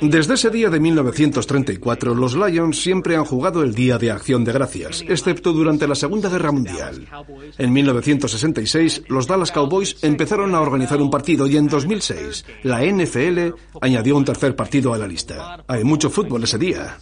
Desde 0.00 0.32
ese 0.32 0.48
día 0.48 0.70
de 0.70 0.80
1934, 0.80 2.14
los 2.14 2.34
Lions 2.34 2.80
siempre 2.80 3.16
han 3.16 3.26
jugado 3.26 3.62
el 3.62 3.74
Día 3.74 3.98
de 3.98 4.10
Acción 4.10 4.44
de 4.44 4.52
Gracias, 4.52 5.04
excepto 5.06 5.52
durante 5.52 5.86
la 5.86 5.94
Segunda 5.94 6.30
Guerra 6.30 6.52
Mundial. 6.52 7.06
En 7.58 7.70
1966, 7.70 9.02
los 9.08 9.26
Dallas 9.26 9.52
Cowboys 9.52 9.98
empezaron 10.00 10.54
a 10.54 10.62
organizar 10.62 11.02
un 11.02 11.10
partido 11.10 11.46
y 11.46 11.58
en 11.58 11.68
2006, 11.68 12.46
la 12.62 12.82
NFL 12.82 13.56
añadió 13.82 14.16
un 14.16 14.24
tercer 14.24 14.56
partido 14.56 14.94
a 14.94 14.98
la 14.98 15.06
lista. 15.06 15.64
Hay 15.68 15.84
mucho 15.84 16.08
fútbol 16.08 16.44
ese 16.44 16.56
día. 16.56 16.96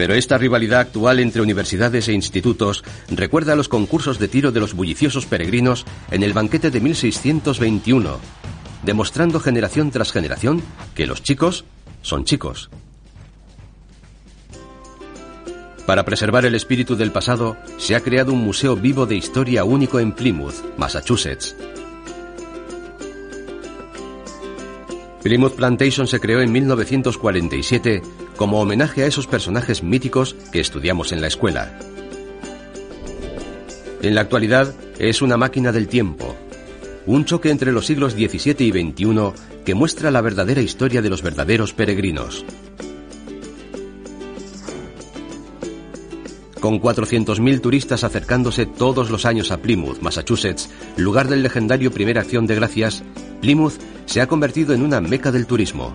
Pero 0.00 0.14
esta 0.14 0.38
rivalidad 0.38 0.80
actual 0.80 1.20
entre 1.20 1.42
universidades 1.42 2.08
e 2.08 2.14
institutos 2.14 2.82
recuerda 3.10 3.52
a 3.52 3.54
los 3.54 3.68
concursos 3.68 4.18
de 4.18 4.28
tiro 4.28 4.50
de 4.50 4.58
los 4.58 4.72
bulliciosos 4.72 5.26
peregrinos 5.26 5.84
en 6.10 6.22
el 6.22 6.32
banquete 6.32 6.70
de 6.70 6.80
1621, 6.80 8.18
demostrando 8.82 9.40
generación 9.40 9.90
tras 9.90 10.10
generación 10.10 10.62
que 10.94 11.06
los 11.06 11.22
chicos 11.22 11.66
son 12.00 12.24
chicos. 12.24 12.70
Para 15.84 16.06
preservar 16.06 16.46
el 16.46 16.54
espíritu 16.54 16.96
del 16.96 17.12
pasado, 17.12 17.58
se 17.76 17.94
ha 17.94 18.00
creado 18.00 18.32
un 18.32 18.42
museo 18.42 18.76
vivo 18.76 19.04
de 19.04 19.16
historia 19.16 19.64
único 19.64 20.00
en 20.00 20.12
Plymouth, 20.12 20.78
Massachusetts. 20.78 21.54
Plymouth 25.22 25.56
Plantation 25.56 26.06
se 26.06 26.20
creó 26.20 26.40
en 26.40 26.52
1947 26.52 28.00
como 28.40 28.58
homenaje 28.58 29.02
a 29.02 29.06
esos 29.06 29.26
personajes 29.26 29.82
míticos 29.82 30.34
que 30.50 30.60
estudiamos 30.60 31.12
en 31.12 31.20
la 31.20 31.26
escuela. 31.26 31.78
En 34.00 34.14
la 34.14 34.22
actualidad 34.22 34.74
es 34.98 35.20
una 35.20 35.36
máquina 35.36 35.72
del 35.72 35.88
tiempo, 35.88 36.34
un 37.04 37.26
choque 37.26 37.50
entre 37.50 37.70
los 37.70 37.84
siglos 37.84 38.14
XVII 38.14 38.64
y 38.66 38.72
XXI 38.72 39.32
que 39.66 39.74
muestra 39.74 40.10
la 40.10 40.22
verdadera 40.22 40.62
historia 40.62 41.02
de 41.02 41.10
los 41.10 41.20
verdaderos 41.20 41.74
peregrinos. 41.74 42.46
Con 46.60 46.80
400.000 46.80 47.60
turistas 47.60 48.04
acercándose 48.04 48.64
todos 48.64 49.10
los 49.10 49.26
años 49.26 49.50
a 49.50 49.58
Plymouth, 49.58 50.00
Massachusetts, 50.00 50.70
lugar 50.96 51.28
del 51.28 51.42
legendario 51.42 51.92
Primera 51.92 52.22
Acción 52.22 52.46
de 52.46 52.54
Gracias, 52.54 53.02
Plymouth 53.42 53.74
se 54.06 54.22
ha 54.22 54.26
convertido 54.26 54.72
en 54.72 54.80
una 54.80 55.02
meca 55.02 55.30
del 55.30 55.44
turismo. 55.44 55.94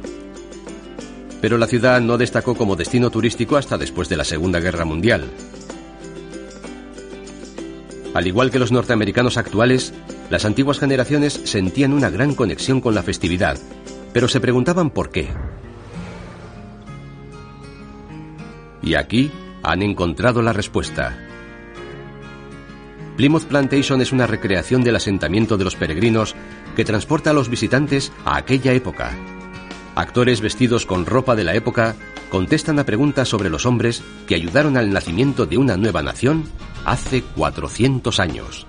Pero 1.41 1.57
la 1.57 1.67
ciudad 1.67 2.01
no 2.01 2.17
destacó 2.17 2.55
como 2.55 2.75
destino 2.75 3.09
turístico 3.09 3.57
hasta 3.57 3.77
después 3.77 4.09
de 4.09 4.17
la 4.17 4.23
Segunda 4.23 4.59
Guerra 4.59 4.85
Mundial. 4.85 5.29
Al 8.13 8.27
igual 8.27 8.49
que 8.49 8.59
los 8.59 8.71
norteamericanos 8.71 9.37
actuales, 9.37 9.93
las 10.29 10.45
antiguas 10.45 10.79
generaciones 10.79 11.33
sentían 11.43 11.91
una 11.91 12.09
gran 12.09 12.33
conexión 12.33 12.79
con 12.79 12.95
la 12.95 13.03
festividad, 13.03 13.57
pero 14.13 14.27
se 14.29 14.39
preguntaban 14.39 14.89
por 14.89 15.09
qué. 15.09 15.27
Y 18.81 18.95
aquí 18.95 19.31
han 19.63 19.81
encontrado 19.81 20.41
la 20.41 20.53
respuesta. 20.53 21.17
Plymouth 23.17 23.45
Plantation 23.45 24.01
es 24.01 24.11
una 24.11 24.27
recreación 24.27 24.83
del 24.83 24.95
asentamiento 24.95 25.57
de 25.57 25.63
los 25.63 25.75
peregrinos 25.75 26.35
que 26.75 26.85
transporta 26.85 27.31
a 27.31 27.33
los 27.33 27.49
visitantes 27.49 28.11
a 28.25 28.37
aquella 28.37 28.73
época. 28.73 29.11
Actores 29.95 30.41
vestidos 30.41 30.85
con 30.85 31.05
ropa 31.05 31.37
de 31.37 31.45
la 31.45 31.55
época 31.55 31.95
contestan 32.29 32.79
a 32.79 32.85
preguntas 32.85 33.29
sobre 33.29 33.49
los 33.49 33.65
hombres 33.65 34.03
que 34.27 34.35
ayudaron 34.35 34.75
al 34.75 34.91
nacimiento 34.91 35.45
de 35.45 35.57
una 35.57 35.77
nueva 35.77 36.03
nación 36.03 36.43
hace 36.83 37.21
400 37.21 38.19
años. 38.19 38.67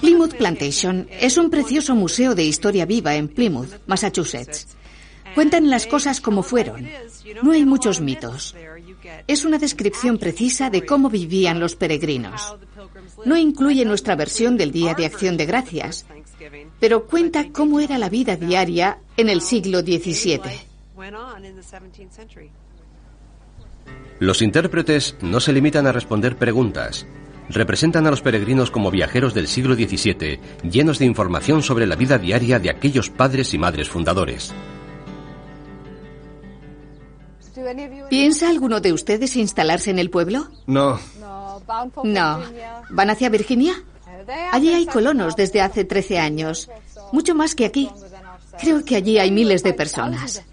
Plymouth 0.00 0.36
Plantation 0.36 1.08
es 1.10 1.36
un 1.36 1.50
precioso 1.50 1.96
museo 1.96 2.36
de 2.36 2.44
historia 2.44 2.86
viva 2.86 3.16
en 3.16 3.26
Plymouth, 3.26 3.80
Massachusetts. 3.88 4.76
Cuentan 5.34 5.68
las 5.68 5.86
cosas 5.86 6.20
como 6.20 6.44
fueron. 6.44 6.88
No 7.42 7.52
hay 7.52 7.64
muchos 7.64 8.00
mitos. 8.00 8.54
Es 9.26 9.44
una 9.44 9.58
descripción 9.58 10.18
precisa 10.18 10.70
de 10.70 10.84
cómo 10.84 11.10
vivían 11.10 11.58
los 11.58 11.74
peregrinos. 11.74 12.56
No 13.24 13.36
incluye 13.36 13.84
nuestra 13.84 14.16
versión 14.16 14.56
del 14.56 14.72
Día 14.72 14.94
de 14.94 15.06
Acción 15.06 15.36
de 15.36 15.46
Gracias, 15.46 16.06
pero 16.78 17.06
cuenta 17.06 17.46
cómo 17.52 17.80
era 17.80 17.98
la 17.98 18.08
vida 18.08 18.36
diaria 18.36 18.98
en 19.16 19.28
el 19.28 19.40
siglo 19.40 19.80
XVII. 19.80 20.40
Los 24.18 24.42
intérpretes 24.42 25.16
no 25.22 25.40
se 25.40 25.52
limitan 25.52 25.86
a 25.86 25.92
responder 25.92 26.36
preguntas. 26.36 27.06
Representan 27.48 28.06
a 28.06 28.10
los 28.10 28.22
peregrinos 28.22 28.70
como 28.70 28.90
viajeros 28.90 29.34
del 29.34 29.48
siglo 29.48 29.74
XVII, 29.74 30.38
llenos 30.70 30.98
de 30.98 31.06
información 31.06 31.62
sobre 31.62 31.86
la 31.86 31.96
vida 31.96 32.18
diaria 32.18 32.58
de 32.60 32.70
aquellos 32.70 33.10
padres 33.10 33.54
y 33.54 33.58
madres 33.58 33.88
fundadores. 33.88 34.52
¿Piensa 38.08 38.48
alguno 38.48 38.80
de 38.80 38.92
ustedes 38.92 39.36
instalarse 39.36 39.90
en 39.90 39.98
el 39.98 40.10
pueblo? 40.10 40.48
No. 40.66 40.98
No. 42.04 42.40
¿Van 42.90 43.10
hacia 43.10 43.28
Virginia? 43.28 43.74
Allí 44.52 44.72
hay 44.72 44.86
colonos 44.86 45.36
desde 45.36 45.60
hace 45.60 45.84
13 45.84 46.18
años, 46.18 46.70
mucho 47.12 47.34
más 47.34 47.54
que 47.54 47.64
aquí. 47.64 47.90
Creo 48.60 48.84
que 48.84 48.96
allí 48.96 49.18
hay 49.18 49.30
miles 49.30 49.62
de 49.62 49.72
personas. 49.72 50.44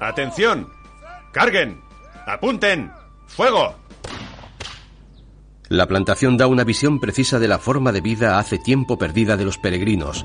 ¡Atención! 0.00 0.68
¡Carguen! 1.32 1.80
¡Apunten! 2.26 2.90
¡Fuego! 3.26 3.74
La 5.68 5.86
plantación 5.86 6.36
da 6.36 6.46
una 6.46 6.64
visión 6.64 6.98
precisa 6.98 7.38
de 7.38 7.48
la 7.48 7.58
forma 7.58 7.92
de 7.92 8.00
vida 8.00 8.38
hace 8.38 8.58
tiempo 8.58 8.96
perdida 8.96 9.36
de 9.36 9.44
los 9.44 9.58
peregrinos, 9.58 10.24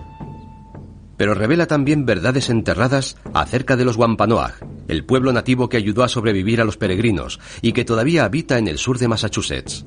pero 1.24 1.36
revela 1.36 1.67
también 1.67 2.05
verdades 2.05 2.49
enterradas 2.49 3.15
acerca 3.34 3.78
de 3.78 3.86
los 3.86 3.95
Wampanoag, 3.95 4.55
el 4.89 5.05
pueblo 5.05 5.32
nativo 5.32 5.69
que 5.69 5.78
ayudó 5.78 6.03
a 6.03 6.09
sobrevivir 6.09 6.59
a 6.59 6.65
los 6.65 6.76
peregrinos 6.76 7.39
y 7.61 7.71
que 7.71 7.86
todavía 7.86 8.26
habita 8.26 8.57
en 8.57 8.67
el 8.67 8.78
sur 8.78 8.99
de 8.99 9.07
Massachusetts. 9.07 9.86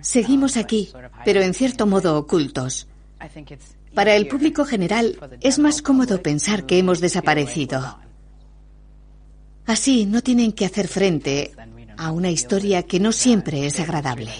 Seguimos 0.00 0.56
aquí, 0.56 0.88
pero 1.24 1.40
en 1.40 1.54
cierto 1.54 1.86
modo 1.86 2.18
ocultos. 2.18 2.88
Para 3.94 4.16
el 4.16 4.26
público 4.26 4.64
general 4.64 5.16
es 5.40 5.60
más 5.60 5.80
cómodo 5.80 6.20
pensar 6.20 6.66
que 6.66 6.80
hemos 6.80 7.00
desaparecido. 7.00 8.00
Así 9.66 10.04
no 10.04 10.20
tienen 10.20 10.50
que 10.50 10.66
hacer 10.66 10.88
frente 10.88 11.52
a 11.96 12.10
una 12.10 12.30
historia 12.30 12.82
que 12.82 12.98
no 12.98 13.12
siempre 13.12 13.66
es 13.66 13.78
agradable. 13.78 14.32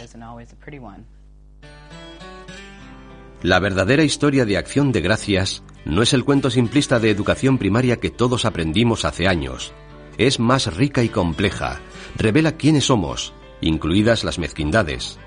La 3.47 3.61
verdadera 3.61 4.03
historia 4.03 4.44
de 4.44 4.57
acción 4.57 4.90
de 4.90 5.01
gracias 5.01 5.62
no 5.84 6.03
es 6.03 6.12
el 6.14 6.24
cuento 6.24 6.51
simplista 6.51 6.99
de 6.99 7.11
educación 7.11 7.59
primaria 7.59 8.01
que 8.01 8.11
todos 8.11 8.44
aprendimos 8.44 9.05
hace 9.05 9.28
años. 9.28 9.72
Es 10.18 10.40
más 10.40 10.74
rica 10.74 11.05
y 11.05 11.09
compleja. 11.09 11.78
Revela 12.16 12.57
quiénes 12.57 12.86
somos, 12.86 13.34
incluidas 13.61 14.24
las 14.24 14.40
mezquindades. 14.40 15.20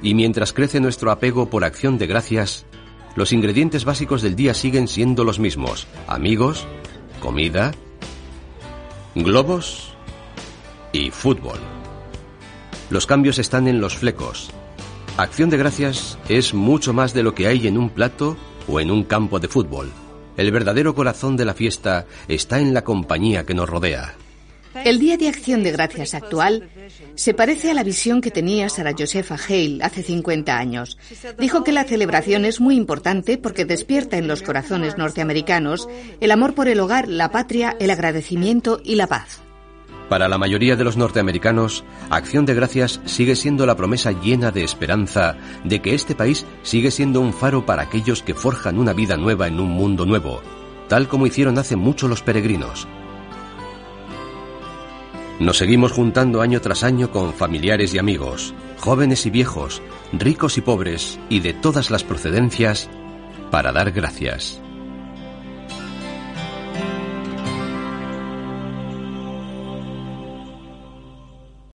Y 0.00 0.14
mientras 0.14 0.54
crece 0.54 0.80
nuestro 0.80 1.10
apego 1.10 1.50
por 1.50 1.64
acción 1.64 1.98
de 1.98 2.06
gracias, 2.06 2.64
los 3.14 3.34
ingredientes 3.34 3.84
básicos 3.84 4.22
del 4.22 4.34
día 4.34 4.54
siguen 4.54 4.88
siendo 4.88 5.24
los 5.24 5.38
mismos. 5.38 5.86
Amigos, 6.06 6.66
comida, 7.20 7.72
globos 9.14 9.92
y 10.94 11.10
fútbol. 11.10 11.58
Los 12.88 13.04
cambios 13.04 13.38
están 13.38 13.68
en 13.68 13.82
los 13.82 13.98
flecos. 13.98 14.50
Acción 15.18 15.50
de 15.50 15.58
gracias 15.58 16.18
es 16.28 16.54
mucho 16.54 16.94
más 16.94 17.12
de 17.12 17.22
lo 17.22 17.34
que 17.34 17.46
hay 17.46 17.66
en 17.66 17.76
un 17.76 17.90
plato 17.90 18.36
o 18.66 18.80
en 18.80 18.90
un 18.90 19.04
campo 19.04 19.38
de 19.38 19.48
fútbol. 19.48 19.92
El 20.38 20.50
verdadero 20.50 20.94
corazón 20.94 21.36
de 21.36 21.44
la 21.44 21.52
fiesta 21.52 22.06
está 22.28 22.58
en 22.60 22.72
la 22.72 22.82
compañía 22.82 23.44
que 23.44 23.52
nos 23.52 23.68
rodea. 23.68 24.14
El 24.86 24.98
Día 24.98 25.18
de 25.18 25.28
Acción 25.28 25.62
de 25.62 25.70
Gracias 25.70 26.14
actual 26.14 26.70
se 27.14 27.34
parece 27.34 27.70
a 27.70 27.74
la 27.74 27.84
visión 27.84 28.22
que 28.22 28.30
tenía 28.30 28.70
Sara 28.70 28.94
Josepha 28.98 29.36
Hale 29.36 29.80
hace 29.82 30.02
50 30.02 30.56
años. 30.56 30.96
Dijo 31.38 31.62
que 31.62 31.72
la 31.72 31.84
celebración 31.84 32.46
es 32.46 32.58
muy 32.58 32.74
importante 32.74 33.36
porque 33.36 33.66
despierta 33.66 34.16
en 34.16 34.28
los 34.28 34.40
corazones 34.40 34.96
norteamericanos 34.96 35.90
el 36.20 36.30
amor 36.30 36.54
por 36.54 36.68
el 36.68 36.80
hogar, 36.80 37.06
la 37.08 37.30
patria, 37.30 37.76
el 37.78 37.90
agradecimiento 37.90 38.80
y 38.82 38.94
la 38.94 39.08
paz. 39.08 39.42
Para 40.08 40.28
la 40.28 40.38
mayoría 40.38 40.76
de 40.76 40.84
los 40.84 40.96
norteamericanos, 40.96 41.84
Acción 42.10 42.44
de 42.44 42.54
Gracias 42.54 43.00
sigue 43.06 43.34
siendo 43.34 43.64
la 43.64 43.76
promesa 43.76 44.12
llena 44.12 44.50
de 44.50 44.62
esperanza 44.62 45.36
de 45.64 45.80
que 45.80 45.94
este 45.94 46.14
país 46.14 46.44
sigue 46.62 46.90
siendo 46.90 47.20
un 47.20 47.32
faro 47.32 47.64
para 47.64 47.82
aquellos 47.82 48.22
que 48.22 48.34
forjan 48.34 48.78
una 48.78 48.92
vida 48.92 49.16
nueva 49.16 49.48
en 49.48 49.58
un 49.58 49.70
mundo 49.70 50.04
nuevo, 50.04 50.42
tal 50.88 51.08
como 51.08 51.26
hicieron 51.26 51.58
hace 51.58 51.76
mucho 51.76 52.08
los 52.08 52.22
peregrinos. 52.22 52.86
Nos 55.40 55.56
seguimos 55.56 55.92
juntando 55.92 56.40
año 56.40 56.60
tras 56.60 56.84
año 56.84 57.10
con 57.10 57.32
familiares 57.32 57.94
y 57.94 57.98
amigos, 57.98 58.54
jóvenes 58.78 59.26
y 59.26 59.30
viejos, 59.30 59.82
ricos 60.12 60.58
y 60.58 60.60
pobres 60.60 61.18
y 61.28 61.40
de 61.40 61.52
todas 61.52 61.90
las 61.90 62.04
procedencias, 62.04 62.88
para 63.50 63.72
dar 63.72 63.92
gracias. 63.92 64.62